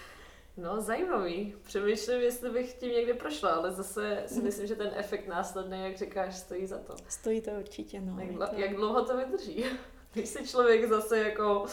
no, 0.59 0.81
zajímavý. 0.81 1.55
Přemýšlím, 1.63 2.21
jestli 2.21 2.51
bych 2.51 2.75
tím 2.75 2.93
někde 2.93 3.15
prošla, 3.15 3.51
ale 3.51 3.73
zase 3.73 4.23
si 4.27 4.43
myslím, 4.43 4.67
že 4.67 4.77
ten 4.77 4.91
efekt 4.95 5.29
následný, 5.29 5.85
jak 5.85 5.97
říkáš, 5.97 6.37
stojí 6.37 6.67
za 6.67 6.79
to. 6.79 6.95
Stojí 7.09 7.41
to 7.41 7.51
určitě, 7.51 8.01
no. 8.01 8.19
Jak, 8.21 8.59
jak 8.59 8.75
dlouho 8.77 9.05
to 9.05 9.17
vydrží? 9.17 9.65
Když 10.13 10.29
si 10.29 10.49
člověk 10.49 10.89
zase 10.89 11.19
jako 11.19 11.67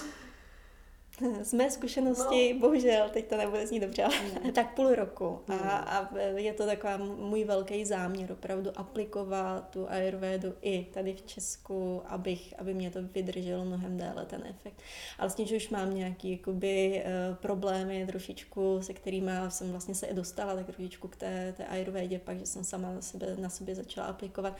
z 1.42 1.54
mé 1.54 1.72
zkušenosti, 1.72 2.54
no. 2.54 2.60
bohužel, 2.60 3.10
teď 3.10 3.28
to 3.28 3.38
nebude 3.38 3.68
znít 3.68 3.80
dobře, 3.80 4.04
ale 4.04 4.16
mm. 4.44 4.52
tak 4.52 4.76
půl 4.76 4.96
roku. 4.96 5.40
Mm. 5.48 5.60
A, 5.60 5.78
a 5.78 6.18
je 6.18 6.54
to 6.54 6.66
taková 6.66 6.98
můj 6.98 7.44
velký 7.44 7.86
záměr 7.86 8.32
opravdu 8.32 8.72
aplikovat 8.76 9.70
tu 9.70 9.90
ayurvedu 9.90 10.54
i 10.62 10.84
tady 10.94 11.14
v 11.14 11.22
Česku, 11.22 12.02
abych, 12.06 12.54
aby 12.58 12.74
mě 12.74 12.92
to 12.92 13.00
vydrželo 13.02 13.66
mnohem 13.66 13.98
déle 13.98 14.26
ten 14.26 14.44
efekt. 14.50 14.82
Ale 15.18 15.28
vlastně, 15.28 15.46
že 15.46 15.56
už 15.56 15.70
mám 15.70 15.96
nějaký 15.96 16.32
jakoby, 16.32 17.04
uh, 17.06 17.36
problémy 17.36 18.06
trošičku, 18.06 18.82
se 18.82 18.94
kterými 18.94 19.32
jsem 19.50 19.72
vlastně 19.72 19.96
se 19.96 20.08
dostala 20.14 20.56
tak 20.56 20.66
trošičku 20.66 21.08
k 21.08 21.16
té, 21.16 21.54
té 21.58 21.66
ayurvedě, 21.66 22.20
pak, 22.20 22.40
že 22.40 22.46
jsem 22.46 22.64
sama 22.64 22.94
na, 22.94 23.02
sebe, 23.02 23.36
na 23.40 23.50
sobě 23.50 23.76
začala 23.76 24.08
aplikovat, 24.08 24.54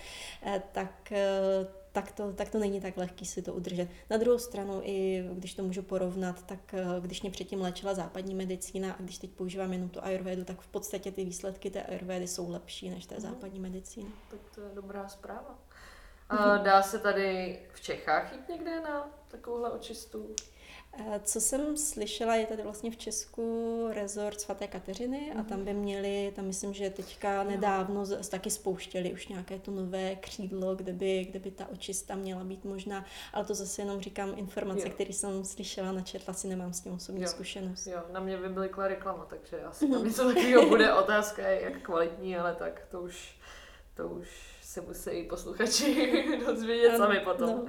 uh, 0.46 0.56
tak 0.72 1.12
uh, 1.12 1.85
tak 1.96 2.12
to, 2.12 2.34
tak 2.34 2.50
to 2.50 2.60
není 2.60 2.82
tak 2.82 2.98
lehký 2.98 3.26
si 3.26 3.42
to 3.42 3.54
udržet. 3.54 3.90
Na 4.10 4.18
druhou 4.18 4.38
stranu, 4.38 4.82
i 4.84 5.26
když 5.34 5.54
to 5.54 5.64
můžu 5.64 5.82
porovnat, 5.82 6.46
tak 6.46 6.74
eh, 6.74 6.86
když 7.00 7.22
mě 7.22 7.32
předtím 7.32 7.62
léčila 7.62 7.94
západní 7.94 8.36
medicína 8.36 8.94
a 8.94 9.02
když 9.02 9.18
teď 9.18 9.30
používám 9.30 9.74
jenom 9.74 9.90
tu 9.90 10.04
ayurvedu, 10.04 10.44
tak 10.44 10.62
v 10.62 10.68
podstatě 10.68 11.12
ty 11.12 11.26
výsledky 11.26 11.70
té 11.70 11.84
ayurvedy 11.84 12.28
jsou 12.28 12.52
lepší 12.52 12.90
než 12.90 13.06
té 13.06 13.16
mhm. 13.16 13.22
západní 13.22 13.60
medicíny. 13.60 14.10
Tak 14.32 14.40
to 14.56 14.62
je 14.62 14.70
dobrá 14.76 15.08
zpráva. 15.08 15.60
A 16.30 16.58
dá 16.58 16.82
se 16.82 17.00
tady 17.00 17.60
v 17.74 17.82
Čechách 17.82 18.34
jít 18.34 18.50
někde 18.50 18.82
na 18.82 19.10
takovouhle 19.28 19.72
očistu? 19.72 20.36
Eh, 21.00 21.20
co 21.24 21.42
jsem 21.42 21.78
slyšela, 21.78 22.36
je 22.36 22.46
tady 22.46 22.64
vlastně 22.64 22.92
v 22.92 22.98
Česku 22.98 23.88
rezort 23.94 24.42
svaté 24.42 24.68
Kateřiny 24.68 25.34
a 25.40 25.44
tam 25.44 25.58
mhm. 25.58 25.66
by 25.66 25.74
měli, 25.74 26.34
tam 26.36 26.46
myslím, 26.46 26.74
že 26.74 26.90
teďka 26.90 27.44
nedávno 27.44 28.06
z, 28.06 28.30
taky 28.30 28.50
spouštěli 28.50 29.14
už 29.14 29.28
nějaké 29.28 29.60
to 29.60 29.72
nové 29.72 30.16
křídlo, 30.16 30.76
kde 30.76 30.94
by, 30.94 31.26
kde 31.30 31.40
by 31.40 31.52
ta 31.52 31.68
očista 31.70 32.16
měla 32.16 32.44
být 32.44 32.66
možná, 32.66 33.06
ale 33.34 33.46
to 33.46 33.54
zase 33.54 33.82
jenom 33.82 34.02
říkám 34.02 34.34
informace, 34.36 34.90
které 34.90 35.14
jsem 35.14 35.46
slyšela, 35.46 35.92
načetla 35.92 36.34
si, 36.34 36.48
nemám 36.48 36.74
s 36.74 36.82
tím 36.82 36.94
osobní 36.94 37.22
jo. 37.22 37.28
zkušenost. 37.28 37.88
Jo, 37.88 38.04
na 38.12 38.20
mě 38.20 38.38
vyblikla 38.38 38.88
reklama, 38.88 39.26
takže 39.30 39.64
asi 39.64 39.88
tam 39.92 40.06
něco 40.06 40.28
takového 40.28 40.66
bude. 40.70 40.94
Otázka 40.94 41.48
je, 41.48 41.62
jak 41.62 41.82
kvalitní, 41.82 42.38
ale 42.38 42.56
tak 42.56 42.82
to 42.92 43.02
už, 43.02 43.36
to 43.96 44.08
už 44.08 44.28
se 44.62 44.82
musí 44.82 45.24
posluchači 45.24 46.40
dozvědět 46.46 46.98
sami 46.98 47.20
potom. 47.20 47.50
No. 47.50 47.66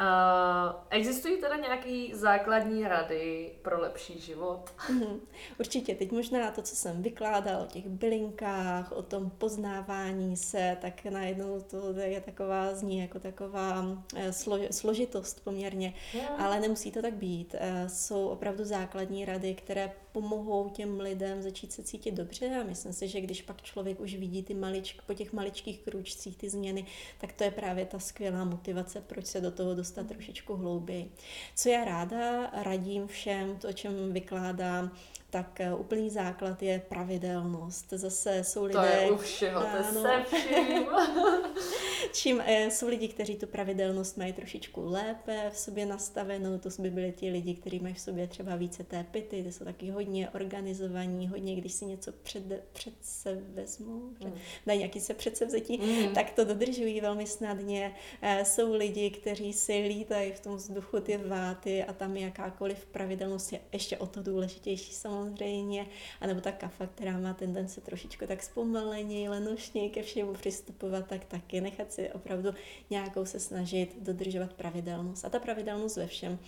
Uh, 0.00 0.74
existují 0.90 1.40
teda 1.40 1.56
nějaké 1.56 2.16
základní 2.16 2.88
rady 2.88 3.50
pro 3.62 3.80
lepší 3.80 4.20
život? 4.20 4.72
Mm, 4.90 5.20
určitě. 5.60 5.94
Teď 5.94 6.12
možná 6.12 6.50
to, 6.50 6.62
co 6.62 6.76
jsem 6.76 7.02
vykládala 7.02 7.64
o 7.64 7.66
těch 7.66 7.88
bylinkách, 7.88 8.92
o 8.92 9.02
tom 9.02 9.30
poznávání 9.30 10.36
se, 10.36 10.76
tak 10.80 11.04
najednou 11.04 11.60
to 11.60 11.92
je 11.92 12.20
taková, 12.20 12.74
zní 12.74 12.98
jako 12.98 13.18
taková 13.18 13.86
eh, 14.16 14.32
složitost 14.72 15.44
poměrně, 15.44 15.94
yeah. 16.14 16.40
ale 16.40 16.60
nemusí 16.60 16.92
to 16.92 17.02
tak 17.02 17.14
být. 17.14 17.54
Eh, 17.58 17.88
jsou 17.88 18.28
opravdu 18.28 18.64
základní 18.64 19.24
rady, 19.24 19.54
které 19.54 19.92
pomohou 20.12 20.68
těm 20.68 21.00
lidem 21.00 21.42
začít 21.42 21.72
se 21.72 21.82
cítit 21.82 22.10
dobře 22.10 22.60
a 22.60 22.64
myslím 22.64 22.92
si, 22.92 23.08
že 23.08 23.20
když 23.20 23.42
pak 23.42 23.62
člověk 23.62 24.00
už 24.00 24.14
vidí 24.14 24.42
ty 24.42 24.54
maličk, 24.54 25.02
po 25.02 25.14
těch 25.14 25.32
maličkých 25.32 25.80
kručcích 25.80 26.36
ty 26.36 26.50
změny, 26.50 26.86
tak 27.20 27.32
to 27.32 27.44
je 27.44 27.50
právě 27.50 27.86
ta 27.86 27.98
skvělá 27.98 28.44
motivace, 28.44 29.02
proč 29.06 29.26
se 29.26 29.40
do 29.40 29.50
toho 29.50 29.74
dostat 29.74 30.06
trošičku 30.06 30.56
hlouběji. 30.56 31.12
Co 31.54 31.68
já 31.68 31.84
ráda 31.84 32.50
radím 32.62 33.06
všem, 33.06 33.56
to, 33.58 33.68
o 33.68 33.72
čem 33.72 34.12
vykládám, 34.12 34.92
tak 35.30 35.60
eh, 35.60 35.74
úplný 35.74 36.10
základ 36.10 36.62
je 36.62 36.82
pravidelnost. 36.88 37.90
Zase 37.90 38.44
jsou 38.44 38.64
lidé... 38.64 38.78
To 38.78 38.84
je 38.84 39.10
u 39.10 39.16
všeho, 39.16 39.60
to 39.60 40.02
se 40.02 40.24
vším. 40.24 40.86
Čím 42.18 42.42
eh, 42.46 42.70
jsou 42.70 42.88
lidi, 42.88 43.08
kteří 43.08 43.36
tu 43.36 43.46
pravidelnost 43.46 44.16
mají 44.16 44.32
trošičku 44.32 44.80
lépe 44.84 45.50
v 45.52 45.56
sobě 45.56 45.86
nastavenou, 45.86 46.58
to 46.58 46.68
by 46.78 46.90
byli 46.90 47.12
ti 47.12 47.30
lidi, 47.30 47.54
kteří 47.54 47.78
mají 47.78 47.94
v 47.94 48.00
sobě 48.00 48.26
třeba 48.26 48.56
více 48.56 48.84
té 48.84 49.06
pity, 49.10 49.42
ty 49.42 49.52
jsou 49.52 49.64
taky 49.64 49.90
hodně 49.90 50.30
organizovaní, 50.30 51.28
hodně, 51.28 51.56
když 51.56 51.72
si 51.72 51.86
něco 51.86 52.12
před, 52.12 52.42
před 52.72 52.94
se 53.00 53.34
vezmou, 53.34 54.00
mm. 54.24 54.32
dají 54.66 54.78
nějaký 54.78 55.00
se 55.00 55.14
předsevzetí, 55.14 55.78
mm. 55.78 56.14
tak 56.14 56.30
to 56.30 56.44
dodržují 56.44 57.00
velmi 57.00 57.26
snadně. 57.26 57.94
Eh, 58.22 58.44
jsou 58.44 58.74
lidi, 58.74 59.10
kteří 59.10 59.52
si 59.52 59.78
lítají 59.78 60.32
v 60.32 60.40
tom 60.40 60.56
vzduchu 60.56 61.00
ty 61.00 61.16
váty 61.16 61.84
a 61.84 61.92
tam 61.92 62.16
jakákoliv 62.16 62.86
pravidelnost 62.86 63.52
je 63.52 63.60
ještě 63.72 63.98
o 63.98 64.06
to 64.06 64.22
důležitější 64.22 64.92
samozřejmě, 64.92 65.86
anebo 66.20 66.40
ta 66.40 66.52
kafa, 66.52 66.86
která 66.86 67.18
má 67.18 67.34
tendence 67.34 67.80
trošičku 67.80 68.26
tak 68.26 68.42
zpomaleně, 68.42 69.30
lenošně 69.30 69.90
ke 69.90 70.02
všemu 70.02 70.32
přistupovat, 70.32 71.06
tak 71.06 71.24
taky 71.24 71.60
nechat 71.60 71.92
si 71.92 72.07
opravdu 72.12 72.50
nějakou 72.90 73.24
se 73.24 73.40
snažit 73.40 73.96
dodržovat 74.00 74.52
pravidelnost. 74.52 75.24
A 75.24 75.28
ta 75.28 75.38
pravidelnost 75.38 75.96
ve 75.96 76.06
všem, 76.06 76.38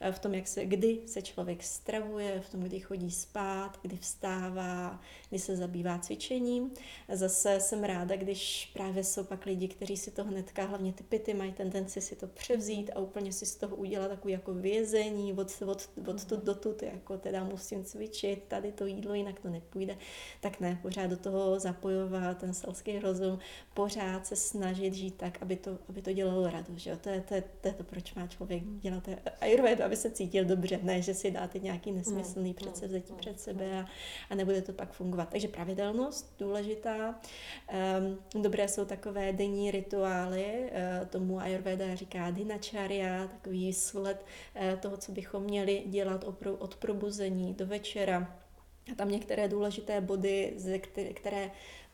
eh, 0.00 0.12
v 0.12 0.18
tom, 0.18 0.34
jak 0.34 0.48
se, 0.48 0.64
kdy 0.64 1.00
se 1.06 1.22
člověk 1.22 1.62
stravuje, 1.62 2.40
v 2.40 2.50
tom, 2.50 2.60
kdy 2.60 2.80
chodí 2.80 3.10
spát, 3.10 3.78
kdy 3.82 3.96
vstává, 3.96 5.00
kdy 5.28 5.38
se 5.38 5.56
zabývá 5.56 5.98
cvičením. 5.98 6.70
Zase 7.12 7.60
jsem 7.60 7.84
ráda, 7.84 8.16
když 8.16 8.70
právě 8.74 9.04
jsou 9.04 9.24
pak 9.24 9.46
lidi, 9.46 9.68
kteří 9.68 9.96
si 9.96 10.10
to 10.10 10.24
hnedka, 10.24 10.64
hlavně 10.64 10.92
ty 10.92 11.02
pity, 11.02 11.34
mají 11.34 11.52
tendenci 11.52 12.00
si 12.00 12.16
to 12.16 12.26
převzít 12.26 12.90
a 12.94 12.98
úplně 12.98 13.32
si 13.32 13.46
z 13.46 13.56
toho 13.56 13.76
udělat 13.76 14.08
takový 14.08 14.32
jako 14.32 14.54
vězení 14.54 15.32
od, 15.32 15.62
od, 15.66 15.90
od 16.06 16.24
tu 16.24 16.36
do 16.36 16.54
tu, 16.54 16.76
jako 16.82 17.18
teda 17.18 17.44
musím 17.44 17.84
cvičit, 17.84 18.44
tady 18.48 18.72
to 18.72 18.86
jídlo, 18.86 19.14
jinak 19.14 19.40
to 19.40 19.48
nepůjde. 19.48 19.96
Tak 20.40 20.60
ne, 20.60 20.78
pořád 20.82 21.06
do 21.06 21.16
toho 21.16 21.60
zapojovat 21.60 22.38
ten 22.38 22.54
selský 22.54 22.98
rozum, 22.98 23.38
pořád 23.74 24.26
se 24.26 24.36
snažit 24.36 24.94
žít 24.94 25.09
tak, 25.10 25.42
aby 25.42 25.56
to, 25.56 25.78
aby 25.88 26.02
to 26.02 26.12
dělalo 26.12 26.50
radost. 26.50 26.78
Že? 26.78 26.96
To, 26.96 27.08
je, 27.08 27.20
to, 27.20 27.34
je, 27.34 27.44
to 27.60 27.68
je 27.68 27.74
to, 27.74 27.84
proč 27.84 28.14
má 28.14 28.26
člověk 28.26 28.62
dělat 28.64 29.08
ayurvedu, 29.40 29.84
aby 29.84 29.96
se 29.96 30.10
cítil 30.10 30.44
dobře, 30.44 30.78
ne, 30.82 31.02
že 31.02 31.14
si 31.14 31.30
dáte 31.30 31.58
nějaký 31.58 31.92
nesmyslný 31.92 32.48
mm, 32.48 32.54
předsevzetí 32.54 33.12
mm, 33.12 33.18
před 33.18 33.40
sebe 33.40 33.80
a, 33.80 33.86
a 34.30 34.34
nebude 34.34 34.62
to 34.62 34.72
pak 34.72 34.92
fungovat. 34.92 35.28
Takže 35.28 35.48
pravidelnost 35.48 36.34
důležitá. 36.38 37.20
Um, 38.34 38.42
dobré 38.42 38.68
jsou 38.68 38.84
takové 38.84 39.32
denní 39.32 39.70
rituály, 39.70 40.70
uh, 41.00 41.08
tomu 41.08 41.40
ayurveda 41.40 41.94
říká 41.94 42.30
dinacharya, 42.30 43.26
takový 43.26 43.72
sled 43.72 44.24
uh, 44.54 44.78
toho, 44.80 44.96
co 44.96 45.12
bychom 45.12 45.42
měli 45.42 45.82
dělat 45.86 46.24
od 46.58 46.76
probuzení 46.76 47.54
do 47.54 47.66
večera. 47.66 48.36
A 48.92 48.94
tam 48.94 49.10
některé 49.10 49.48
důležité 49.48 50.00
body, 50.00 50.56
které 51.14 51.50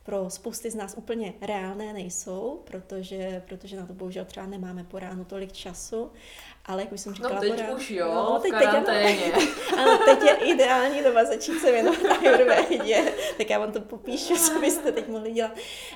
pro 0.07 0.31
spousty 0.31 0.71
z 0.71 0.75
nás 0.75 0.95
úplně 0.99 1.35
reálné 1.41 1.93
nejsou, 1.93 2.63
protože, 2.65 3.43
protože 3.49 3.77
na 3.77 3.87
to 3.87 3.95
bohužel 3.95 4.25
třeba 4.25 4.47
nemáme 4.47 4.85
po 4.85 4.99
ránu 4.99 5.25
tolik 5.25 5.53
času, 5.53 6.11
ale 6.67 6.83
jak 6.83 6.93
už 6.93 7.01
jsem 7.01 7.15
říkala... 7.15 7.35
No 7.35 7.41
teď 7.41 7.61
ránu, 7.61 7.77
už 7.77 7.91
jo, 7.91 8.15
no, 8.15 8.39
teď, 8.43 8.53
v 8.53 8.59
karanténě. 8.59 9.33
Teď, 9.35 9.49
ano, 9.79 9.99
teď 10.05 10.23
je 10.23 10.35
ideální 10.37 11.03
doba 11.03 11.25
začít 11.25 11.61
se 11.61 11.73
věnovat 11.73 12.05
ayurvedě, 12.05 13.13
tak 13.39 13.51
já 13.51 13.59
vám 13.59 13.73
to 13.73 13.81
popíšu, 13.81 14.37
co 14.37 14.61
byste 14.61 14.93
teď 14.93 15.09
mohli 15.09 15.33
dělat. 15.33 15.53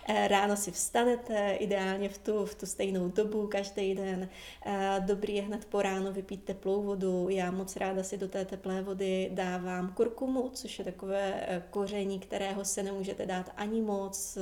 Eh, 0.09 0.29
ráno 0.29 0.57
si 0.57 0.71
vstanete, 0.71 1.53
ideálně 1.53 2.09
v 2.09 2.19
tu, 2.19 2.47
v 2.47 2.55
tu 2.55 2.67
stejnou 2.67 3.09
dobu 3.09 3.47
každý 3.47 3.95
den. 3.95 4.29
Eh, 4.67 4.97
dobrý 5.01 5.35
je 5.35 5.43
hned 5.43 5.65
po 5.65 5.83
ráno 5.83 6.13
vypít 6.13 6.45
teplou 6.45 6.83
vodu. 6.83 7.29
Já 7.29 7.51
moc 7.51 7.77
ráda 7.77 8.03
si 8.03 8.19
do 8.19 8.29
té 8.29 8.45
teplé 8.45 8.83
vody 8.83 9.31
dávám 9.33 9.93
kurkumu, 9.93 10.51
což 10.55 10.79
je 10.79 10.85
takové 10.85 11.45
eh, 11.49 11.63
koření, 11.71 12.19
kterého 12.19 12.65
se 12.65 12.83
nemůžete 12.83 13.27
dát 13.27 13.53
ani 13.57 13.81
moc, 13.81 14.39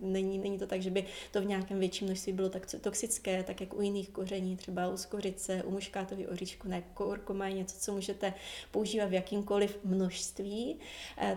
není, 0.00 0.38
není 0.38 0.58
to 0.58 0.66
tak, 0.66 0.82
že 0.82 0.90
by 0.90 1.04
to 1.30 1.40
v 1.40 1.44
nějakém 1.44 1.78
větším 1.78 2.06
množství 2.06 2.32
bylo 2.32 2.48
tak 2.48 2.66
toxické, 2.80 3.42
tak 3.42 3.60
jak 3.60 3.74
u 3.74 3.82
jiných 3.82 4.10
koření, 4.10 4.56
třeba 4.56 4.88
u 4.88 4.96
skořice, 5.18 5.62
u 5.62 5.70
muškátový 5.70 6.26
oříšku, 6.26 6.68
ne, 6.68 6.82
kurkuma 6.94 7.46
je 7.46 7.52
něco, 7.52 7.76
co 7.78 7.92
můžete 7.92 8.34
používat 8.70 9.06
v 9.06 9.12
jakýmkoliv 9.12 9.78
množství, 9.84 10.78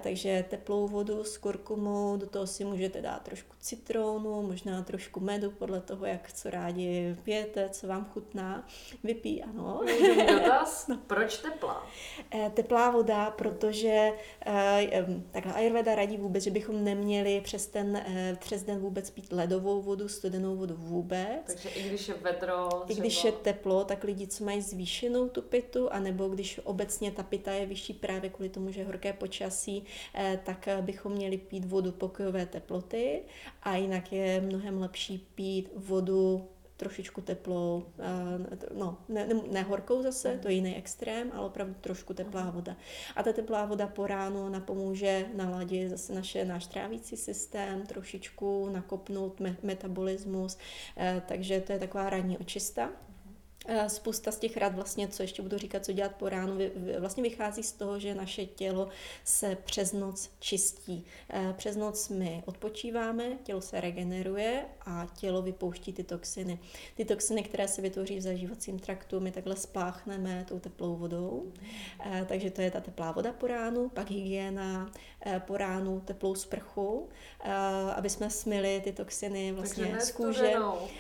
takže 0.04 0.46
teplou 0.50 0.88
vodu 0.88 1.24
s 1.24 1.38
kurkumou, 1.38 2.18
do 2.18 2.28
toho 2.28 2.48
si 2.48 2.66
můžete 2.66 3.02
dát 3.02 3.24
trošku 3.24 3.56
citronu, 3.60 4.42
možná 4.42 4.82
trošku 4.82 5.20
medu, 5.20 5.52
podle 5.52 5.82
toho, 5.82 6.06
jak 6.06 6.34
co 6.34 6.50
rádi 6.50 7.16
pijete, 7.24 7.70
co 7.70 7.88
vám 7.88 8.06
chutná. 8.14 8.68
Vypí, 9.04 9.44
ano. 9.44 9.82
Můžu 9.84 10.26
dotaz? 10.34 10.88
No. 10.88 10.98
Proč 11.08 11.38
teplá? 11.38 11.88
Eh, 12.34 12.52
teplá 12.54 12.92
voda, 12.92 13.32
protože 13.32 14.12
eh, 14.46 15.06
takhle 15.32 15.54
Ayurveda 15.54 15.96
radí 15.96 16.18
vůbec, 16.18 16.44
že 16.44 16.52
bychom 16.52 16.84
neměli 16.84 17.42
přes 17.42 17.68
ten, 17.68 17.96
eh, 17.96 18.38
přes 18.40 18.64
den 18.64 18.80
vůbec 18.80 19.10
pít 19.10 19.32
ledovou 19.32 19.82
vodu, 19.82 20.08
studenou 20.08 20.56
vodu 20.56 20.76
vůbec. 20.78 21.42
Takže 21.46 21.70
i 21.70 21.90
když 21.90 22.08
je 22.08 22.14
vedro, 22.14 22.68
třeba... 22.68 22.86
I 22.88 22.96
když 22.96 23.24
je 23.24 23.32
teplo, 23.32 23.71
tak 23.84 24.04
lidi, 24.04 24.28
co 24.28 24.46
mají 24.46 24.62
zvýšenou 24.62 25.30
tu 25.30 25.42
pitu, 25.42 25.94
anebo 25.94 26.28
když 26.28 26.60
obecně 26.64 27.12
ta 27.12 27.24
pita 27.24 27.52
je 27.52 27.66
vyšší 27.66 27.94
právě 27.94 28.30
kvůli 28.30 28.50
tomu, 28.50 28.72
že 28.72 28.84
horké 28.84 29.14
počasí, 29.14 29.84
tak 30.44 30.68
bychom 30.82 31.12
měli 31.12 31.38
pít 31.38 31.66
vodu 31.66 31.92
pokojové 31.92 32.46
teploty 32.46 33.22
a 33.64 33.76
jinak 33.76 34.12
je 34.12 34.42
mnohem 34.42 34.82
lepší 34.82 35.28
pít 35.36 35.70
vodu 35.76 36.48
trošičku 36.82 37.22
teplou, 37.22 37.86
no, 38.74 38.98
ne, 39.10 39.28
ne, 39.28 39.42
ne 39.52 39.62
horkou 39.62 40.02
zase, 40.02 40.40
to 40.42 40.48
je 40.48 40.54
jiný 40.54 40.76
extrém, 40.76 41.32
ale 41.34 41.46
opravdu 41.46 41.74
trošku 41.82 42.14
teplá 42.14 42.50
voda. 42.50 42.76
A 43.16 43.24
ta 43.24 43.34
teplá 43.34 43.66
voda 43.66 43.88
po 43.88 44.08
ránu 44.08 44.50
napomůže 44.50 45.26
naladit 45.36 45.90
zase 45.90 46.14
naše, 46.14 46.46
náš 46.46 46.68
trávící 46.68 47.18
systém, 47.18 47.86
trošičku 47.86 48.70
nakopnout 48.70 49.40
me, 49.40 49.56
metabolismus, 49.64 50.58
eh, 50.98 51.22
takže 51.28 51.62
to 51.62 51.74
je 51.74 51.80
taková 51.80 52.10
ranní 52.10 52.38
očista. 52.38 52.90
Eh, 53.68 53.90
spousta 53.90 54.32
z 54.32 54.38
těch 54.38 54.58
rad, 54.58 54.76
vlastně, 54.76 55.08
co 55.08 55.24
ještě 55.24 55.42
budu 55.42 55.58
říkat, 55.58 55.86
co 55.86 55.92
dělat 55.92 56.16
po 56.16 56.30
ránu, 56.30 56.58
vlastně 57.00 57.24
vychází 57.24 57.64
z 57.64 57.72
toho, 57.72 58.00
že 58.00 58.16
naše 58.16 58.46
tělo 58.46 58.88
se 59.24 59.58
přes 59.66 59.94
noc 59.94 60.30
čistí. 60.40 61.06
Eh, 61.30 61.54
přes 61.58 61.76
noc 61.76 62.10
my 62.10 62.44
odpočíváme, 62.46 63.38
tělo 63.44 63.62
se 63.62 63.82
regeneruje 63.82 64.66
a 64.86 65.08
tělo 65.18 65.42
vypouští 65.42 65.94
ty 65.94 66.04
toxiny. 66.04 66.60
Ty 66.96 67.06
toxiny, 67.06 67.44
které 67.44 67.68
se 67.68 67.82
vytvoří 67.82 68.18
v 68.18 68.22
zažívacím 68.22 68.80
traktu, 68.80 69.20
my 69.20 69.32
takhle 69.32 69.56
spláchneme 69.56 70.46
tou 70.48 70.60
teplou 70.60 70.96
vodou. 70.96 71.52
Eh, 72.06 72.26
takže 72.30 72.52
to 72.52 72.62
je 72.62 72.72
ta 72.72 72.80
teplá 72.80 73.12
voda 73.12 73.34
po 73.34 73.48
ránu, 73.48 73.90
pak 73.90 74.10
hygiena 74.10 74.92
po 75.40 75.58
ránu, 75.58 76.00
teplou 76.06 76.36
sprchu, 76.36 77.10
aby 77.96 78.10
jsme 78.10 78.30
smili 78.30 78.82
ty 78.84 78.92
toxiny 78.92 79.52
vlastně 79.52 79.96
z 80.00 80.12
kůže. 80.12 80.54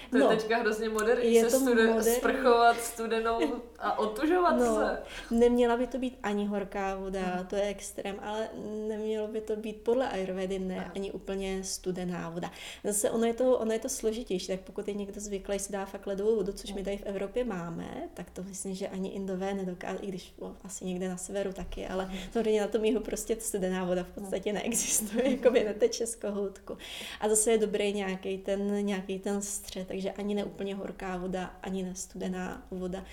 To 0.09 0.17
je 0.17 0.23
no, 0.23 0.27
teďka 0.27 0.57
hrozně 0.57 0.89
moderní 0.89 1.33
je 1.33 1.49
se 1.49 1.57
studen- 1.57 2.01
sprchou 2.01 2.41
sprchovat 2.41 2.81
studenou 2.81 3.39
a 3.79 3.99
otužovat 3.99 4.51
no, 4.51 4.75
se. 4.75 5.01
Neměla 5.31 5.77
by 5.77 5.87
to 5.87 5.97
být 5.97 6.17
ani 6.23 6.45
horká 6.45 6.95
voda, 6.95 7.21
hmm. 7.21 7.45
to 7.47 7.55
je 7.55 7.63
extrém, 7.63 8.15
ale 8.21 8.49
nemělo 8.87 9.27
by 9.27 9.41
to 9.41 9.55
být 9.55 9.81
podle 9.81 10.09
Ayurvedy 10.09 10.59
ne 10.59 10.75
hmm. 10.75 10.91
ani 10.95 11.11
úplně 11.11 11.63
studená 11.63 12.29
voda. 12.29 12.51
Zase 12.83 13.11
ono 13.11 13.25
je 13.25 13.33
to, 13.33 13.57
ono 13.57 13.71
je 13.71 13.79
to 13.79 13.89
složitější, 13.89 14.47
tak 14.47 14.59
pokud 14.59 14.87
je 14.87 14.93
někdo 14.93 15.21
zvyklý 15.21 15.59
si 15.59 15.73
dá 15.73 15.85
fakt 15.85 16.07
ledovou 16.07 16.35
vodu, 16.35 16.53
což 16.53 16.73
my 16.73 16.83
tady 16.83 16.97
v 16.97 17.05
Evropě 17.05 17.43
máme, 17.43 18.09
tak 18.13 18.29
to 18.29 18.43
myslím, 18.43 18.75
že 18.75 18.87
ani 18.87 19.09
Indové 19.09 19.53
nedokáží, 19.53 19.99
i 20.01 20.07
když 20.07 20.33
no, 20.41 20.55
asi 20.63 20.85
někde 20.85 21.09
na 21.09 21.17
severu 21.17 21.53
taky, 21.53 21.87
ale 21.87 22.05
hmm. 22.05 22.19
samozřejmě 22.31 22.61
na 22.61 22.67
tom 22.67 22.85
jihu 22.85 22.99
prostě 22.99 23.35
studená 23.39 23.83
voda 23.83 24.03
v 24.11 24.21
podstatě 24.21 24.53
neexistuje, 24.53 25.31
jako 25.31 25.51
by 25.51 25.63
neteče 25.63 26.07
z 26.07 26.15
kohoutku. 26.15 26.77
A 27.19 27.29
zase 27.29 27.51
je 27.51 27.57
dobrý 27.57 27.93
nějaký 27.93 28.37
ten, 28.37 28.85
nějaký 28.85 29.19
ten 29.19 29.41
střed, 29.41 29.87
takže 29.87 30.11
ani 30.11 30.35
neúplně 30.35 30.75
horká 30.75 31.17
voda, 31.17 31.45
ani 31.61 31.83
nestudená 31.83 32.11
studená 32.11 32.63
voda. 32.71 33.05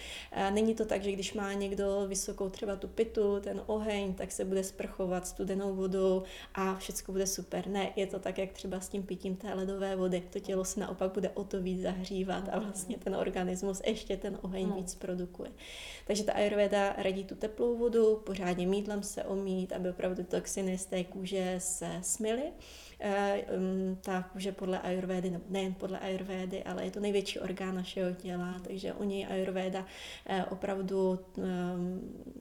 Není 0.51 0.74
to 0.74 0.84
tak, 0.84 1.03
že 1.03 1.12
když 1.12 1.34
má 1.34 1.53
někdo 1.53 2.05
vysokou 2.09 2.49
třeba 2.49 2.76
tu 2.76 2.88
pitu, 2.88 3.40
ten 3.40 3.62
oheň, 3.66 4.14
tak 4.14 4.32
se 4.32 4.44
bude 4.44 4.64
sprchovat 4.64 5.26
studenou 5.26 5.74
vodou 5.74 6.22
a 6.55 6.74
všechno 6.74 7.12
bude 7.12 7.26
super. 7.26 7.66
Ne, 7.66 7.92
je 7.96 8.07
to 8.07 8.18
tak, 8.18 8.38
jak 8.38 8.53
třeba 8.53 8.80
s 8.80 8.88
tím 8.88 9.03
pitím 9.03 9.36
té 9.36 9.55
ledové 9.55 9.96
vody. 9.96 10.22
To 10.30 10.40
tělo 10.40 10.64
se 10.64 10.80
naopak 10.80 11.12
bude 11.12 11.30
o 11.30 11.44
to 11.44 11.62
víc 11.62 11.82
zahřívat 11.82 12.49
a 12.53 12.59
vlastně 12.59 12.99
ten 12.99 13.16
organismus 13.16 13.80
ještě 13.86 14.16
ten 14.16 14.38
oheň 14.42 14.64
hmm. 14.64 14.76
víc 14.76 14.94
produkuje. 14.94 15.51
Takže 16.07 16.24
ta 16.24 16.32
ayurveda 16.32 16.94
radí 16.99 17.24
tu 17.24 17.34
teplou 17.34 17.76
vodu, 17.76 18.22
pořádně 18.26 18.66
mídlem 18.66 19.03
se 19.03 19.24
omít, 19.24 19.72
aby 19.72 19.90
opravdu 19.90 20.24
toxiny 20.24 20.78
z 20.78 20.86
té 20.89 21.05
kůže 21.05 21.55
se 21.59 21.99
smily. 22.03 22.53
Eh, 23.01 23.44
ta 24.01 24.22
kůže 24.22 24.53
podle 24.53 24.80
ayurvédy, 24.80 25.30
nebo 25.30 25.44
nejen 25.49 25.74
podle 25.74 25.99
ayurvédy, 25.99 26.62
ale 26.64 26.84
je 26.84 26.90
to 26.90 27.01
největší 27.01 27.40
orgán 27.40 27.74
našeho 27.74 28.14
těla, 28.14 28.55
takže 28.64 28.92
o 28.92 29.05
něj 29.05 29.26
ayurvéda 29.30 29.86
eh, 30.26 30.44
opravdu 30.44 31.18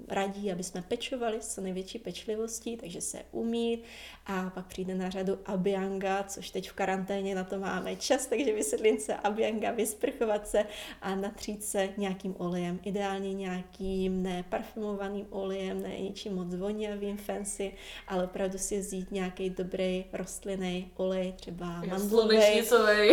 radí, 0.08 0.51
aby 0.51 0.64
jsme 0.64 0.82
pečovali 0.82 1.38
s 1.41 1.62
největší 1.62 1.99
pečlivostí, 1.99 2.78
takže 2.78 3.01
se 3.01 3.26
umít 3.32 3.84
a 4.26 4.49
pak 4.49 4.66
přijde 4.66 4.95
na 4.95 5.10
řadu 5.10 5.39
abhyanga, 5.45 6.24
což 6.24 6.49
teď 6.49 6.70
v 6.70 6.74
karanténě 6.74 7.36
na 7.36 7.43
to 7.43 7.60
máme 7.60 7.95
čas, 7.95 8.28
takže 8.28 8.53
vysvětlím 8.53 8.99
se 8.99 9.16
abhyanga, 9.16 9.72
vysprchovat 9.72 10.47
se 10.47 10.66
a 11.01 11.16
natřít 11.16 11.64
se 11.64 11.89
nějakým 11.97 12.36
olejem, 12.38 12.80
ideálně 12.84 13.34
nějakým 13.34 14.24
neparfumovaným 14.24 15.28
olejem, 15.30 15.82
ne 15.82 15.99
ničím 15.99 16.36
moc 16.36 16.55
vonavým, 16.55 17.18
fancy, 17.18 17.72
ale 18.08 18.24
opravdu 18.24 18.58
si 18.58 18.80
vzít 18.80 19.12
nějaký 19.12 19.49
dobrý 19.49 20.05
rostlin 20.14 20.47
rostlinný 20.48 20.91
olej, 20.95 21.34
třeba 21.34 21.82
mandlový, 21.89 22.38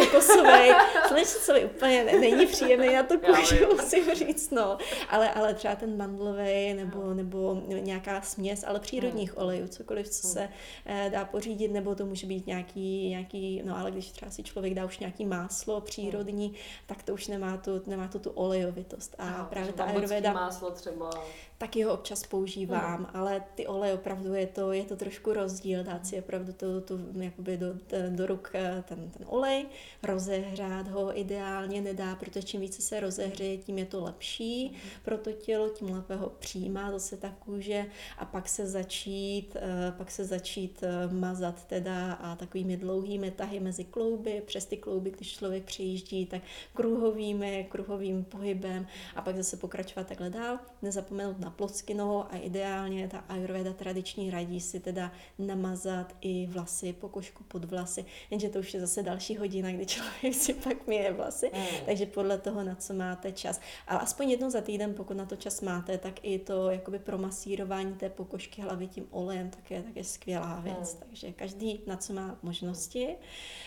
kokosový. 0.07 0.70
Slunečnicový 1.07 1.64
úplně 1.64 2.05
ne, 2.05 2.12
není 2.12 2.47
příjemný 2.47 2.95
na 2.95 3.03
to 3.03 3.18
kůži, 3.18 3.66
musím 3.72 4.14
říct, 4.14 4.51
no. 4.51 4.78
Ale, 5.09 5.30
ale 5.30 5.55
třeba 5.55 5.76
ten 5.76 5.97
mandlový 5.97 6.74
nebo, 6.74 7.14
nebo 7.14 7.62
nějaká 7.68 8.20
směs, 8.20 8.64
ale 8.66 8.80
přírodních 8.80 9.39
olejů, 9.39 9.68
cokoliv, 9.68 10.09
co 10.09 10.28
se 10.28 10.49
eh, 10.87 11.11
dá 11.12 11.24
pořídit, 11.24 11.68
nebo 11.68 11.95
to 11.95 12.07
může 12.07 12.26
být 12.26 12.47
nějaký, 12.47 13.09
nějaký, 13.09 13.62
no 13.64 13.78
ale 13.78 13.91
když 13.91 14.11
třeba 14.11 14.30
si 14.30 14.43
člověk 14.43 14.74
dá 14.74 14.85
už 14.85 14.99
nějaký 14.99 15.26
máslo 15.26 15.80
přírodní, 15.80 16.55
tak 16.87 17.03
to 17.03 17.14
už 17.14 17.26
nemá 17.26 17.57
tu, 17.57 17.82
nemá 17.87 18.09
tu, 18.09 18.18
tu 18.18 18.30
olejovitost. 18.30 19.14
A 19.18 19.39
no, 19.39 19.47
právě 19.51 19.72
ta 19.72 19.85
ayurveda... 19.85 20.32
máslo 20.32 20.70
třeba 20.70 21.11
taky 21.59 21.82
ho 21.82 21.94
občas 21.94 22.26
používám, 22.26 23.00
mm. 23.00 23.07
ale 23.14 23.44
ty 23.55 23.66
oleje 23.66 23.94
opravdu 23.94 24.34
je 24.34 24.46
to, 24.46 24.72
je 24.72 24.84
to 24.84 24.96
trošku 24.96 25.32
rozdíl, 25.32 25.84
dát 25.84 26.07
si 26.07 26.18
opravdu 26.18 26.52
to, 26.52 26.80
to 26.80 26.98
jakoby 27.14 27.57
do, 27.57 27.66
do 28.11 28.26
ruk 28.26 28.50
eh, 28.55 28.84
ten, 28.88 29.11
ten 29.11 29.26
olej, 29.26 29.66
rozehřát 30.02 30.88
ho 30.88 31.18
ideálně 31.18 31.80
nedá, 31.80 32.14
protože 32.14 32.42
čím 32.42 32.61
více 32.61 32.82
se 32.82 33.00
rozehřeje, 33.00 33.57
tím 33.57 33.78
je 33.78 33.84
to 33.84 34.05
lepší 34.05 34.70
mm. 34.70 34.78
pro 35.02 35.18
to 35.18 35.32
tělo, 35.32 35.68
tím 35.68 35.90
lépe 35.94 36.16
ho 36.16 36.30
přijímá 36.38 36.90
zase 36.90 37.16
ta 37.16 37.30
kůže 37.30 37.86
a 38.18 38.24
pak 38.24 38.48
se 38.48 38.66
začít, 38.66 39.57
eh, 39.57 39.92
pak 39.92 40.11
se 40.11 40.24
začít 40.24 40.82
eh, 40.82 41.14
mazat 41.14 41.64
teda 41.64 42.12
a 42.12 42.36
takovými 42.36 42.76
dlouhými 42.76 43.30
tahy 43.30 43.61
mezi 43.61 43.84
klouby, 43.84 44.42
přes 44.46 44.66
ty 44.66 44.76
klouby, 44.76 45.11
když 45.11 45.36
člověk 45.36 45.64
přijíždí, 45.64 46.26
tak 46.26 46.42
kruhovými, 46.74 47.66
kruhovým 47.70 48.24
pohybem 48.24 48.86
a 49.16 49.22
pak 49.22 49.36
zase 49.36 49.57
pokračovat 49.57 50.07
takhle 50.07 50.30
dál, 50.30 50.59
nezapomenout 50.82 51.43
na 51.45 51.51
ploskynou 51.51 52.24
a 52.24 52.36
ideálně 52.36 53.09
ta 53.09 53.18
ayurveda 53.18 53.72
tradiční 53.72 54.30
radí 54.30 54.61
si 54.61 54.80
teda 54.80 55.12
namazat 55.38 56.16
i 56.20 56.47
vlasy, 56.47 56.92
pokožku 56.92 57.45
pod 57.45 57.64
vlasy, 57.64 58.05
jenže 58.30 58.49
to 58.49 58.59
už 58.59 58.74
je 58.74 58.80
zase 58.80 59.03
další 59.03 59.36
hodina, 59.36 59.72
kdy 59.72 59.86
člověk 59.86 60.34
si 60.34 60.55
pak 60.55 60.86
míje 60.86 61.12
vlasy, 61.12 61.51
mm. 61.55 61.86
takže 61.86 62.07
podle 62.07 62.38
toho, 62.38 62.64
na 62.64 62.74
co 62.74 62.95
máte 62.95 63.32
čas. 63.32 63.61
Ale 63.86 64.01
aspoň 64.01 64.30
jednou 64.30 64.51
za 64.51 64.61
týden, 64.61 64.95
pokud 64.95 65.16
na 65.16 65.26
to 65.26 65.36
čas 65.36 65.61
máte, 65.61 65.99
tak 65.99 66.14
i 66.22 66.38
to 66.38 66.70
jakoby 66.70 66.99
promasírování 66.99 67.95
té 67.95 68.09
pokožky 68.09 68.62
hlavy 68.62 68.86
tím 68.86 69.07
olejem, 69.11 69.51
tak 69.51 69.70
je, 69.70 69.82
tak 69.82 69.97
je 69.97 70.05
skvělá 70.05 70.61
věc. 70.61 70.95
Mm. 70.95 71.01
Takže 71.09 71.32
každý, 71.32 71.80
na 71.86 71.97
co 71.97 72.12
má 72.12 72.38
možnosti. 72.42 73.16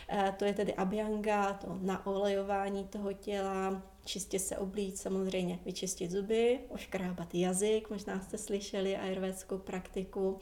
E, 0.09 0.33
to 0.39 0.45
je 0.45 0.53
tedy 0.53 0.73
abhyanga, 0.73 1.53
to 1.53 1.77
naolejování 1.81 2.83
toho 2.83 3.13
těla, 3.13 3.81
čistě 4.07 4.39
se 4.39 4.57
oblít, 4.57 4.97
samozřejmě 4.97 5.59
vyčistit 5.65 6.11
zuby, 6.11 6.59
oškrábat 6.69 7.35
jazyk, 7.35 7.89
možná 7.89 8.21
jste 8.21 8.37
slyšeli 8.37 8.97
ayurvédskou 8.97 9.57
praktiku. 9.57 10.39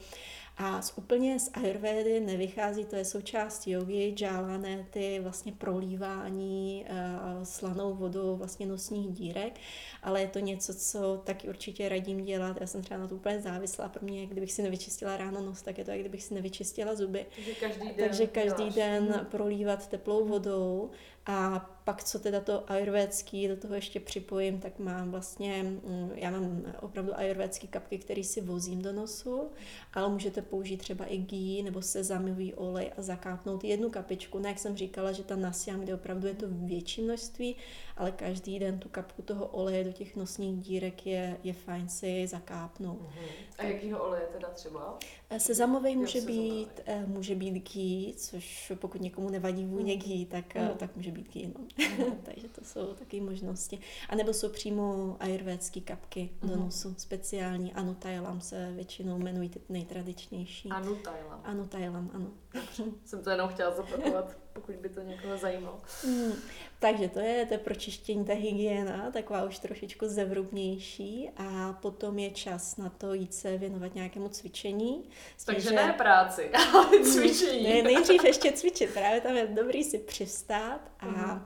A 0.58 0.82
z 0.82 0.92
úplně 0.98 1.40
z 1.40 1.50
ayurvédy 1.54 2.20
nevychází, 2.20 2.84
to 2.84 2.96
je 2.96 3.04
součást 3.04 3.66
jogy, 3.66 4.12
džálané, 4.14 4.86
ty 4.90 5.20
vlastně 5.22 5.52
prolívání 5.52 6.84
uh, 6.88 7.42
slanou 7.42 7.94
vodou 7.94 8.36
vlastně 8.36 8.66
nosních 8.66 9.12
dírek, 9.12 9.60
ale 10.02 10.20
je 10.20 10.28
to 10.28 10.38
něco, 10.38 10.74
co 10.74 11.22
taky 11.24 11.48
určitě 11.48 11.88
radím 11.88 12.24
dělat. 12.24 12.56
Já 12.60 12.66
jsem 12.66 12.82
třeba 12.82 13.00
na 13.00 13.08
to 13.08 13.14
úplně 13.14 13.40
závislá. 13.40 13.88
Pro 13.88 14.02
mě, 14.02 14.26
kdybych 14.26 14.52
si 14.52 14.62
nevyčistila 14.62 15.16
ráno 15.16 15.42
nos, 15.42 15.62
tak 15.62 15.78
je 15.78 15.84
to, 15.84 15.90
jak 15.90 16.00
kdybych 16.00 16.22
si 16.22 16.34
nevyčistila 16.34 16.94
zuby. 16.94 17.26
Takže 17.34 17.54
každý 17.54 17.86
den, 17.86 17.94
Takže 17.96 18.26
každý 18.26 18.70
den 18.70 19.26
prolívat 19.30 19.88
teplou 19.88 20.24
vodou 20.24 20.90
A 21.26 21.75
pak, 21.86 22.04
co 22.04 22.18
teda 22.18 22.40
to 22.40 22.70
ajurvédský, 22.70 23.48
do 23.48 23.56
toho 23.56 23.74
ještě 23.74 24.00
připojím, 24.00 24.60
tak 24.60 24.78
mám 24.78 25.10
vlastně, 25.10 25.62
mm, 25.62 26.10
já 26.14 26.30
mám 26.30 26.62
opravdu 26.80 27.18
ajurvédský 27.18 27.68
kapky, 27.68 27.98
který 27.98 28.24
si 28.24 28.40
vozím 28.40 28.82
do 28.82 28.92
nosu, 28.92 29.50
ale 29.94 30.08
můžete 30.08 30.42
použít 30.42 30.76
třeba 30.76 31.04
i 31.04 31.16
gý 31.16 31.62
nebo 31.62 31.82
sezamový 31.82 32.54
olej 32.54 32.92
a 32.98 33.02
zakápnout 33.02 33.64
jednu 33.64 33.90
kapičku. 33.90 34.38
Ne, 34.38 34.48
jak 34.48 34.58
jsem 34.58 34.76
říkala, 34.76 35.12
že 35.12 35.22
ta 35.22 35.36
nasiam, 35.36 35.80
kde 35.80 35.94
opravdu 35.94 36.26
je 36.26 36.34
to 36.34 36.46
větší 36.48 37.02
množství, 37.02 37.56
ale 37.96 38.12
každý 38.12 38.58
den 38.58 38.78
tu 38.78 38.88
kapku 38.88 39.22
toho 39.22 39.46
oleje 39.46 39.84
do 39.84 39.92
těch 39.92 40.16
nosních 40.16 40.60
dírek 40.60 41.06
je, 41.06 41.36
je 41.44 41.52
fajn 41.52 41.88
si 41.88 42.26
zakápnout. 42.26 43.00
Uh-huh. 43.00 43.28
A 43.58 43.64
jakýho 43.64 44.04
oleje 44.04 44.26
teda 44.32 44.48
třeba? 44.48 44.98
Eh, 45.30 45.40
sezamový 45.40 45.96
může 45.96 46.20
být, 46.20 46.80
eh, 46.86 47.06
může 47.06 47.34
být 47.34 47.72
ghee, 47.72 48.14
což 48.14 48.72
pokud 48.74 49.00
někomu 49.00 49.30
nevadí 49.30 49.64
vůně 49.64 49.94
mm. 49.94 50.00
ghee, 50.00 50.26
tak, 50.26 50.54
mm. 50.54 50.68
tak 50.76 50.96
může 50.96 51.10
být 51.10 51.32
ghee. 51.32 51.48
No. 51.48 51.75
Takže 52.22 52.48
to 52.48 52.64
jsou 52.64 52.94
taky 52.94 53.20
možnosti. 53.20 53.78
A 54.08 54.14
nebo 54.14 54.32
jsou 54.32 54.48
přímo 54.48 55.16
ajurvédské 55.20 55.80
kapky 55.80 56.30
do 56.42 56.56
nosu, 56.56 56.94
speciální. 56.98 57.72
Anutailam 57.72 58.40
se 58.40 58.72
většinou 58.72 59.16
jmenují 59.16 59.48
ty 59.48 59.60
nejtradičnější. 59.68 60.68
Anutailam. 60.68 61.25
Anutailam, 61.44 62.10
ano. 62.14 62.26
Jsem 63.04 63.22
to 63.22 63.30
jenom 63.30 63.48
chtěla 63.48 63.74
zopakovat, 63.74 64.36
pokud 64.52 64.74
by 64.74 64.88
to 64.88 65.00
někoho 65.00 65.36
zajímalo. 65.36 65.80
Mm. 66.06 66.32
Takže 66.78 67.08
to 67.08 67.20
je, 67.20 67.46
to 67.46 67.54
je 67.54 67.58
pročištění, 67.58 68.24
ta 68.24 68.34
hygiena, 68.34 69.10
taková 69.10 69.44
už 69.44 69.58
trošičku 69.58 70.08
zevrubnější 70.08 71.30
a 71.36 71.72
potom 71.72 72.18
je 72.18 72.30
čas 72.30 72.76
na 72.76 72.88
to 72.88 73.14
jít 73.14 73.34
se 73.34 73.56
věnovat 73.56 73.94
nějakému 73.94 74.28
cvičení. 74.28 75.08
Takže 75.44 75.68
že... 75.68 75.74
ne 75.74 75.92
práci, 75.92 76.50
ale 76.74 77.00
cvičení. 77.04 77.64
Ne, 77.64 77.82
nejdřív 77.82 78.24
ještě 78.24 78.52
cvičit, 78.52 78.94
právě 78.94 79.20
tam 79.20 79.36
je 79.36 79.46
dobrý 79.46 79.84
si 79.84 79.98
přistát 79.98 80.80
a 81.00 81.06
uh-huh. 81.06 81.42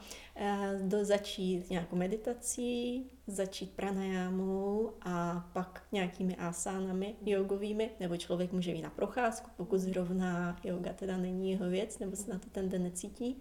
Do, 0.82 1.04
začít 1.04 1.70
nějakou 1.70 1.96
meditací, 1.96 3.10
začít 3.26 3.70
pranajámou 3.70 4.92
a 5.02 5.48
pak 5.52 5.82
nějakými 5.92 6.36
asánami 6.36 7.14
jogovými, 7.26 7.90
nebo 8.00 8.16
člověk 8.16 8.52
může 8.52 8.70
jít 8.70 8.82
na 8.82 8.90
procházku, 8.90 9.50
pokud 9.56 9.78
zrovna 9.78 10.56
yoga 10.64 10.92
teda 10.92 11.16
není 11.16 11.50
jeho 11.50 11.68
věc, 11.68 11.98
nebo 11.98 12.16
se 12.16 12.30
na 12.30 12.38
to 12.38 12.50
ten 12.50 12.68
den 12.68 12.82
necítí. 12.82 13.40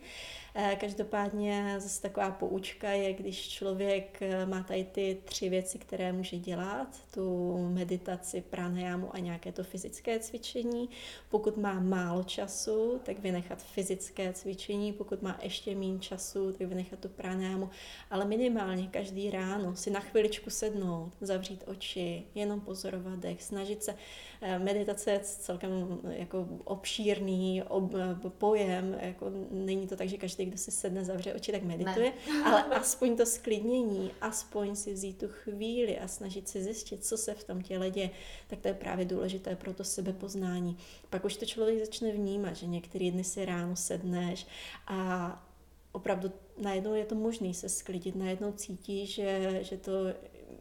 Eh, 0.55 0.77
každopádně 0.79 1.75
zase 1.79 2.01
taková 2.01 2.31
poučka 2.31 2.89
je, 2.89 3.13
když 3.13 3.49
člověk 3.49 4.21
eh, 4.21 4.45
má 4.45 4.63
tady 4.63 4.83
ty 4.83 5.21
tři 5.25 5.49
věci, 5.49 5.79
které 5.79 6.13
může 6.13 6.37
dělat, 6.37 6.97
tu 7.13 7.57
meditaci, 7.73 8.41
pranajámu 8.41 9.15
a 9.15 9.19
nějaké 9.19 9.51
to 9.51 9.63
fyzické 9.63 10.19
cvičení. 10.19 10.89
Pokud 11.29 11.57
má 11.57 11.79
málo 11.79 12.23
času, 12.23 12.99
tak 13.03 13.19
vynechat 13.19 13.63
fyzické 13.63 14.33
cvičení, 14.33 14.93
pokud 14.93 15.21
má 15.21 15.39
ještě 15.41 15.75
méně 15.75 15.99
času, 15.99 16.51
tak 16.51 16.67
vynechat 16.67 16.88
to 16.97 17.09
pranajámu, 17.09 17.69
ale 18.11 18.25
minimálně 18.25 18.87
každý 18.87 19.31
ráno 19.31 19.75
si 19.75 19.89
na 19.89 19.99
chviličku 19.99 20.49
sednout, 20.49 21.13
zavřít 21.21 21.63
oči, 21.67 22.23
jenom 22.35 22.61
pozorovat 22.61 23.19
dech, 23.19 23.43
snažit 23.43 23.83
se. 23.83 23.95
Eh, 24.41 24.59
meditace 24.59 25.11
je 25.11 25.19
celkem 25.19 25.99
jako 26.09 26.47
obšírný 26.63 27.63
ob, 27.63 27.93
pojem, 28.37 28.97
jako 29.01 29.31
není 29.51 29.87
to 29.87 29.95
tak, 29.95 30.09
že 30.09 30.17
každý, 30.17 30.45
kdo 30.45 30.57
si 30.57 30.71
sedne, 30.71 31.05
zavře 31.05 31.33
oči, 31.33 31.51
tak 31.51 31.63
medituje, 31.63 32.13
ne. 32.27 32.43
ale 32.45 32.63
aspoň 32.63 33.17
to 33.17 33.25
sklidnění, 33.25 34.11
aspoň 34.21 34.75
si 34.75 34.93
vzít 34.93 35.17
tu 35.17 35.27
chvíli 35.27 35.99
a 35.99 36.07
snažit 36.07 36.49
si 36.49 36.63
zjistit, 36.63 37.05
co 37.05 37.17
se 37.17 37.33
v 37.33 37.43
tom 37.43 37.61
těle 37.61 37.89
děje, 37.89 38.09
tak 38.47 38.59
to 38.59 38.67
je 38.67 38.73
právě 38.73 39.05
důležité 39.05 39.55
pro 39.55 39.73
to 39.73 39.83
sebepoznání. 39.83 40.77
Pak 41.09 41.25
už 41.25 41.37
to 41.37 41.45
člověk 41.45 41.79
začne 41.79 42.11
vnímat, 42.11 42.53
že 42.53 42.67
některý 42.67 43.11
dny 43.11 43.23
si 43.23 43.45
ráno 43.45 43.75
sedneš 43.75 44.47
a 44.87 45.49
opravdu 45.91 46.31
najednou 46.59 46.93
je 46.93 47.05
to 47.05 47.15
možné 47.15 47.53
se 47.53 47.69
sklidit, 47.69 48.15
najednou 48.15 48.51
cítí, 48.51 49.05
že, 49.05 49.59
že 49.61 49.77
to 49.77 49.91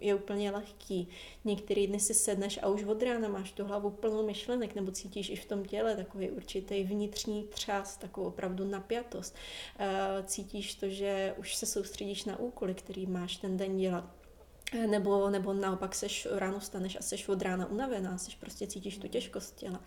je 0.01 0.15
úplně 0.15 0.51
lehký. 0.51 1.09
Některý 1.45 1.87
dny 1.87 2.01
si 2.01 2.15
sedneš 2.15 2.59
a 2.63 2.69
už 2.69 2.85
od 2.85 3.03
rána 3.03 3.29
máš 3.29 3.53
tu 3.53 3.65
hlavu 3.65 3.91
plnou 3.91 4.27
myšlenek, 4.27 4.75
nebo 4.75 4.91
cítíš 4.91 5.31
i 5.31 5.37
v 5.37 5.45
tom 5.45 5.65
těle 5.65 5.97
takový 5.97 6.31
určitý 6.31 6.83
vnitřní 6.85 7.43
třás, 7.43 7.97
takovou 7.97 8.27
opravdu 8.27 8.65
napjatost. 8.65 9.37
Cítíš 10.25 10.75
to, 10.75 10.89
že 10.89 11.35
už 11.39 11.55
se 11.55 11.67
soustředíš 11.67 12.25
na 12.25 12.39
úkoly, 12.39 12.75
který 12.75 13.07
máš 13.07 13.37
ten 13.37 13.57
den 13.57 13.77
dělat 13.77 14.18
nebo, 14.87 15.31
nebo 15.31 15.53
naopak 15.53 15.95
seš, 15.95 16.29
ráno 16.31 16.61
staneš 16.61 16.97
a 16.97 17.03
seš 17.03 17.29
od 17.29 17.43
rána 17.43 17.67
unavená, 17.67 18.19
seš 18.19 18.35
prostě 18.35 18.67
cítíš 18.67 18.99
tu 18.99 19.09
těžkost 19.09 19.57
těla. 19.57 19.81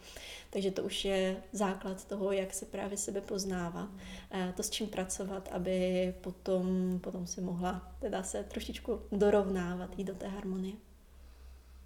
Takže 0.49 0.71
to 0.71 0.83
už 0.83 1.05
je 1.05 1.43
základ 1.51 2.05
toho, 2.05 2.31
jak 2.31 2.53
se 2.53 2.65
právě 2.65 2.97
sebe 2.97 3.21
poznává. 3.21 3.89
To 4.55 4.63
s 4.63 4.69
čím 4.69 4.87
pracovat, 4.87 5.49
aby 5.51 6.13
potom, 6.21 6.99
potom 6.99 7.27
se 7.27 7.41
mohla 7.41 7.91
teda 7.99 8.23
se 8.23 8.43
trošičku 8.43 9.01
dorovnávat, 9.11 9.99
jít 9.99 10.03
do 10.03 10.15
té 10.15 10.27
harmonie. 10.27 10.73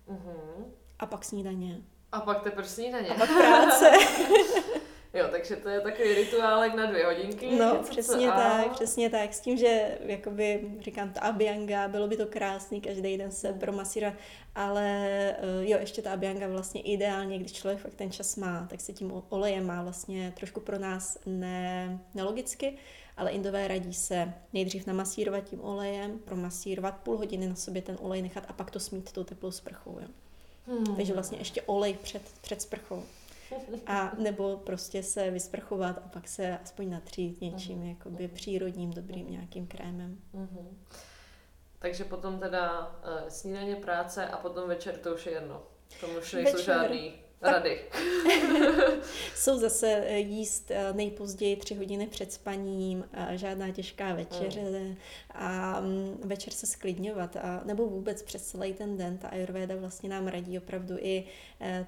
Uh-huh. 0.08 0.66
A 1.00 1.06
pak 1.06 1.26
snídaně. 1.26 1.82
A 2.12 2.20
pak 2.22 2.44
teprve 2.44 2.68
snídaně. 2.68 3.10
A 3.10 3.14
pak 3.14 3.30
práce. 3.30 3.92
Jo, 5.16 5.28
takže 5.32 5.56
to 5.56 5.70
je 5.70 5.82
takový 5.82 6.16
rituálek 6.16 6.74
na 6.74 6.86
dvě 6.86 7.06
hodinky. 7.06 7.56
No, 7.56 7.74
něco, 7.74 7.90
přesně 7.90 8.28
co, 8.28 8.34
tak, 8.34 8.68
a... 8.68 8.70
přesně 8.70 9.10
tak. 9.10 9.34
S 9.34 9.40
tím, 9.40 9.58
že 9.58 9.98
jakoby, 10.06 10.72
říkám, 10.80 11.14
ta 11.14 11.22
abianga, 11.22 11.88
bylo 11.88 12.08
by 12.08 12.18
to 12.18 12.26
krásný 12.26 12.82
každý 12.82 13.18
den 13.18 13.32
se 13.32 13.54
promasírovat, 13.54 14.14
ale 14.56 15.10
eh, 15.30 15.70
jo, 15.70 15.78
ještě 15.80 16.02
ta 16.02 16.14
abianga 16.14 16.48
vlastně 16.48 16.82
ideálně, 16.82 17.40
když 17.40 17.54
člověk 17.54 17.80
fakt 17.80 17.94
ten 17.94 18.12
čas 18.12 18.36
má, 18.36 18.68
tak 18.70 18.82
se 18.82 18.94
tím 18.94 19.24
olejem 19.30 19.66
má 19.66 19.84
vlastně 19.84 20.34
trošku 20.38 20.60
pro 20.60 20.80
nás 20.80 21.18
ne, 21.26 22.00
nelogicky, 22.14 22.78
ale 23.18 23.32
indové 23.32 23.68
radí 23.68 23.94
se 23.94 24.34
nejdřív 24.54 24.88
namasírovat 24.88 25.44
tím 25.44 25.62
olejem, 25.62 26.20
promasírovat 26.20 26.98
půl 26.98 27.18
hodiny 27.18 27.48
na 27.48 27.56
sobě 27.56 27.82
ten 27.82 27.98
olej 28.02 28.22
nechat 28.22 28.44
a 28.48 28.54
pak 28.54 28.72
to 28.72 28.80
smít 28.80 29.12
tou 29.12 29.24
teplou 29.24 29.52
sprchou. 29.52 29.98
Jo. 30.02 30.08
Hmm. 30.68 30.96
Takže 30.96 31.14
vlastně 31.14 31.38
ještě 31.38 31.62
olej 31.62 31.94
před, 31.94 32.22
před 32.42 32.62
sprchou. 32.62 33.04
A 33.88 34.12
nebo 34.18 34.58
prostě 34.58 35.04
se 35.04 35.32
vysprchovat 35.32 35.98
a 35.98 36.08
pak 36.08 36.28
se 36.28 36.58
aspoň 36.58 36.90
natřít 36.90 37.42
něčím 37.42 37.82
uh-huh. 37.82 37.90
jakoby 37.90 38.28
přírodním, 38.28 38.92
dobrým 38.92 39.32
nějakým 39.32 39.68
krémem. 39.68 40.18
Uh-huh. 40.34 40.68
Takže 41.80 42.04
potom 42.04 42.40
teda 42.40 42.82
uh, 42.82 43.30
snídaně, 43.30 43.76
práce 43.76 44.28
a 44.28 44.38
potom 44.38 44.68
večer 44.68 44.98
to 44.98 45.14
už 45.14 45.26
je 45.26 45.32
jedno. 45.32 45.64
Tomu 46.02 46.18
už 46.20 46.34
nejsou 46.34 46.58
večer. 46.58 46.76
žádný 46.76 47.14
rady. 47.42 47.82
Jsou 49.36 49.58
zase 49.58 49.88
eh, 49.88 50.18
jíst 50.18 50.72
eh, 50.72 50.94
nejpozději 50.94 51.56
tři 51.56 51.76
hodiny 51.76 52.08
před 52.08 52.34
spaním, 52.34 53.10
žádná 53.32 53.72
těžká 53.72 54.14
večeře 54.14 54.62
mm. 54.62 54.96
a 55.34 55.82
mm, 55.82 56.22
večer 56.24 56.54
se 56.54 56.68
sklidňovat 56.68 57.36
a 57.36 57.62
nebo 57.66 57.88
vůbec 57.88 58.24
přes 58.24 58.48
celý 58.48 58.74
ten 58.74 58.98
den. 58.98 59.18
Ta 59.18 59.28
Ayurveda 59.28 59.76
vlastně 59.76 60.10
nám 60.10 60.28
radí 60.28 60.58
opravdu 60.58 60.96
i 61.00 61.24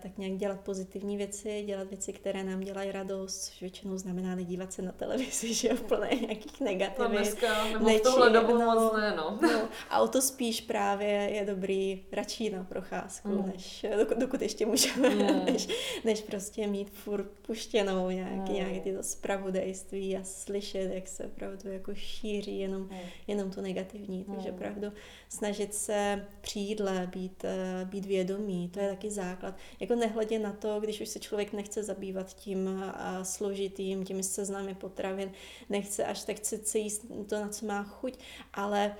tak 0.01 0.17
nějak 0.17 0.37
dělat 0.37 0.59
pozitivní 0.59 1.17
věci, 1.17 1.63
dělat 1.65 1.87
věci, 1.89 2.13
které 2.13 2.43
nám 2.43 2.59
dělají 2.59 2.91
radost, 2.91 3.45
což 3.45 3.61
většinou 3.61 3.97
znamená 3.97 4.35
nedívat 4.35 4.73
se 4.73 4.81
na 4.81 4.91
televizi, 4.91 5.53
že 5.53 5.73
v 5.73 5.81
plné 5.81 6.09
nějakých 6.21 6.61
negativit. 6.61 7.11
No 7.11 7.17
dneska, 7.17 7.65
nebo 7.73 7.85
Neči, 7.85 7.99
v 7.99 8.03
tohle 8.03 8.29
dobu 8.29 8.53
no, 8.57 8.65
moc 8.65 8.93
ne, 8.93 9.13
no. 9.17 9.39
no. 9.41 9.69
A 9.89 10.01
o 10.01 10.07
to 10.07 10.21
spíš 10.21 10.61
právě 10.61 11.09
je 11.09 11.45
dobrý 11.45 12.05
radši 12.11 12.49
na 12.49 12.63
procházku, 12.63 13.29
mm. 13.29 13.47
než 13.47 13.85
dokud, 13.97 14.17
dokud 14.17 14.41
ještě 14.41 14.65
můžeme. 14.65 15.09
Mm 15.09 15.45
než, 15.45 15.67
než 16.03 16.21
prostě 16.21 16.67
mít 16.67 16.89
furt 16.89 17.27
puštěnou 17.41 18.09
nějaký, 18.09 18.51
mm. 18.51 18.57
nějaký 18.57 18.79
tyto 18.79 19.03
spravodajství 19.03 20.17
a 20.17 20.23
slyšet, 20.23 20.93
jak 20.93 21.07
se 21.07 21.25
opravdu 21.25 21.69
jako 21.69 21.95
šíří 21.95 22.59
jenom, 22.59 22.81
mm. 22.81 22.97
jenom 23.27 23.51
to 23.51 23.61
negativní. 23.61 24.23
Takže 24.23 24.49
mm. 24.49 24.55
opravdu 24.55 24.91
snažit 25.29 25.73
se 25.73 26.27
při 26.41 26.59
jídle 26.59 27.09
být, 27.13 27.45
eh, 27.45 27.85
být 27.85 28.05
vědomý, 28.05 28.69
to 28.69 28.79
je 28.79 28.89
taky 28.89 29.11
základ. 29.11 29.55
Jako 29.79 29.95
nehledě 29.95 30.39
na 30.39 30.53
to, 30.53 30.79
když 30.79 31.01
už 31.01 31.09
se 31.09 31.19
člověk 31.19 31.53
nechce 31.53 31.83
zabývat 31.83 32.33
tím 32.33 32.83
a 32.95 33.23
složitým, 33.23 34.05
těmi 34.05 34.23
seznamy 34.23 34.75
potravin, 34.75 35.31
nechce 35.69 36.05
až 36.05 36.23
tak 36.23 36.35
chce 36.37 36.79
jíst 36.79 37.05
to, 37.29 37.35
na 37.35 37.49
co 37.49 37.65
má 37.65 37.83
chuť, 37.83 38.19
ale 38.53 38.95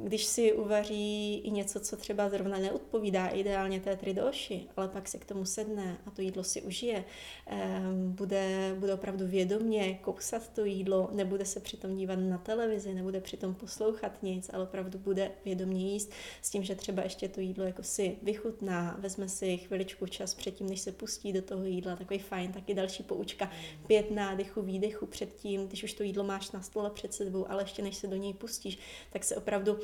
když 0.00 0.24
si 0.24 0.52
uvaří 0.52 1.38
i 1.38 1.50
něco, 1.50 1.80
co 1.80 1.96
třeba 1.96 2.28
zrovna 2.28 2.58
neodpovídá 2.58 3.26
ideálně 3.26 3.80
té 3.80 3.96
tridoši, 3.96 4.66
ale 4.76 4.88
pak 4.88 5.08
si 5.08 5.18
k 5.18 5.24
tomu 5.24 5.44
sedne 5.44 5.98
a 6.06 6.10
to 6.10 6.22
jídlo 6.22 6.44
si 6.44 6.62
užije, 6.62 7.04
bude, 7.96 8.74
bude 8.78 8.94
opravdu 8.94 9.26
vědomně 9.26 9.98
kousat 10.02 10.48
to 10.48 10.64
jídlo, 10.64 11.08
nebude 11.12 11.44
se 11.44 11.60
přitom 11.60 11.96
dívat 11.96 12.16
na 12.16 12.38
televizi, 12.38 12.94
nebude 12.94 13.20
přitom 13.20 13.54
poslouchat 13.54 14.22
nic, 14.22 14.50
ale 14.52 14.64
opravdu 14.64 14.98
bude 14.98 15.30
vědomně 15.44 15.92
jíst 15.92 16.12
s 16.42 16.50
tím, 16.50 16.62
že 16.62 16.74
třeba 16.74 17.02
ještě 17.02 17.28
to 17.28 17.40
jídlo 17.40 17.64
jako 17.64 17.82
si 17.82 18.16
vychutná, 18.22 18.96
vezme 19.00 19.28
si 19.28 19.56
chviličku 19.56 20.06
čas 20.06 20.34
předtím, 20.34 20.68
než 20.68 20.80
se 20.80 20.92
pustí 20.92 21.32
do 21.32 21.42
toho 21.42 21.64
jídla, 21.64 21.96
takový 21.96 22.18
fajn, 22.18 22.52
taky 22.52 22.74
další 22.74 23.02
poučka, 23.02 23.50
pět 23.86 24.10
nádechu, 24.10 24.62
výdechu 24.62 25.06
předtím, 25.06 25.68
když 25.68 25.84
už 25.84 25.92
to 25.92 26.02
jídlo 26.02 26.24
máš 26.24 26.50
na 26.50 26.62
stole 26.62 26.90
před 26.90 27.14
sebou, 27.14 27.50
ale 27.50 27.62
ještě 27.62 27.82
než 27.82 27.96
se 27.96 28.06
do 28.06 28.16
něj 28.16 28.34
pustíš, 28.34 28.78
tak 29.10 29.24
se 29.24 29.36
opravdu 29.36 29.78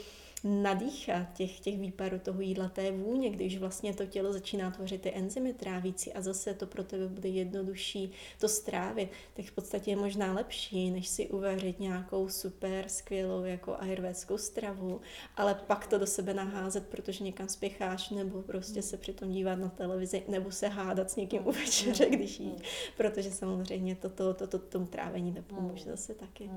nadýchat 0.44 1.32
těch, 1.34 1.60
těch 1.60 1.78
výparů 1.78 2.18
toho 2.18 2.40
jídla, 2.40 2.68
té 2.68 2.90
vůně, 2.90 3.30
když 3.30 3.58
vlastně 3.58 3.94
to 3.94 4.06
tělo 4.06 4.32
začíná 4.32 4.70
tvořit 4.70 5.02
ty 5.02 5.14
enzymy 5.14 5.54
trávící 5.54 6.12
a 6.12 6.20
zase 6.20 6.54
to 6.54 6.66
pro 6.66 6.84
tebe 6.84 7.08
bude 7.08 7.28
jednodušší 7.28 8.12
to 8.40 8.48
strávit, 8.48 9.10
tak 9.34 9.44
v 9.44 9.52
podstatě 9.52 9.90
je 9.90 9.96
možná 9.96 10.32
lepší, 10.32 10.90
než 10.90 11.08
si 11.08 11.28
uvařit 11.28 11.80
nějakou 11.80 12.28
super 12.28 12.88
skvělou 12.88 13.44
jako 13.44 13.76
ayurvédskou 13.78 14.38
stravu, 14.38 15.00
ale 15.36 15.54
pak 15.54 15.86
to 15.86 15.98
do 15.98 16.06
sebe 16.06 16.34
naházet, 16.34 16.86
protože 16.86 17.24
někam 17.24 17.48
spěcháš, 17.48 18.10
nebo 18.10 18.42
prostě 18.42 18.82
se 18.82 18.96
přitom 18.96 19.30
dívat 19.30 19.58
na 19.58 19.68
televizi, 19.68 20.22
nebo 20.28 20.50
se 20.50 20.68
hádat 20.68 21.10
s 21.10 21.16
někým 21.16 21.46
u 21.46 21.52
večeře, 21.52 22.10
když 22.10 22.40
jí, 22.40 22.56
protože 22.96 23.30
samozřejmě 23.30 23.96
toto 23.96 24.34
to, 24.34 24.46
to, 24.46 24.58
to, 24.58 24.66
tomu 24.68 24.86
trávení 24.86 25.32
nepomůže 25.32 25.90
zase 25.90 26.14
taky. 26.14 26.50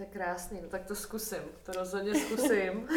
To 0.00 0.04
je 0.04 0.10
krásný, 0.10 0.60
no 0.62 0.68
tak 0.68 0.84
to 0.84 0.94
zkusím, 0.94 1.42
to 1.62 1.72
rozhodně 1.72 2.14
zkusím. 2.14 2.88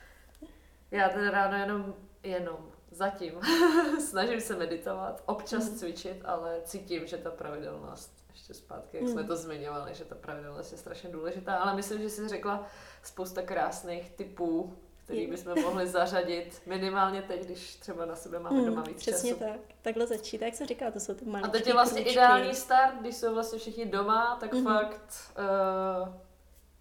Já 0.90 1.08
teda 1.08 1.30
ráno 1.30 1.56
jenom, 1.56 1.94
jenom, 2.22 2.72
zatím 2.90 3.40
snažím 4.08 4.40
se 4.40 4.56
meditovat, 4.56 5.22
občas 5.26 5.70
mm. 5.70 5.76
cvičit, 5.76 6.22
ale 6.24 6.60
cítím, 6.64 7.06
že 7.06 7.16
ta 7.16 7.30
pravidelnost, 7.30 8.24
ještě 8.30 8.54
zpátky, 8.54 8.96
jak 8.96 9.08
jsme 9.08 9.24
to 9.24 9.36
zmiňovali, 9.36 9.94
že 9.94 10.04
ta 10.04 10.14
pravidelnost 10.14 10.72
je 10.72 10.78
strašně 10.78 11.10
důležitá, 11.10 11.56
ale 11.56 11.76
myslím, 11.76 12.02
že 12.02 12.10
jsi 12.10 12.28
řekla 12.28 12.66
spousta 13.02 13.42
krásných 13.42 14.10
typů, 14.10 14.78
který 15.06 15.26
bychom 15.26 15.62
mohli 15.62 15.86
zařadit 15.86 16.62
minimálně 16.66 17.22
teď, 17.22 17.44
když 17.44 17.76
třeba 17.76 18.06
na 18.06 18.16
sebe 18.16 18.38
máme 18.38 18.64
doma 18.64 18.82
víc 18.82 18.96
Přesně 18.96 19.30
času. 19.30 19.44
tak. 19.44 19.60
Takhle 19.82 20.06
začít, 20.06 20.42
jak 20.42 20.54
se 20.54 20.66
říká, 20.66 20.90
to 20.90 21.00
jsou 21.00 21.14
ty 21.14 21.24
malé. 21.24 21.48
A 21.48 21.48
teď 21.48 21.66
je 21.66 21.72
vlastně 21.72 22.00
kručky. 22.00 22.12
ideální 22.12 22.54
start, 22.54 22.94
když 23.00 23.16
jsou 23.16 23.34
vlastně 23.34 23.58
všichni 23.58 23.86
doma, 23.86 24.36
tak 24.40 24.52
mm-hmm. 24.52 24.64
fakt 24.64 25.32
uh, 25.38 26.14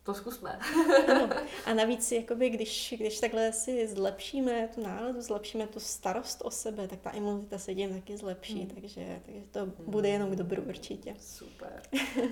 to 0.04 0.14
zkusme. 0.14 0.60
ano. 1.08 1.30
A 1.66 1.74
navíc, 1.74 2.12
jakoby, 2.12 2.50
když, 2.50 2.94
když 2.98 3.20
takhle 3.20 3.52
si 3.52 3.88
zlepšíme 3.88 4.70
tu 4.76 4.84
náladu, 4.84 5.22
zlepšíme 5.22 5.68
tu 5.68 5.80
starost 5.80 6.42
o 6.46 6.52
sebe, 6.52 6.88
tak 6.88 7.00
ta 7.00 7.10
imunita 7.10 7.58
se 7.58 7.76
tím 7.76 7.94
taky 7.94 8.18
zlepší, 8.18 8.62
mm. 8.62 8.68
takže, 8.68 9.22
takže 9.26 9.42
to 9.52 9.66
mm. 9.66 9.74
bude 9.78 10.10
jenom 10.10 10.32
k 10.32 10.36
dobru 10.36 10.62
určitě. 10.62 11.16
Super. 11.20 11.82
uh, 11.94 12.26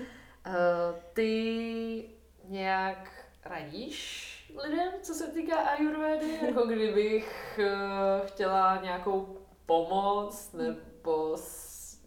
ty 1.12 2.10
nějak 2.44 3.26
radíš 3.44 4.33
lidem, 4.62 4.92
co 5.02 5.14
se 5.14 5.26
týká 5.26 5.56
ayurvedy, 5.56 6.38
jako 6.46 6.66
kdybych 6.66 7.58
uh, 7.58 8.26
chtěla 8.26 8.80
nějakou 8.82 9.38
pomoc 9.66 10.52
nebo 10.52 11.36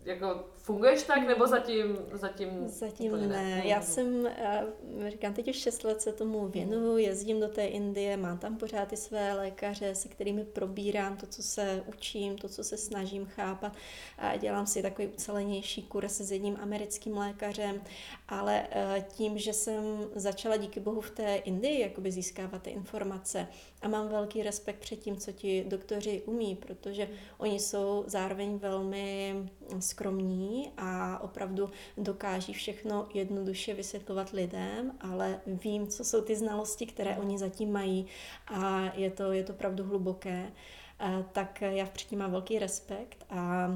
jako 0.03 0.45
funguješ 0.67 1.03
tak, 1.03 1.27
nebo 1.27 1.47
zatím 1.47 1.97
Zatím, 2.13 2.49
zatím 2.67 3.11
ne. 3.11 3.27
ne. 3.27 3.61
Já 3.65 3.81
jsem, 3.81 4.07
uh, 4.15 5.09
říkám, 5.09 5.33
teď 5.33 5.49
už 5.49 5.55
6 5.55 5.83
let 5.83 6.01
se 6.01 6.13
tomu 6.13 6.47
věnuju, 6.47 6.97
jezdím 6.97 7.39
do 7.39 7.47
té 7.47 7.65
Indie, 7.65 8.17
mám 8.17 8.37
tam 8.37 8.57
pořád 8.57 8.87
ty 8.87 8.97
své 8.97 9.33
lékaře, 9.33 9.95
se 9.95 10.09
kterými 10.09 10.43
probírám 10.43 11.17
to, 11.17 11.27
co 11.27 11.43
se 11.43 11.83
učím, 11.87 12.37
to, 12.37 12.49
co 12.49 12.63
se 12.63 12.77
snažím 12.77 13.25
chápat. 13.25 13.73
A 14.17 14.37
dělám 14.37 14.67
si 14.67 14.81
takový 14.81 15.07
ucelenější 15.07 15.83
kurz 15.83 16.21
s 16.21 16.31
jedním 16.31 16.57
americkým 16.61 17.17
lékařem, 17.17 17.81
ale 18.27 18.67
uh, 18.67 19.03
tím, 19.03 19.37
že 19.37 19.53
jsem 19.53 19.83
začala 20.15 20.57
díky 20.57 20.79
bohu 20.79 21.01
v 21.01 21.11
té 21.11 21.35
Indii 21.35 21.81
jakoby 21.81 22.11
získávat 22.11 22.61
ty 22.61 22.69
informace 22.69 23.47
a 23.81 23.87
mám 23.87 24.07
velký 24.07 24.43
respekt 24.43 24.79
před 24.79 24.95
tím, 24.95 25.17
co 25.17 25.31
ti 25.31 25.65
doktoři 25.67 26.21
umí, 26.25 26.55
protože 26.55 27.09
oni 27.37 27.59
jsou 27.59 28.03
zároveň 28.07 28.57
velmi 28.57 29.35
skromní 29.79 30.56
a 30.77 31.19
opravdu 31.23 31.69
dokáží 31.97 32.53
všechno 32.53 33.07
jednoduše 33.13 33.73
vysvětlovat 33.73 34.29
lidem, 34.29 34.91
ale 34.99 35.41
vím, 35.47 35.87
co 35.87 36.03
jsou 36.03 36.21
ty 36.21 36.35
znalosti, 36.35 36.85
které 36.85 37.17
oni 37.17 37.37
zatím 37.37 37.71
mají 37.71 38.07
a 38.47 38.91
je 38.95 39.11
to, 39.11 39.31
je 39.31 39.43
to 39.43 39.53
opravdu 39.53 39.83
hluboké. 39.83 40.51
Eh, 40.99 41.25
tak 41.31 41.61
já 41.61 41.85
předtím 41.85 42.19
mám 42.19 42.31
velký 42.31 42.59
respekt 42.59 43.25
a 43.29 43.69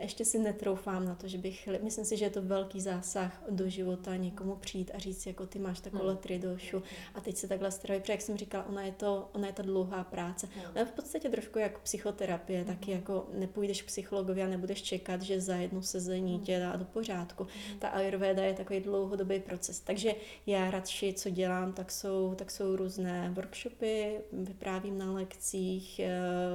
ještě 0.00 0.24
si 0.24 0.38
netroufám 0.38 1.04
na 1.04 1.14
to, 1.14 1.28
že 1.28 1.38
bych, 1.38 1.68
myslím 1.82 2.04
si, 2.04 2.16
že 2.16 2.24
je 2.24 2.30
to 2.30 2.42
velký 2.42 2.80
zásah 2.80 3.42
do 3.50 3.68
života 3.68 4.16
někomu 4.16 4.56
přijít 4.56 4.90
a 4.94 4.98
říct, 4.98 5.26
jako 5.26 5.46
ty 5.46 5.58
máš 5.58 5.80
takové 5.80 6.08
hmm. 6.08 6.16
tridošu 6.16 6.82
a 7.14 7.20
teď 7.20 7.36
se 7.36 7.48
takhle 7.48 7.70
straví, 7.70 8.00
protože 8.00 8.12
jak 8.12 8.20
jsem 8.20 8.36
říkala, 8.36 8.66
ona 8.66 8.82
je 8.82 8.92
to, 8.92 9.28
ona 9.32 9.46
je 9.46 9.52
ta 9.52 9.62
dlouhá 9.62 10.04
práce. 10.04 10.48
Hmm. 10.54 10.64
Ona 10.70 10.80
je 10.80 10.86
v 10.86 10.92
podstatě 10.92 11.28
trošku 11.28 11.58
jako 11.58 11.80
psychoterapie, 11.82 12.58
hmm. 12.58 12.68
taky 12.68 12.90
jako 12.90 13.28
nepůjdeš 13.38 13.82
k 13.82 13.86
psychologovi 13.86 14.42
a 14.42 14.48
nebudeš 14.48 14.82
čekat, 14.82 15.22
že 15.22 15.40
za 15.40 15.56
jednu 15.56 15.82
sezení 15.82 16.40
tě 16.40 16.58
dá 16.58 16.76
do 16.76 16.84
pořádku. 16.84 17.46
Ta 17.78 17.88
ayurveda 17.88 18.44
je 18.44 18.54
takový 18.54 18.80
dlouhodobý 18.80 19.40
proces, 19.40 19.80
takže 19.80 20.14
já 20.46 20.70
radši, 20.70 21.12
co 21.12 21.30
dělám, 21.30 21.72
tak 21.72 21.90
jsou, 21.90 22.34
tak 22.34 22.50
jsou 22.50 22.76
různé 22.76 23.30
workshopy, 23.34 24.20
vyprávím 24.32 24.98
na 24.98 25.12
lekcích, 25.12 26.00
eh, 26.00 26.10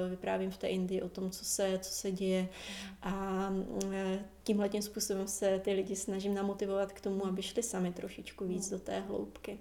vyprávím 0.09 0.51
v 0.51 0.57
té 0.57 0.67
Indii 0.67 1.01
o 1.01 1.09
tom, 1.09 1.31
co 1.31 1.45
se, 1.45 1.79
co 1.81 1.91
se 1.91 2.11
děje 2.11 2.46
a 3.01 3.49
e, 3.93 4.25
tímhle 4.43 4.69
tím 4.69 4.81
způsobem 4.81 5.27
se 5.27 5.59
ty 5.59 5.73
lidi 5.73 5.95
snažím 5.95 6.33
namotivovat 6.33 6.93
k 6.93 7.01
tomu, 7.01 7.25
aby 7.25 7.41
šli 7.41 7.63
sami 7.63 7.93
trošičku 7.93 8.45
víc 8.45 8.69
do 8.69 8.79
té 8.79 8.99
hloubky. 8.99 9.59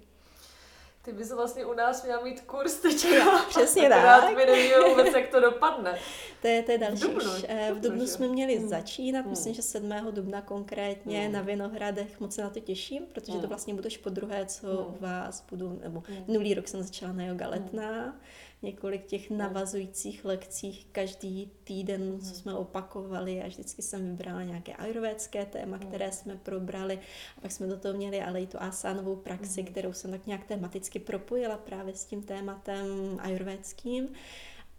Ty 1.07 1.13
bys 1.13 1.31
vlastně 1.31 1.65
u 1.65 1.73
nás 1.73 2.03
měla 2.03 2.23
mít 2.23 2.41
kurz 2.41 2.75
teďka. 2.75 3.45
Přesně 3.49 3.89
tak. 3.89 4.37
mi 4.37 4.45
nevíme 4.45 4.75
vůbec, 4.89 5.13
jak 5.13 5.29
to 5.29 5.39
dopadne. 5.39 5.99
To 6.41 6.47
je, 6.47 6.63
to 6.63 6.71
je 6.71 6.77
další. 6.77 7.03
V 7.03 7.07
Dubnu, 7.07 7.31
e, 7.47 7.73
v 7.73 7.79
Dubnu 7.81 8.07
jsme 8.07 8.27
měli 8.27 8.55
hmm. 8.55 8.67
začínat, 8.67 9.21
hmm. 9.21 9.29
myslím, 9.29 9.53
že 9.53 9.61
7. 9.61 9.93
dubna 10.11 10.41
konkrétně 10.41 11.23
hmm. 11.23 11.33
na 11.33 11.41
Vinohradech. 11.41 12.19
Moc 12.19 12.35
se 12.35 12.41
na 12.41 12.49
to 12.49 12.59
těším, 12.59 13.05
protože 13.13 13.31
hmm. 13.31 13.41
to 13.41 13.47
vlastně 13.47 13.73
budeš 13.73 13.97
po 13.97 14.09
druhé, 14.09 14.45
co 14.45 14.67
hmm. 14.67 14.97
vás 14.99 15.45
budu, 15.49 15.79
nebo 15.83 16.03
hmm. 16.07 16.23
minulý 16.27 16.53
rok 16.53 16.67
jsem 16.67 16.83
začala 16.83 17.13
na 17.13 17.25
yoga 17.25 17.47
letná. 17.47 18.03
Hmm 18.03 18.19
několik 18.61 19.05
těch 19.05 19.29
navazujících 19.29 20.25
lekcích 20.25 20.87
každý 20.91 21.51
týden, 21.63 22.19
co 22.19 22.35
jsme 22.35 22.53
opakovali 22.53 23.41
a 23.41 23.47
vždycky 23.47 23.81
jsem 23.81 24.05
vybrala 24.05 24.43
nějaké 24.43 24.73
ayurvédské 24.73 25.45
téma, 25.45 25.77
které 25.77 26.11
jsme 26.11 26.35
probrali 26.35 26.99
a 27.37 27.41
pak 27.41 27.51
jsme 27.51 27.67
do 27.67 27.77
toho 27.77 27.93
měli 27.93 28.21
ale 28.21 28.41
i 28.41 28.47
tu 28.47 28.61
asánovou 28.61 29.15
praxi, 29.15 29.63
kterou 29.63 29.93
jsem 29.93 30.11
tak 30.11 30.25
nějak 30.25 30.45
tematicky 30.45 30.99
propojila 30.99 31.57
právě 31.57 31.95
s 31.95 32.05
tím 32.05 32.23
tématem 32.23 33.17
ayurvédským, 33.19 34.09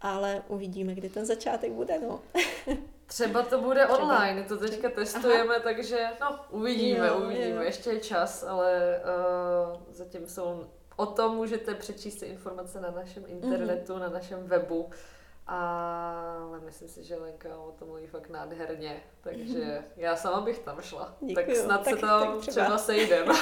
ale 0.01 0.43
uvidíme, 0.47 0.95
kdy 0.95 1.09
ten 1.09 1.25
začátek 1.25 1.71
bude, 1.71 1.99
no. 1.99 2.21
Třeba 3.05 3.41
to 3.43 3.61
bude 3.61 3.85
Třeba. 3.85 3.97
online, 3.97 4.43
to 4.43 4.57
teďka 4.57 4.89
testujeme, 4.89 5.55
Aha. 5.55 5.63
takže 5.63 6.07
no, 6.21 6.39
uvidíme, 6.49 7.07
jo, 7.07 7.21
uvidíme, 7.25 7.49
jo. 7.49 7.61
ještě 7.61 7.89
je 7.89 7.99
čas, 7.99 8.43
ale 8.43 9.01
uh, 9.69 9.81
zatím 9.91 10.27
jsou 10.27 10.67
O 10.99 11.05
tom 11.05 11.35
můžete 11.35 11.75
přečíst 11.75 12.23
informace 12.23 12.81
na 12.81 12.91
našem 12.91 13.23
internetu, 13.27 13.93
mm-hmm. 13.93 13.99
na 13.99 14.09
našem 14.09 14.43
webu. 14.43 14.89
Ale 15.47 16.59
myslím 16.65 16.87
si, 16.87 17.03
že 17.03 17.15
Lenka 17.15 17.57
o 17.57 17.71
tom 17.71 17.87
mluví 17.87 18.07
fakt 18.07 18.29
nádherně, 18.29 19.03
takže 19.21 19.83
já 19.95 20.15
sama 20.15 20.41
bych 20.41 20.59
tam 20.59 20.81
šla. 20.81 21.15
Děkuju. 21.21 21.45
Tak 21.45 21.55
snad 21.55 21.83
tak, 21.83 21.95
se 21.95 22.01
tam 22.01 22.21
tak 22.21 22.37
třeba. 22.41 22.65
třeba 22.65 22.77
sejdeme. 22.77 23.33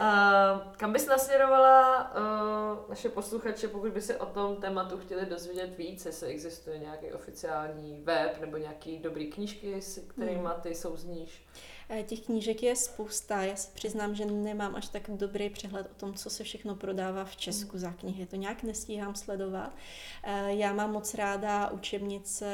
Uh, 0.00 0.72
kam 0.76 0.92
bys 0.92 1.06
nasměrovala 1.06 2.10
uh, 2.14 2.88
naše 2.88 3.08
posluchače, 3.08 3.68
pokud 3.68 3.92
by 3.92 4.00
se 4.00 4.16
o 4.16 4.26
tom 4.26 4.56
tématu 4.56 4.98
chtěli 4.98 5.26
dozvědět 5.26 5.76
víc, 5.76 6.06
jestli 6.06 6.28
existuje 6.28 6.78
nějaký 6.78 7.12
oficiální 7.12 8.00
web 8.04 8.40
nebo 8.40 8.56
nějaký 8.56 8.98
dobrý 8.98 9.30
knížky, 9.30 9.82
s 9.82 9.98
kterými 10.08 10.38
hmm. 10.38 10.60
ty 10.62 10.74
souzníš? 10.74 11.46
Eh, 11.52 11.75
těch 12.06 12.20
knížek 12.20 12.62
je 12.62 12.76
spousta. 12.76 13.42
Já 13.42 13.56
se 13.56 13.70
přiznám, 13.74 14.14
že 14.14 14.24
nemám 14.24 14.74
až 14.74 14.88
tak 14.88 15.10
dobrý 15.10 15.50
přehled 15.50 15.86
o 15.92 15.94
tom, 15.94 16.14
co 16.14 16.30
se 16.30 16.44
všechno 16.44 16.74
prodává 16.74 17.24
v 17.24 17.36
Česku 17.36 17.70
hmm. 17.70 17.80
za 17.80 17.92
knihy. 17.92 18.26
To 18.26 18.36
nějak 18.36 18.62
nestíhám 18.62 19.14
sledovat. 19.14 19.76
Eh, 20.22 20.54
já 20.54 20.72
mám 20.72 20.92
moc 20.92 21.14
ráda 21.14 21.70
učebnice 21.70 22.46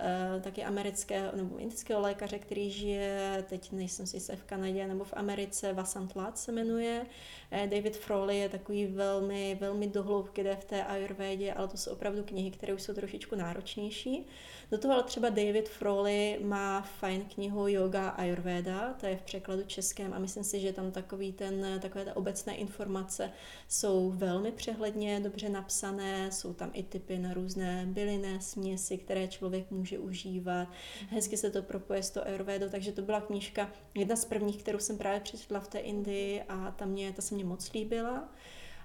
eh, 0.00 0.40
taky 0.40 0.64
amerického 0.64 1.36
nebo 1.36 1.56
indického 1.56 2.00
lékaře, 2.00 2.38
který 2.38 2.70
žije, 2.70 3.44
teď 3.48 3.72
nejsem 3.72 4.06
si 4.06 4.20
se 4.20 4.36
v 4.36 4.44
Kanadě 4.44 4.86
nebo 4.86 5.04
v 5.04 5.14
Americe, 5.16 5.72
Vasant 5.72 6.16
Lat 6.16 6.38
se 6.38 6.52
jmenuje. 6.52 7.06
David 7.50 7.96
Froley 7.96 8.38
je 8.38 8.48
takový 8.48 8.86
velmi, 8.86 9.56
velmi 9.60 9.86
dohloubky 9.86 10.44
jde 10.44 10.56
v 10.56 10.64
té 10.64 10.84
ayurvédě, 10.84 11.52
ale 11.52 11.68
to 11.68 11.76
jsou 11.76 11.92
opravdu 11.92 12.22
knihy, 12.22 12.50
které 12.50 12.74
už 12.74 12.82
jsou 12.82 12.94
trošičku 12.94 13.36
náročnější. 13.36 14.26
Do 14.70 14.78
toho 14.78 14.94
ale 14.94 15.02
třeba 15.02 15.28
David 15.28 15.68
Froley 15.68 16.38
má 16.42 16.80
fajn 16.80 17.24
knihu 17.34 17.68
Yoga 17.68 18.08
Ayurveda, 18.08 18.94
to 19.00 19.06
je 19.06 19.16
v 19.16 19.22
překladu 19.22 19.62
českém 19.66 20.14
a 20.14 20.18
myslím 20.18 20.44
si, 20.44 20.60
že 20.60 20.72
tam 20.72 20.90
takový 20.90 21.32
ten, 21.32 21.78
takové 21.82 22.04
ta 22.04 22.16
obecné 22.16 22.56
informace 22.56 23.30
jsou 23.68 24.10
velmi 24.10 24.52
přehledně, 24.52 25.20
dobře 25.20 25.48
napsané, 25.48 26.32
jsou 26.32 26.54
tam 26.54 26.70
i 26.72 26.82
typy 26.82 27.18
na 27.18 27.34
různé 27.34 27.84
bylinné 27.88 28.40
směsi, 28.40 28.98
které 28.98 29.28
člověk 29.28 29.70
může 29.70 29.98
užívat. 29.98 30.68
Hezky 31.08 31.36
se 31.36 31.50
to 31.50 31.62
propoje 31.62 32.02
s 32.02 32.10
to 32.10 32.26
Ayurvedou, 32.26 32.68
takže 32.68 32.92
to 32.92 33.02
byla 33.02 33.20
knížka, 33.20 33.70
jedna 33.94 34.16
z 34.16 34.24
prvních, 34.24 34.56
kterou 34.56 34.78
jsem 34.78 34.98
právě 34.98 35.20
přečetla 35.20 35.60
v 35.60 35.68
té 35.68 35.78
Indii 35.78 36.42
a 36.48 36.70
ta, 36.70 36.86
mě, 36.86 37.12
ta 37.12 37.22
se 37.22 37.34
mě 37.34 37.39
moc 37.44 37.72
líbila. 37.72 38.28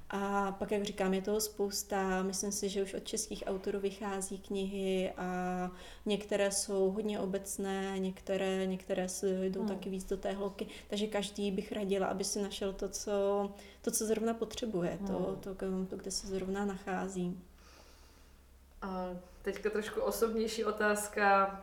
A 0.10 0.52
pak, 0.52 0.72
jak 0.72 0.84
říkám, 0.84 1.14
je 1.14 1.22
toho 1.22 1.42
spousta. 1.42 2.24
Myslím 2.24 2.52
si, 2.52 2.70
že 2.70 2.84
už 2.84 2.94
od 2.94 3.04
českých 3.04 3.44
autorů 3.48 3.80
vychází 3.80 4.38
knihy 4.38 5.14
a 5.18 5.72
některé 6.06 6.52
jsou 6.52 6.92
hodně 6.92 7.20
obecné, 7.20 8.00
některé, 8.00 8.68
některé 8.68 9.08
jdou 9.24 9.60
hmm. 9.60 9.70
taky 9.70 9.90
víc 9.90 10.06
do 10.06 10.18
té 10.18 10.32
hloubky. 10.32 10.68
Takže 10.88 11.08
každý 11.08 11.52
bych 11.52 11.72
radila, 11.72 12.08
aby 12.08 12.24
si 12.24 12.42
našel 12.42 12.74
to, 12.74 12.90
co, 12.90 13.50
to, 13.82 13.92
co 13.92 14.06
zrovna 14.06 14.34
potřebuje, 14.34 14.90
hmm. 14.90 15.08
to, 15.08 15.36
to, 15.36 15.56
to, 15.90 15.98
kde 15.98 16.12
se 16.12 16.28
zrovna 16.28 16.66
nachází. 16.66 17.40
A 18.82 19.10
teďka 19.42 19.70
trošku 19.70 20.02
osobnější 20.02 20.66
otázka. 20.66 21.62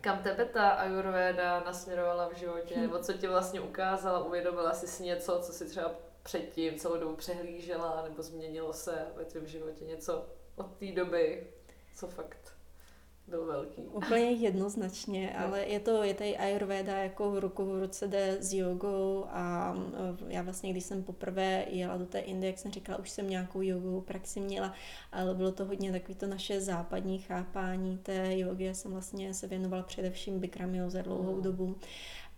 Kam 0.00 0.18
tebe 0.18 0.44
ta 0.44 0.70
Ayurveda 0.70 1.62
nasměrovala 1.66 2.28
v 2.28 2.36
životě? 2.36 2.74
Hm. 2.76 2.80
Nebo 2.80 2.98
co 2.98 3.12
ti 3.12 3.28
vlastně 3.28 3.60
ukázala? 3.60 4.24
Uvědomila 4.24 4.74
jsi 4.74 4.86
si 4.86 5.02
něco, 5.02 5.40
co 5.42 5.52
si 5.52 5.68
třeba 5.68 5.90
předtím 6.22 6.78
celou 6.78 7.00
dobu 7.00 7.16
přehlížela? 7.16 8.04
Nebo 8.08 8.22
změnilo 8.22 8.72
se 8.72 9.06
ve 9.16 9.24
tvém 9.24 9.46
životě 9.46 9.84
něco 9.84 10.26
od 10.56 10.66
té 10.76 10.92
doby? 10.92 11.46
Co 11.94 12.06
fakt 12.06 12.52
byl 13.26 13.46
velký. 13.46 13.82
Úplně 13.82 14.30
jednoznačně, 14.30 15.36
ale 15.36 15.64
je 15.64 15.80
to, 15.80 16.02
je 16.02 16.14
tady 16.14 16.36
Ayurveda 16.36 16.98
jako 16.98 17.30
v 17.30 17.38
ruku 17.38 17.64
v 17.64 17.80
ruce 17.80 18.08
jde 18.08 18.36
s 18.40 18.52
jogou 18.52 19.26
a 19.28 19.74
e, 20.28 20.34
já 20.34 20.42
vlastně, 20.42 20.70
když 20.70 20.84
jsem 20.84 21.02
poprvé 21.02 21.64
jela 21.68 21.96
do 21.96 22.06
té 22.06 22.18
Indie, 22.18 22.50
jak 22.50 22.58
jsem 22.58 22.72
říkala, 22.72 22.98
už 22.98 23.10
jsem 23.10 23.30
nějakou 23.30 23.62
jogovou 23.62 24.00
praxi 24.00 24.40
měla, 24.40 24.74
ale 25.12 25.34
bylo 25.34 25.52
to 25.52 25.64
hodně 25.64 25.92
takový 25.92 26.14
to 26.14 26.26
naše 26.26 26.60
západní 26.60 27.18
chápání 27.18 27.98
té 27.98 28.38
jogy. 28.38 28.64
Já 28.64 28.74
jsem 28.74 28.92
vlastně 28.92 29.34
se 29.34 29.46
věnovala 29.46 29.82
především 29.82 30.40
Bikram 30.40 30.90
za 30.90 31.02
dlouhou 31.02 31.36
mm. 31.36 31.42
dobu. 31.42 31.76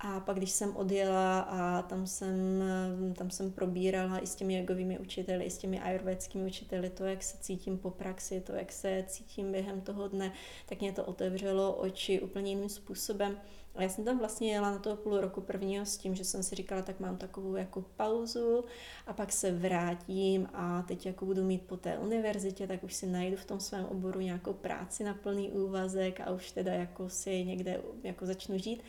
A 0.07 0.21
pak, 0.21 0.37
když 0.37 0.51
jsem 0.51 0.77
odjela 0.77 1.41
a 1.41 1.83
tam 1.83 2.07
jsem, 2.07 2.63
tam 3.17 3.31
jsem 3.31 3.53
probírala 3.53 4.19
i 4.19 4.27
s 4.27 4.35
těmi 4.35 4.59
jogovými 4.59 4.99
učiteli, 4.99 5.45
i 5.45 5.51
s 5.51 5.59
těmi 5.59 5.81
ayurvédskými 5.81 6.47
učiteli, 6.47 6.91
to, 6.91 7.05
jak 7.05 7.23
se 7.23 7.37
cítím 7.41 7.79
po 7.79 7.91
praxi, 7.91 8.41
to, 8.41 8.53
jak 8.53 8.73
se 8.73 9.05
cítím 9.07 9.53
během 9.53 9.81
toho 9.81 10.09
dne, 10.09 10.33
tak 10.67 10.81
mě 10.81 10.93
to 10.93 11.05
otevřelo 11.05 11.75
oči 11.75 12.21
úplně 12.21 12.51
jiným 12.51 12.69
způsobem. 12.69 13.37
A 13.75 13.83
já 13.83 13.89
jsem 13.89 14.05
tam 14.05 14.19
vlastně 14.19 14.53
jela 14.53 14.71
na 14.71 14.79
toho 14.79 14.97
půl 14.97 15.21
roku 15.21 15.41
prvního 15.41 15.87
s 15.87 15.97
tím, 15.97 16.15
že 16.15 16.25
jsem 16.25 16.43
si 16.43 16.55
říkala, 16.55 16.83
tak 16.83 17.01
mám 17.01 17.17
takovou 17.17 17.57
jako 17.57 17.85
pauzu 17.97 18.65
a 19.07 19.13
pak 19.13 19.33
se 19.33 19.53
vrátím 19.53 20.49
a 20.55 20.83
teď 20.83 21.07
jako 21.07 21.25
budu 21.25 21.45
mít 21.45 21.63
po 21.63 21.77
té 21.77 21.99
univerzitě, 21.99 22.67
tak 22.67 22.85
už 22.85 22.95
si 22.95 23.07
najdu 23.07 23.37
v 23.37 23.45
tom 23.45 23.61
svém 23.61 23.85
oboru 23.85 24.21
nějakou 24.21 24.53
práci 24.53 25.05
na 25.05 25.15
plný 25.15 25.51
úvazek 25.51 26.21
a 26.21 26.31
už 26.31 26.51
teda 26.51 26.73
jako 26.73 27.09
si 27.09 27.45
někde 27.45 27.81
jako 28.03 28.27
začnu 28.27 28.59
žít. 28.59 28.83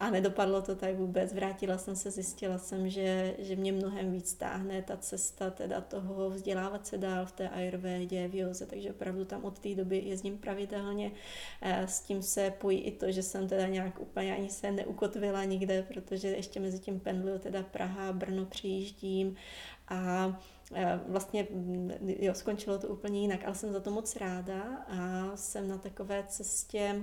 A 0.00 0.10
nedopadlo 0.10 0.62
to 0.62 0.76
tak 0.76 0.96
vůbec. 0.96 1.32
Vrátila 1.32 1.78
jsem 1.78 1.96
se, 1.96 2.10
zjistila 2.10 2.58
jsem, 2.58 2.90
že, 2.90 3.34
že 3.38 3.56
mě 3.56 3.72
mnohem 3.72 4.12
víc 4.12 4.34
táhne 4.34 4.82
ta 4.82 4.96
cesta 4.96 5.50
teda 5.50 5.80
toho 5.80 6.30
vzdělávat 6.30 6.86
se 6.86 6.98
dál 6.98 7.26
v 7.26 7.32
té 7.32 7.48
ayurvédě, 7.48 8.28
v 8.28 8.34
joze, 8.34 8.66
takže 8.66 8.90
opravdu 8.90 9.24
tam 9.24 9.44
od 9.44 9.58
té 9.58 9.74
doby 9.74 9.98
jezdím 9.98 10.38
pravidelně. 10.38 11.12
Eh, 11.62 11.86
s 11.88 12.00
tím 12.00 12.22
se 12.22 12.50
pojí 12.50 12.78
i 12.78 12.92
to, 12.92 13.12
že 13.12 13.22
jsem 13.22 13.48
teda 13.48 13.66
nějak 13.66 14.00
úplně 14.00 14.36
ani 14.36 14.50
se 14.50 14.70
neukotvila 14.70 15.44
nikde, 15.44 15.82
protože 15.82 16.28
ještě 16.28 16.60
mezi 16.60 16.78
tím 16.78 17.00
pendluju 17.00 17.38
teda 17.38 17.62
Praha, 17.62 18.12
Brno 18.12 18.44
přijíždím 18.44 19.36
a 19.88 20.38
eh, 20.74 21.00
vlastně 21.06 21.46
jo, 22.00 22.34
skončilo 22.34 22.78
to 22.78 22.88
úplně 22.88 23.20
jinak, 23.20 23.44
ale 23.44 23.54
jsem 23.54 23.72
za 23.72 23.80
to 23.80 23.90
moc 23.90 24.16
ráda 24.16 24.62
a 24.88 25.30
jsem 25.36 25.68
na 25.68 25.78
takové 25.78 26.24
cestě 26.28 27.02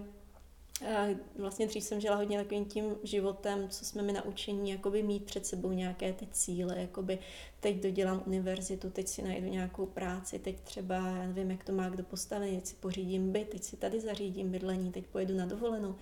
Vlastně 1.37 1.67
dřív 1.67 1.83
jsem 1.83 2.01
žila 2.01 2.15
hodně 2.15 2.37
takovým 2.37 2.65
tím 2.65 2.95
životem, 3.03 3.69
co 3.69 3.85
jsme 3.85 4.01
mi 4.01 4.13
naučení 4.13 4.69
jakoby 4.69 5.03
mít 5.03 5.23
před 5.23 5.45
sebou 5.45 5.71
nějaké 5.71 6.13
ty 6.13 6.27
cíle, 6.31 6.79
jakoby 6.79 7.19
teď 7.59 7.75
dodělám 7.75 8.23
univerzitu, 8.25 8.89
teď 8.89 9.07
si 9.07 9.21
najdu 9.21 9.47
nějakou 9.47 9.85
práci, 9.85 10.39
teď 10.39 10.59
třeba, 10.59 10.95
já 10.95 11.27
nevím, 11.27 11.51
jak 11.51 11.63
to 11.63 11.71
má 11.71 11.89
kdo 11.89 12.03
postavený, 12.03 12.55
teď 12.55 12.65
si 12.65 12.75
pořídím 12.75 13.31
byt, 13.31 13.49
teď 13.49 13.63
si 13.63 13.77
tady 13.77 13.99
zařídím 13.99 14.51
bydlení, 14.51 14.91
teď 14.91 15.07
pojedu 15.07 15.37
na 15.37 15.45
dovolenou. 15.45 15.95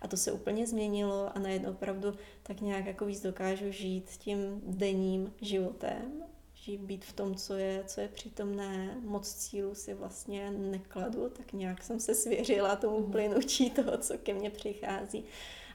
A 0.00 0.08
to 0.08 0.16
se 0.16 0.32
úplně 0.32 0.66
změnilo 0.66 1.36
a 1.36 1.38
najednou 1.38 1.70
opravdu 1.70 2.14
tak 2.42 2.60
nějak 2.60 2.86
jako 2.86 3.06
víc 3.06 3.22
dokážu 3.22 3.72
žít 3.72 4.10
tím 4.10 4.60
denním 4.66 5.32
životem 5.40 6.22
žít, 6.60 6.80
být 6.80 7.04
v 7.04 7.12
tom, 7.12 7.34
co 7.34 7.54
je, 7.54 7.84
co 7.86 8.00
je 8.00 8.08
přítomné, 8.08 8.96
moc 9.00 9.34
cílů 9.34 9.74
si 9.74 9.94
vlastně 9.94 10.50
nekladu, 10.50 11.28
tak 11.28 11.52
nějak 11.52 11.82
jsem 11.82 12.00
se 12.00 12.14
svěřila 12.14 12.76
tomu 12.76 13.00
mhm. 13.00 13.12
plynutí 13.12 13.70
toho, 13.70 13.98
co 13.98 14.18
ke 14.18 14.34
mně 14.34 14.50
přichází. 14.50 15.24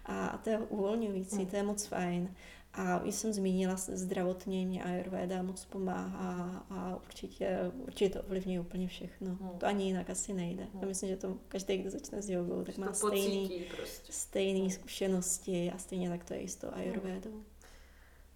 A 0.06 0.38
to 0.44 0.50
je 0.50 0.58
uvolňující, 0.58 1.36
mm. 1.36 1.46
to 1.46 1.56
je 1.56 1.64
moc 1.64 1.86
fajn. 1.86 2.36
A 2.74 3.04
už 3.04 3.16
jsem 3.16 3.34
zmínila 3.34 3.76
zdravotně, 3.76 4.66
mě 4.66 4.84
Ayurveda 4.84 5.42
moc 5.42 5.66
pomáhá 5.66 6.66
a 6.70 6.96
určitě, 6.96 7.60
určitě 7.76 8.10
to 8.10 8.26
ovlivňuje 8.26 8.60
úplně 8.60 8.88
všechno. 8.88 9.36
Hmm. 9.36 9.60
To 9.60 9.66
ani 9.66 9.86
jinak 9.86 10.10
asi 10.10 10.34
nejde. 10.34 10.64
Hmm. 10.64 10.82
Já 10.82 10.88
myslím, 10.88 11.10
že 11.10 11.18
to 11.18 11.38
každý, 11.48 11.78
kdo 11.78 11.90
začne 11.90 12.22
s 12.22 12.30
jogou, 12.30 12.64
tak 12.64 12.78
má 12.78 12.94
stejný, 12.94 13.64
prostě. 13.76 14.12
stejný 14.12 14.62
hmm. 14.62 14.70
zkušenosti 14.70 15.72
a 15.76 15.78
stejně 15.78 16.10
tak 16.10 16.24
to 16.24 16.34
je 16.34 16.40
i 16.40 16.48
s 16.48 16.56
tou 16.56 16.68
Ayurvedou. 16.72 17.44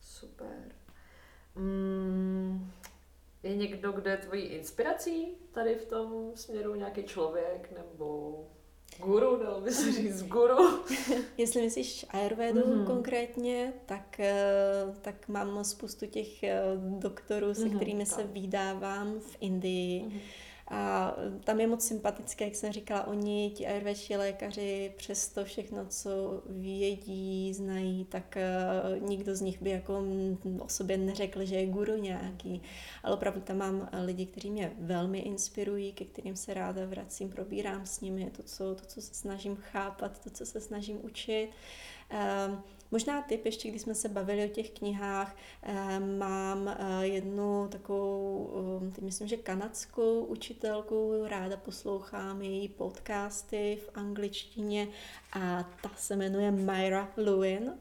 Super. 0.01 0.78
Mm, 1.59 2.71
je 3.43 3.55
někdo, 3.55 3.91
kdo 3.91 4.09
je 4.09 4.17
tvojí 4.17 4.41
inspirací 4.41 5.27
tady 5.51 5.75
v 5.75 5.85
tom 5.85 6.31
směru, 6.35 6.75
nějaký 6.75 7.03
člověk 7.03 7.71
nebo 7.77 8.39
guru, 8.97 9.43
dalo 9.43 9.61
by 9.61 9.71
se 9.71 9.91
říct 9.91 10.23
guru? 10.23 10.83
Jestli 11.37 11.61
myslíš 11.61 12.05
Ayurvedu 12.09 12.61
mm-hmm. 12.61 12.85
konkrétně, 12.85 13.73
tak, 13.85 14.19
eh, 14.19 14.93
tak 15.01 15.27
mám 15.27 15.63
spoustu 15.63 16.05
těch 16.05 16.43
eh, 16.43 16.61
doktorů, 16.99 17.53
se 17.53 17.61
mm-hmm, 17.61 17.75
kterými 17.75 18.05
tak. 18.05 18.15
se 18.15 18.23
vydávám 18.23 19.19
v 19.19 19.37
Indii. 19.39 20.03
Mm-hmm 20.03 20.19
a 20.69 21.15
tam 21.43 21.59
je 21.59 21.67
moc 21.67 21.87
sympatické, 21.87 22.45
jak 22.45 22.55
jsem 22.55 22.73
říkala, 22.73 23.07
oni, 23.07 23.51
ti 23.55 23.67
ayurvédští 23.67 24.15
lékaři, 24.15 24.93
přes 24.97 25.29
to 25.29 25.45
všechno, 25.45 25.85
co 25.85 26.43
vědí, 26.49 27.53
znají, 27.53 28.05
tak 28.05 28.37
uh, 28.37 29.09
nikdo 29.09 29.35
z 29.35 29.41
nich 29.41 29.61
by 29.61 29.69
jako 29.69 30.03
o 30.59 30.69
sobě 30.69 30.97
neřekl, 30.97 31.45
že 31.45 31.55
je 31.55 31.65
guru 31.65 31.97
nějaký. 31.97 32.61
Ale 33.03 33.15
opravdu 33.15 33.41
tam 33.41 33.57
mám 33.57 33.89
lidi, 34.05 34.25
kteří 34.25 34.51
mě 34.51 34.73
velmi 34.79 35.19
inspirují, 35.19 35.93
ke 35.93 36.05
kterým 36.05 36.35
se 36.35 36.53
ráda 36.53 36.85
vracím, 36.85 37.29
probírám 37.29 37.85
s 37.85 38.01
nimi 38.01 38.31
to, 38.37 38.43
co, 38.43 38.75
to, 38.75 38.85
co 38.85 39.01
se 39.01 39.13
snažím 39.13 39.55
chápat, 39.55 40.23
to, 40.23 40.29
co 40.29 40.45
se 40.45 40.61
snažím 40.61 40.99
učit. 41.05 41.49
Uh, 42.11 42.59
Možná 42.91 43.21
typ, 43.21 43.45
ještě 43.45 43.69
když 43.69 43.81
jsme 43.81 43.95
se 43.95 44.09
bavili 44.09 44.45
o 44.45 44.53
těch 44.53 44.69
knihách, 44.69 45.35
eh, 45.63 45.99
mám 45.99 46.67
eh, 46.67 47.07
jednu 47.07 47.67
takovou, 47.67 48.49
eh, 48.97 49.01
myslím, 49.01 49.27
že 49.27 49.37
kanadskou 49.37 50.23
učitelku, 50.23 51.23
ráda 51.27 51.57
poslouchám 51.57 52.41
její 52.41 52.67
podcasty 52.67 53.79
v 53.85 53.89
angličtině 53.97 54.87
a 55.33 55.63
ta 55.83 55.91
se 55.95 56.15
jmenuje 56.15 56.51
Myra 56.51 57.11
Lewin 57.17 57.73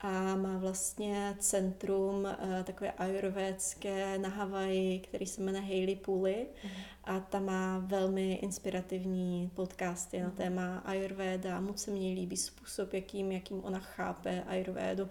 a 0.00 0.36
má 0.36 0.58
vlastně 0.58 1.36
centrum 1.38 2.28
takové 2.64 2.92
ajurvédské 2.92 4.18
na 4.18 4.28
Havaji, 4.28 4.98
který 4.98 5.26
se 5.26 5.42
jmenuje 5.42 5.62
Hailey 5.64 5.96
Puli 5.96 6.46
mm. 6.64 6.70
A 7.04 7.20
ta 7.20 7.40
má 7.40 7.78
velmi 7.78 8.34
inspirativní 8.34 9.50
podcasty 9.54 10.20
na 10.20 10.26
mhm. 10.26 10.36
téma 10.36 10.78
ajurvéda. 10.78 11.60
Moc 11.60 11.82
se 11.82 11.90
mně 11.90 12.12
líbí 12.12 12.36
způsob, 12.36 12.92
jakým, 12.92 13.32
jakým 13.32 13.64
ona 13.64 13.78
chápe 13.78 14.42
ajurvédu 14.46 15.08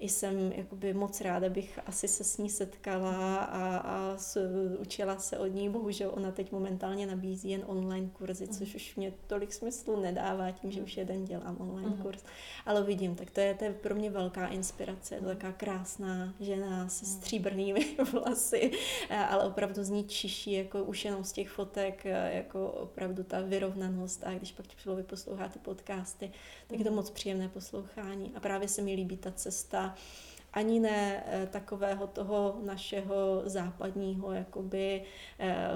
jsem 0.00 0.52
jakoby 0.52 0.94
moc 0.94 1.20
ráda 1.20 1.48
bych 1.48 1.78
asi 1.86 2.08
se 2.08 2.24
s 2.24 2.38
ní 2.38 2.50
setkala 2.50 3.36
a, 3.36 3.76
a 3.76 4.16
s, 4.16 4.38
učila 4.78 5.18
se 5.18 5.38
od 5.38 5.46
ní. 5.46 5.68
Bohužel 5.68 6.10
ona 6.14 6.30
teď 6.30 6.52
momentálně 6.52 7.06
nabízí 7.06 7.50
jen 7.50 7.62
online 7.66 8.08
kurzy, 8.12 8.46
mm. 8.46 8.52
což 8.52 8.74
už 8.74 8.96
mě 8.96 9.12
tolik 9.26 9.52
smyslu 9.52 10.00
nedává 10.00 10.50
tím, 10.50 10.70
že 10.70 10.82
už 10.82 10.96
jeden 10.96 11.24
dělám 11.24 11.56
online 11.60 11.88
mm. 11.88 12.02
kurz. 12.02 12.24
Ale 12.66 12.84
vidím, 12.84 13.14
tak 13.14 13.30
to 13.30 13.40
je, 13.40 13.54
to 13.54 13.64
je 13.64 13.72
pro 13.72 13.94
mě 13.94 14.10
velká 14.10 14.46
inspirace. 14.46 15.14
Je 15.14 15.20
to 15.20 15.26
taková 15.26 15.52
krásná 15.52 16.34
žena 16.40 16.88
se 16.88 17.06
mhm. 17.06 17.14
stříbrnými 17.14 17.96
vlasy, 18.12 18.70
ale 19.28 19.44
opravdu 19.44 19.84
z 19.84 19.88
ní 19.90 20.04
čiší 20.04 20.52
jako 20.52 20.84
už 20.84 21.04
jenom 21.04 21.24
z 21.24 21.32
těch 21.32 21.50
fotek, 21.50 22.04
jako 22.32 22.70
opravdu 22.70 23.22
ta 23.22 23.40
vyrovnanost 23.40 24.22
a 24.26 24.34
když 24.34 24.52
pak 24.52 24.66
člověk 24.76 25.06
poslouchá 25.06 25.48
ty 25.48 25.58
podcasty, 25.58 26.32
tak 26.68 26.78
je 26.78 26.84
to 26.84 26.90
mhm. 26.90 26.96
moc 26.96 27.10
příjemné 27.10 27.48
poslouchání. 27.48 28.32
A 28.34 28.40
právě 28.40 28.68
se 28.68 28.82
mi 28.82 28.94
líbí 28.94 29.16
ta 29.16 29.30
cesta 29.30 29.89
lá. 29.90 30.29
Ani 30.52 30.80
ne 30.80 31.24
eh, 31.26 31.46
takového 31.46 32.06
toho 32.06 32.58
našeho 32.64 33.42
západního, 33.44 34.32
jakoby 34.32 35.02
eh, 35.38 35.68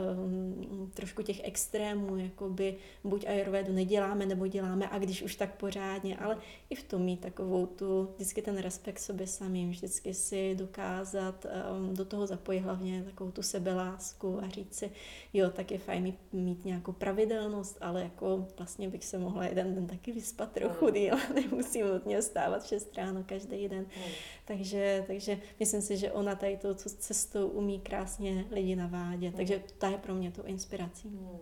trošku 0.95 1.23
těch 1.23 1.45
extrémů, 1.45 2.17
jakoby 2.17 2.77
buď 3.05 3.27
ayurvedu 3.27 3.73
neděláme, 3.73 4.27
nebo 4.27 4.47
děláme 4.47 4.89
a 4.91 4.99
když 4.99 5.23
už 5.23 5.35
tak 5.35 5.55
pořádně, 5.55 6.17
ale 6.17 6.39
i 6.71 6.75
v 6.75 6.85
tom 6.85 7.03
mít 7.03 7.21
takovou 7.21 7.67
tu, 7.67 8.09
vždycky 8.15 8.43
ten 8.43 8.59
respekt 8.59 8.99
sobě 8.99 9.27
samým, 9.27 9.71
vždycky 9.71 10.15
si 10.15 10.55
dokázat 10.55 11.47
um, 11.47 11.95
do 11.95 12.05
toho 12.05 12.27
zapojit 12.27 12.61
hlavně 12.61 13.03
takovou 13.03 13.31
tu 13.31 13.43
sebelásku 13.43 14.41
a 14.43 14.49
říct 14.49 14.75
si, 14.75 14.91
jo, 15.33 15.51
tak 15.51 15.71
je 15.71 15.79
fajn 15.79 16.03
mít, 16.03 16.19
mít 16.33 16.65
nějakou 16.65 16.93
pravidelnost, 16.93 17.79
ale 17.81 18.03
jako 18.03 18.47
vlastně 18.59 18.89
bych 18.89 19.05
se 19.05 19.19
mohla 19.19 19.45
jeden 19.45 19.75
den 19.75 19.87
taky 19.87 20.13
vyspat 20.13 20.53
trochu 20.53 20.91
díl, 20.91 21.17
nemusím 21.35 21.87
nutně 21.89 22.23
stávat 22.23 22.67
6 22.67 22.97
ráno 22.97 23.25
každý 23.27 23.69
den. 23.69 23.87
Hmm. 23.97 24.13
Takže 24.45 24.64
takže, 24.65 25.05
takže 25.07 25.39
myslím 25.61 25.83
si, 25.83 25.97
že 25.97 26.13
ona 26.13 26.35
tady 26.35 26.57
tou 26.57 26.75
cestou 26.75 27.49
umí 27.49 27.81
krásně 27.81 28.45
lidi 28.51 28.77
navádět, 28.77 29.31
mm. 29.31 29.37
takže 29.37 29.63
ta 29.79 29.89
je 29.89 29.99
pro 29.99 30.15
mě 30.15 30.31
tou 30.31 30.43
inspirací. 30.43 31.09
Mm. 31.09 31.39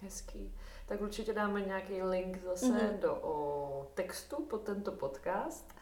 Hezký. 0.00 0.52
Tak 0.86 1.00
určitě 1.00 1.32
dáme 1.32 1.60
nějaký 1.60 2.02
link 2.02 2.42
zase 2.44 2.66
mm-hmm. 2.66 2.98
do 2.98 3.14
o, 3.14 3.86
textu 3.94 4.42
pod 4.42 4.62
tento 4.62 4.92
podcast. 4.92 5.74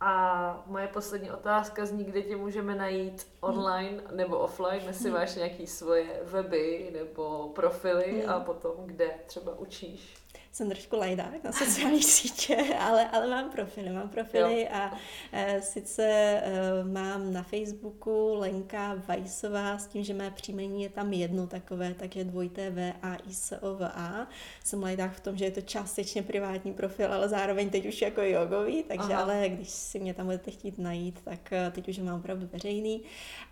A 0.00 0.62
moje 0.66 0.88
poslední 0.88 1.30
otázka 1.30 1.86
zní, 1.86 2.04
kde 2.04 2.22
tě 2.22 2.36
můžeme 2.36 2.74
najít 2.74 3.26
online 3.40 4.02
nebo 4.12 4.38
offline, 4.38 4.82
jestli 4.86 5.10
mhm. 5.10 5.18
máš 5.18 5.34
nějaké 5.34 5.66
svoje 5.66 6.20
weby 6.24 6.90
nebo 6.92 7.52
profily 7.54 8.24
a 8.24 8.40
potom 8.40 8.74
kde 8.86 9.10
třeba 9.26 9.58
učíš 9.58 10.21
jsem 10.52 10.68
trošku 10.68 10.96
lajdák 10.96 11.44
na 11.44 11.52
sociální 11.52 12.02
sítě, 12.02 12.56
ale, 12.78 13.10
ale 13.10 13.30
mám 13.30 13.50
profily, 13.50 13.90
mám 13.90 14.08
profily 14.08 14.60
jo. 14.60 14.68
a 14.72 14.98
e, 15.32 15.62
sice 15.62 16.04
e, 16.04 16.42
mám 16.84 17.32
na 17.32 17.42
Facebooku 17.42 18.34
Lenka 18.34 19.02
Vajsová 19.08 19.78
s 19.78 19.86
tím, 19.86 20.04
že 20.04 20.14
mé 20.14 20.30
příjmení 20.30 20.82
je 20.82 20.88
tam 20.88 21.12
jedno 21.12 21.46
takové, 21.46 21.94
takže 21.94 22.24
dvojité 22.24 22.70
V 22.70 22.92
A 23.02 23.14
I 23.14 23.34
S 23.34 23.56
O 23.60 23.74
V 23.74 23.86
A. 23.86 24.26
Jsem 24.64 24.82
lajdák 24.82 25.12
v 25.12 25.20
tom, 25.20 25.36
že 25.36 25.44
je 25.44 25.50
to 25.50 25.60
částečně 25.60 26.22
privátní 26.22 26.72
profil, 26.72 27.12
ale 27.12 27.28
zároveň 27.28 27.70
teď 27.70 27.86
už 27.86 28.02
jako 28.02 28.22
jogový, 28.22 28.82
takže 28.82 29.12
Aha. 29.12 29.22
ale 29.22 29.48
když 29.48 29.68
si 29.68 30.00
mě 30.00 30.14
tam 30.14 30.26
budete 30.26 30.50
chtít 30.50 30.78
najít, 30.78 31.20
tak 31.24 31.52
e, 31.52 31.70
teď 31.70 31.88
už 31.88 31.98
mám 31.98 32.20
opravdu 32.20 32.48
veřejný. 32.52 33.02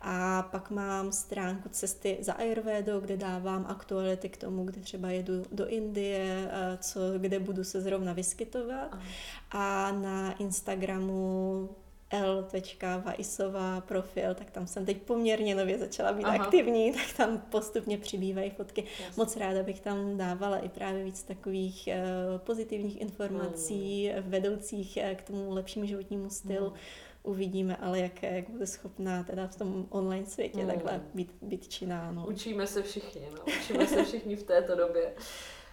A 0.01 0.43
pak 0.43 0.71
mám 0.71 1.13
stránku 1.13 1.69
cesty 1.69 2.19
za 2.21 2.33
Ayurvedou, 2.33 3.01
kde 3.01 3.17
dávám 3.17 3.67
aktuality 3.69 4.29
k 4.29 4.37
tomu, 4.37 4.65
kde 4.65 4.81
třeba 4.81 5.11
jedu 5.11 5.43
do 5.53 5.69
Indie, 5.69 6.51
e, 6.53 6.79
co, 6.93 7.01
kde 7.19 7.39
budu 7.39 7.65
se 7.65 7.81
zrovna 7.81 8.13
vyskytovat. 8.13 8.89
Aha. 8.93 9.03
A 9.51 9.93
na 9.93 10.33
Instagramu 10.33 11.69
l.vaisová 12.11 13.81
profil, 13.81 14.35
tak 14.35 14.51
tam 14.51 14.67
jsem 14.67 14.87
teď 14.87 15.03
poměrně 15.03 15.55
nově 15.55 15.79
začala 15.79 16.13
být 16.13 16.25
Aha. 16.25 16.45
aktivní, 16.45 16.93
tak 16.95 17.17
tam 17.17 17.39
postupně 17.39 17.99
přibývají 17.99 18.51
fotky. 18.51 18.85
Jasně. 19.01 19.15
Moc 19.17 19.37
ráda 19.37 19.63
bych 19.63 19.81
tam 19.81 20.17
dávala 20.17 20.59
i 20.59 20.69
právě 20.69 21.05
víc 21.05 21.23
takových 21.23 21.89
uh, 22.33 22.39
pozitivních 22.39 23.01
informací, 23.01 24.09
hmm. 24.09 24.31
vedoucích 24.31 24.99
uh, 25.03 25.17
k 25.17 25.23
tomu 25.23 25.55
lepšímu 25.55 25.87
životnímu 25.87 26.31
stylu. 26.31 26.69
Hmm. 26.69 26.79
Uvidíme, 27.23 27.77
ale 27.77 28.01
jak, 28.01 28.23
jak 28.23 28.51
bude 28.51 28.67
schopná 28.67 29.23
teda 29.23 29.47
v 29.47 29.57
tom 29.57 29.87
online 29.91 30.27
světě 30.27 30.59
hmm. 30.59 30.69
takhle 30.69 31.01
být, 31.15 31.33
být 31.43 31.69
činná. 31.69 32.13
No. 32.13 32.27
Učíme 32.27 32.67
se 32.67 32.83
všichni, 32.83 33.23
no. 33.35 33.55
Učíme 33.61 33.87
se 33.87 34.05
všichni 34.05 34.37
v 34.37 34.43
této 34.43 34.77
době. 34.77 35.15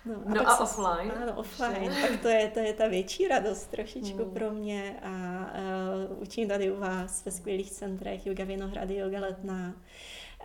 No, 0.07 0.15
a, 0.25 0.33
no 0.33 0.49
a 0.49 0.59
offline? 0.59 1.11
Ano, 1.11 1.33
offline. 1.35 1.95
Tak 2.01 2.21
to 2.21 2.27
je, 2.27 2.47
to 2.47 2.59
je 2.59 2.73
ta 2.73 2.87
větší 2.87 3.27
radost 3.27 3.65
trošičku 3.65 4.23
hmm. 4.23 4.33
pro 4.33 4.51
mě 4.51 4.99
a 5.03 5.09
uh, 6.09 6.21
učím 6.21 6.47
tady 6.47 6.71
u 6.71 6.79
vás 6.79 7.25
ve 7.25 7.31
skvělých 7.31 7.71
centrech 7.71 8.27
Yoga 8.27 8.43
Vinohrady, 8.43 8.95
Yoga 8.95 9.19
Letná. 9.19 9.73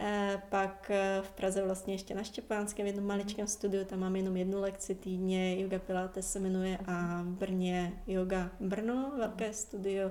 Uh, 0.00 0.40
pak 0.48 0.90
uh, 0.90 1.24
v 1.24 1.30
Praze 1.30 1.62
vlastně 1.64 1.94
ještě 1.94 2.14
na 2.14 2.22
Štěpánském 2.22 2.84
v 2.84 2.86
jednom 2.86 3.06
maličkém 3.06 3.46
studiu, 3.46 3.84
tam 3.84 4.00
mám 4.00 4.16
jenom 4.16 4.36
jednu 4.36 4.60
lekci 4.60 4.94
týdně, 4.94 5.60
Yoga 5.60 5.78
Pilates 5.78 6.32
se 6.32 6.38
jmenuje 6.40 6.78
a 6.86 7.22
v 7.22 7.26
Brně 7.26 7.92
Yoga 8.06 8.50
Brno, 8.60 9.12
velké 9.18 9.52
studio 9.52 10.10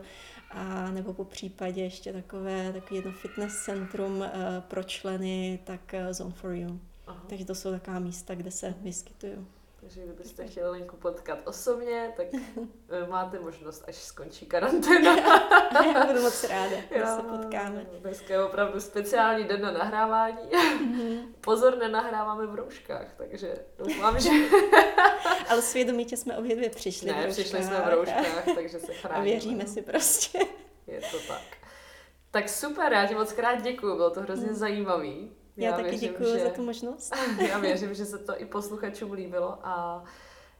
a 0.51 0.91
nebo 0.91 1.13
po 1.13 1.25
případě 1.25 1.83
ještě 1.83 2.13
takové, 2.13 2.73
takové 2.73 2.97
jedno 2.97 3.11
fitness 3.11 3.65
centrum 3.65 4.25
pro 4.67 4.83
členy, 4.83 5.59
tak 5.63 5.95
Zone 6.11 6.31
for 6.31 6.51
You. 6.51 6.90
Aha. 7.11 7.25
Takže 7.29 7.45
to 7.45 7.55
jsou 7.55 7.71
taková 7.71 7.99
místa, 7.99 8.35
kde 8.35 8.51
se 8.51 8.73
vyskytuju. 8.81 9.47
Takže 9.81 10.01
kdybyste 10.01 10.47
chtěli 10.47 10.69
Lenku 10.69 10.97
potkat 10.97 11.39
osobně, 11.45 12.13
tak 12.17 12.27
eh, 12.89 13.07
máte 13.07 13.39
možnost, 13.39 13.83
až 13.87 13.95
skončí 13.95 14.45
karanténa. 14.45 15.17
Já 15.93 16.05
budu 16.05 16.21
moc 16.21 16.43
ráda, 16.43 16.75
že 16.95 17.05
se 17.05 17.21
potkáme. 17.21 17.85
Dneska 17.99 18.33
je 18.33 18.43
opravdu 18.43 18.79
speciální 18.79 19.43
den 19.43 19.61
na 19.61 19.71
nahrávání. 19.71 20.37
Mm-hmm. 20.37 21.23
Pozor, 21.41 21.77
nenahráváme 21.77 22.47
v 22.47 22.55
rouškách, 22.55 23.13
takže 23.17 23.55
doufám, 23.77 24.19
že... 24.19 24.29
Ale 25.49 25.61
svědomitě 25.61 26.17
jsme 26.17 26.37
obě 26.37 26.55
dvě 26.55 26.69
přišli 26.69 27.11
Ne, 27.11 27.27
přišli 27.27 27.63
jsme 27.63 27.81
v 27.81 27.89
rouškách, 27.89 28.45
takže 28.55 28.79
se 28.79 28.93
chráníme. 28.93 29.21
A 29.21 29.23
věříme 29.23 29.67
si 29.67 29.81
prostě. 29.81 30.39
Je 30.87 31.01
to 31.11 31.17
tak. 31.27 31.41
Tak 32.31 32.49
super, 32.49 32.93
já 32.93 33.07
ti 33.07 33.15
moc 33.15 33.33
krát 33.33 33.61
děkuju, 33.61 33.95
bylo 33.95 34.09
to 34.09 34.21
hrozně 34.21 34.47
mm. 34.47 34.55
zajímavý. 34.55 35.31
Já, 35.57 35.69
já 35.69 35.77
taky 35.77 35.97
děkuji 35.97 36.33
že, 36.33 36.43
za 36.43 36.49
tu 36.49 36.63
možnost. 36.63 37.13
já 37.49 37.59
věřím, 37.59 37.93
že 37.93 38.05
se 38.05 38.17
to 38.17 38.41
i 38.41 38.45
posluchačům 38.45 39.11
líbilo 39.11 39.57
a 39.63 40.03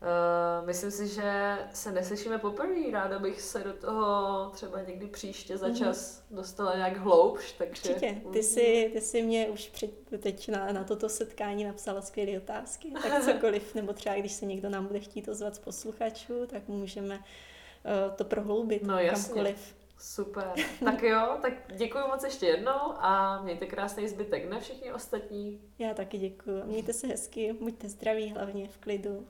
Uh, 0.02 0.68
myslím 0.68 0.92
si, 0.92 1.08
že 1.08 1.58
se 1.74 1.92
neslyšíme 1.92 2.38
poprvé. 2.38 2.92
Ráda 2.92 3.20
bych 3.20 3.42
se 3.42 3.60
do 3.60 3.74
toho 3.74 4.50
třeba 4.54 4.82
někdy 4.82 5.08
příště 5.08 5.58
za 5.58 5.68
mhm. 5.68 5.76
čas 5.76 6.20
mm-hmm. 6.20 6.36
dostala 6.36 6.76
nějak 6.76 6.98
hloubš. 6.98 7.52
Takže... 7.52 7.90
Určitě. 7.90 8.22
Ty 8.34 8.44
jsi, 8.44 8.90
ty 8.94 9.02
jsi 9.02 9.22
mě 9.22 9.50
už 9.50 9.70
před, 9.70 9.92
teď 10.20 10.50
na, 10.50 10.72
na 10.72 10.84
toto 10.84 11.10
setkání 11.10 11.64
napsala 11.64 12.02
skvělé 12.02 12.38
otázky. 12.38 12.92
Tak 13.04 13.24
cokoliv, 13.26 13.76
nebo 13.76 13.94
třeba 13.94 14.16
když 14.16 14.32
se 14.32 14.46
někdo 14.46 14.70
nám 14.70 14.88
bude 14.88 15.00
chtít 15.00 15.28
ozvat 15.28 15.56
z 15.56 15.60
posluchačů, 15.60 16.48
tak 16.48 16.68
můžeme 16.68 17.16
uh, 17.16 18.16
to 18.16 18.24
prohloubit 18.24 18.84
no, 18.84 19.00
jasně. 19.00 19.34
kamkoliv. 19.34 19.76
Super. 20.02 20.54
Tak 20.86 21.04
jo, 21.04 21.38
tak 21.42 21.54
děkuji 21.76 22.08
moc 22.08 22.24
ještě 22.24 22.46
jednou 22.46 22.94
a 22.98 23.42
mějte 23.44 23.66
krásný 23.66 24.08
zbytek, 24.08 24.50
ne 24.50 24.60
všichni 24.60 24.94
ostatní. 24.94 25.62
Já 25.80 25.94
taky 25.94 26.18
děkuji. 26.18 26.64
Mějte 26.66 26.94
se 26.94 27.08
hezky, 27.08 27.54
buďte 27.54 27.90
zdraví, 27.90 28.30
hlavně 28.30 28.68
v 28.68 28.78
klidu. 28.78 29.28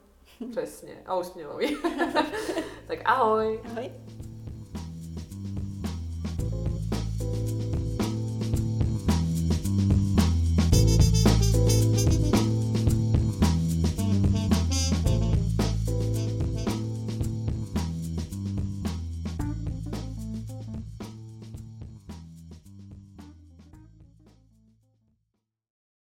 Přesně. 0.50 1.02
A 1.06 1.16
usměvavý. 1.16 1.76
tak 2.86 2.98
ahoj. 3.04 3.60
Ahoj. 3.64 3.92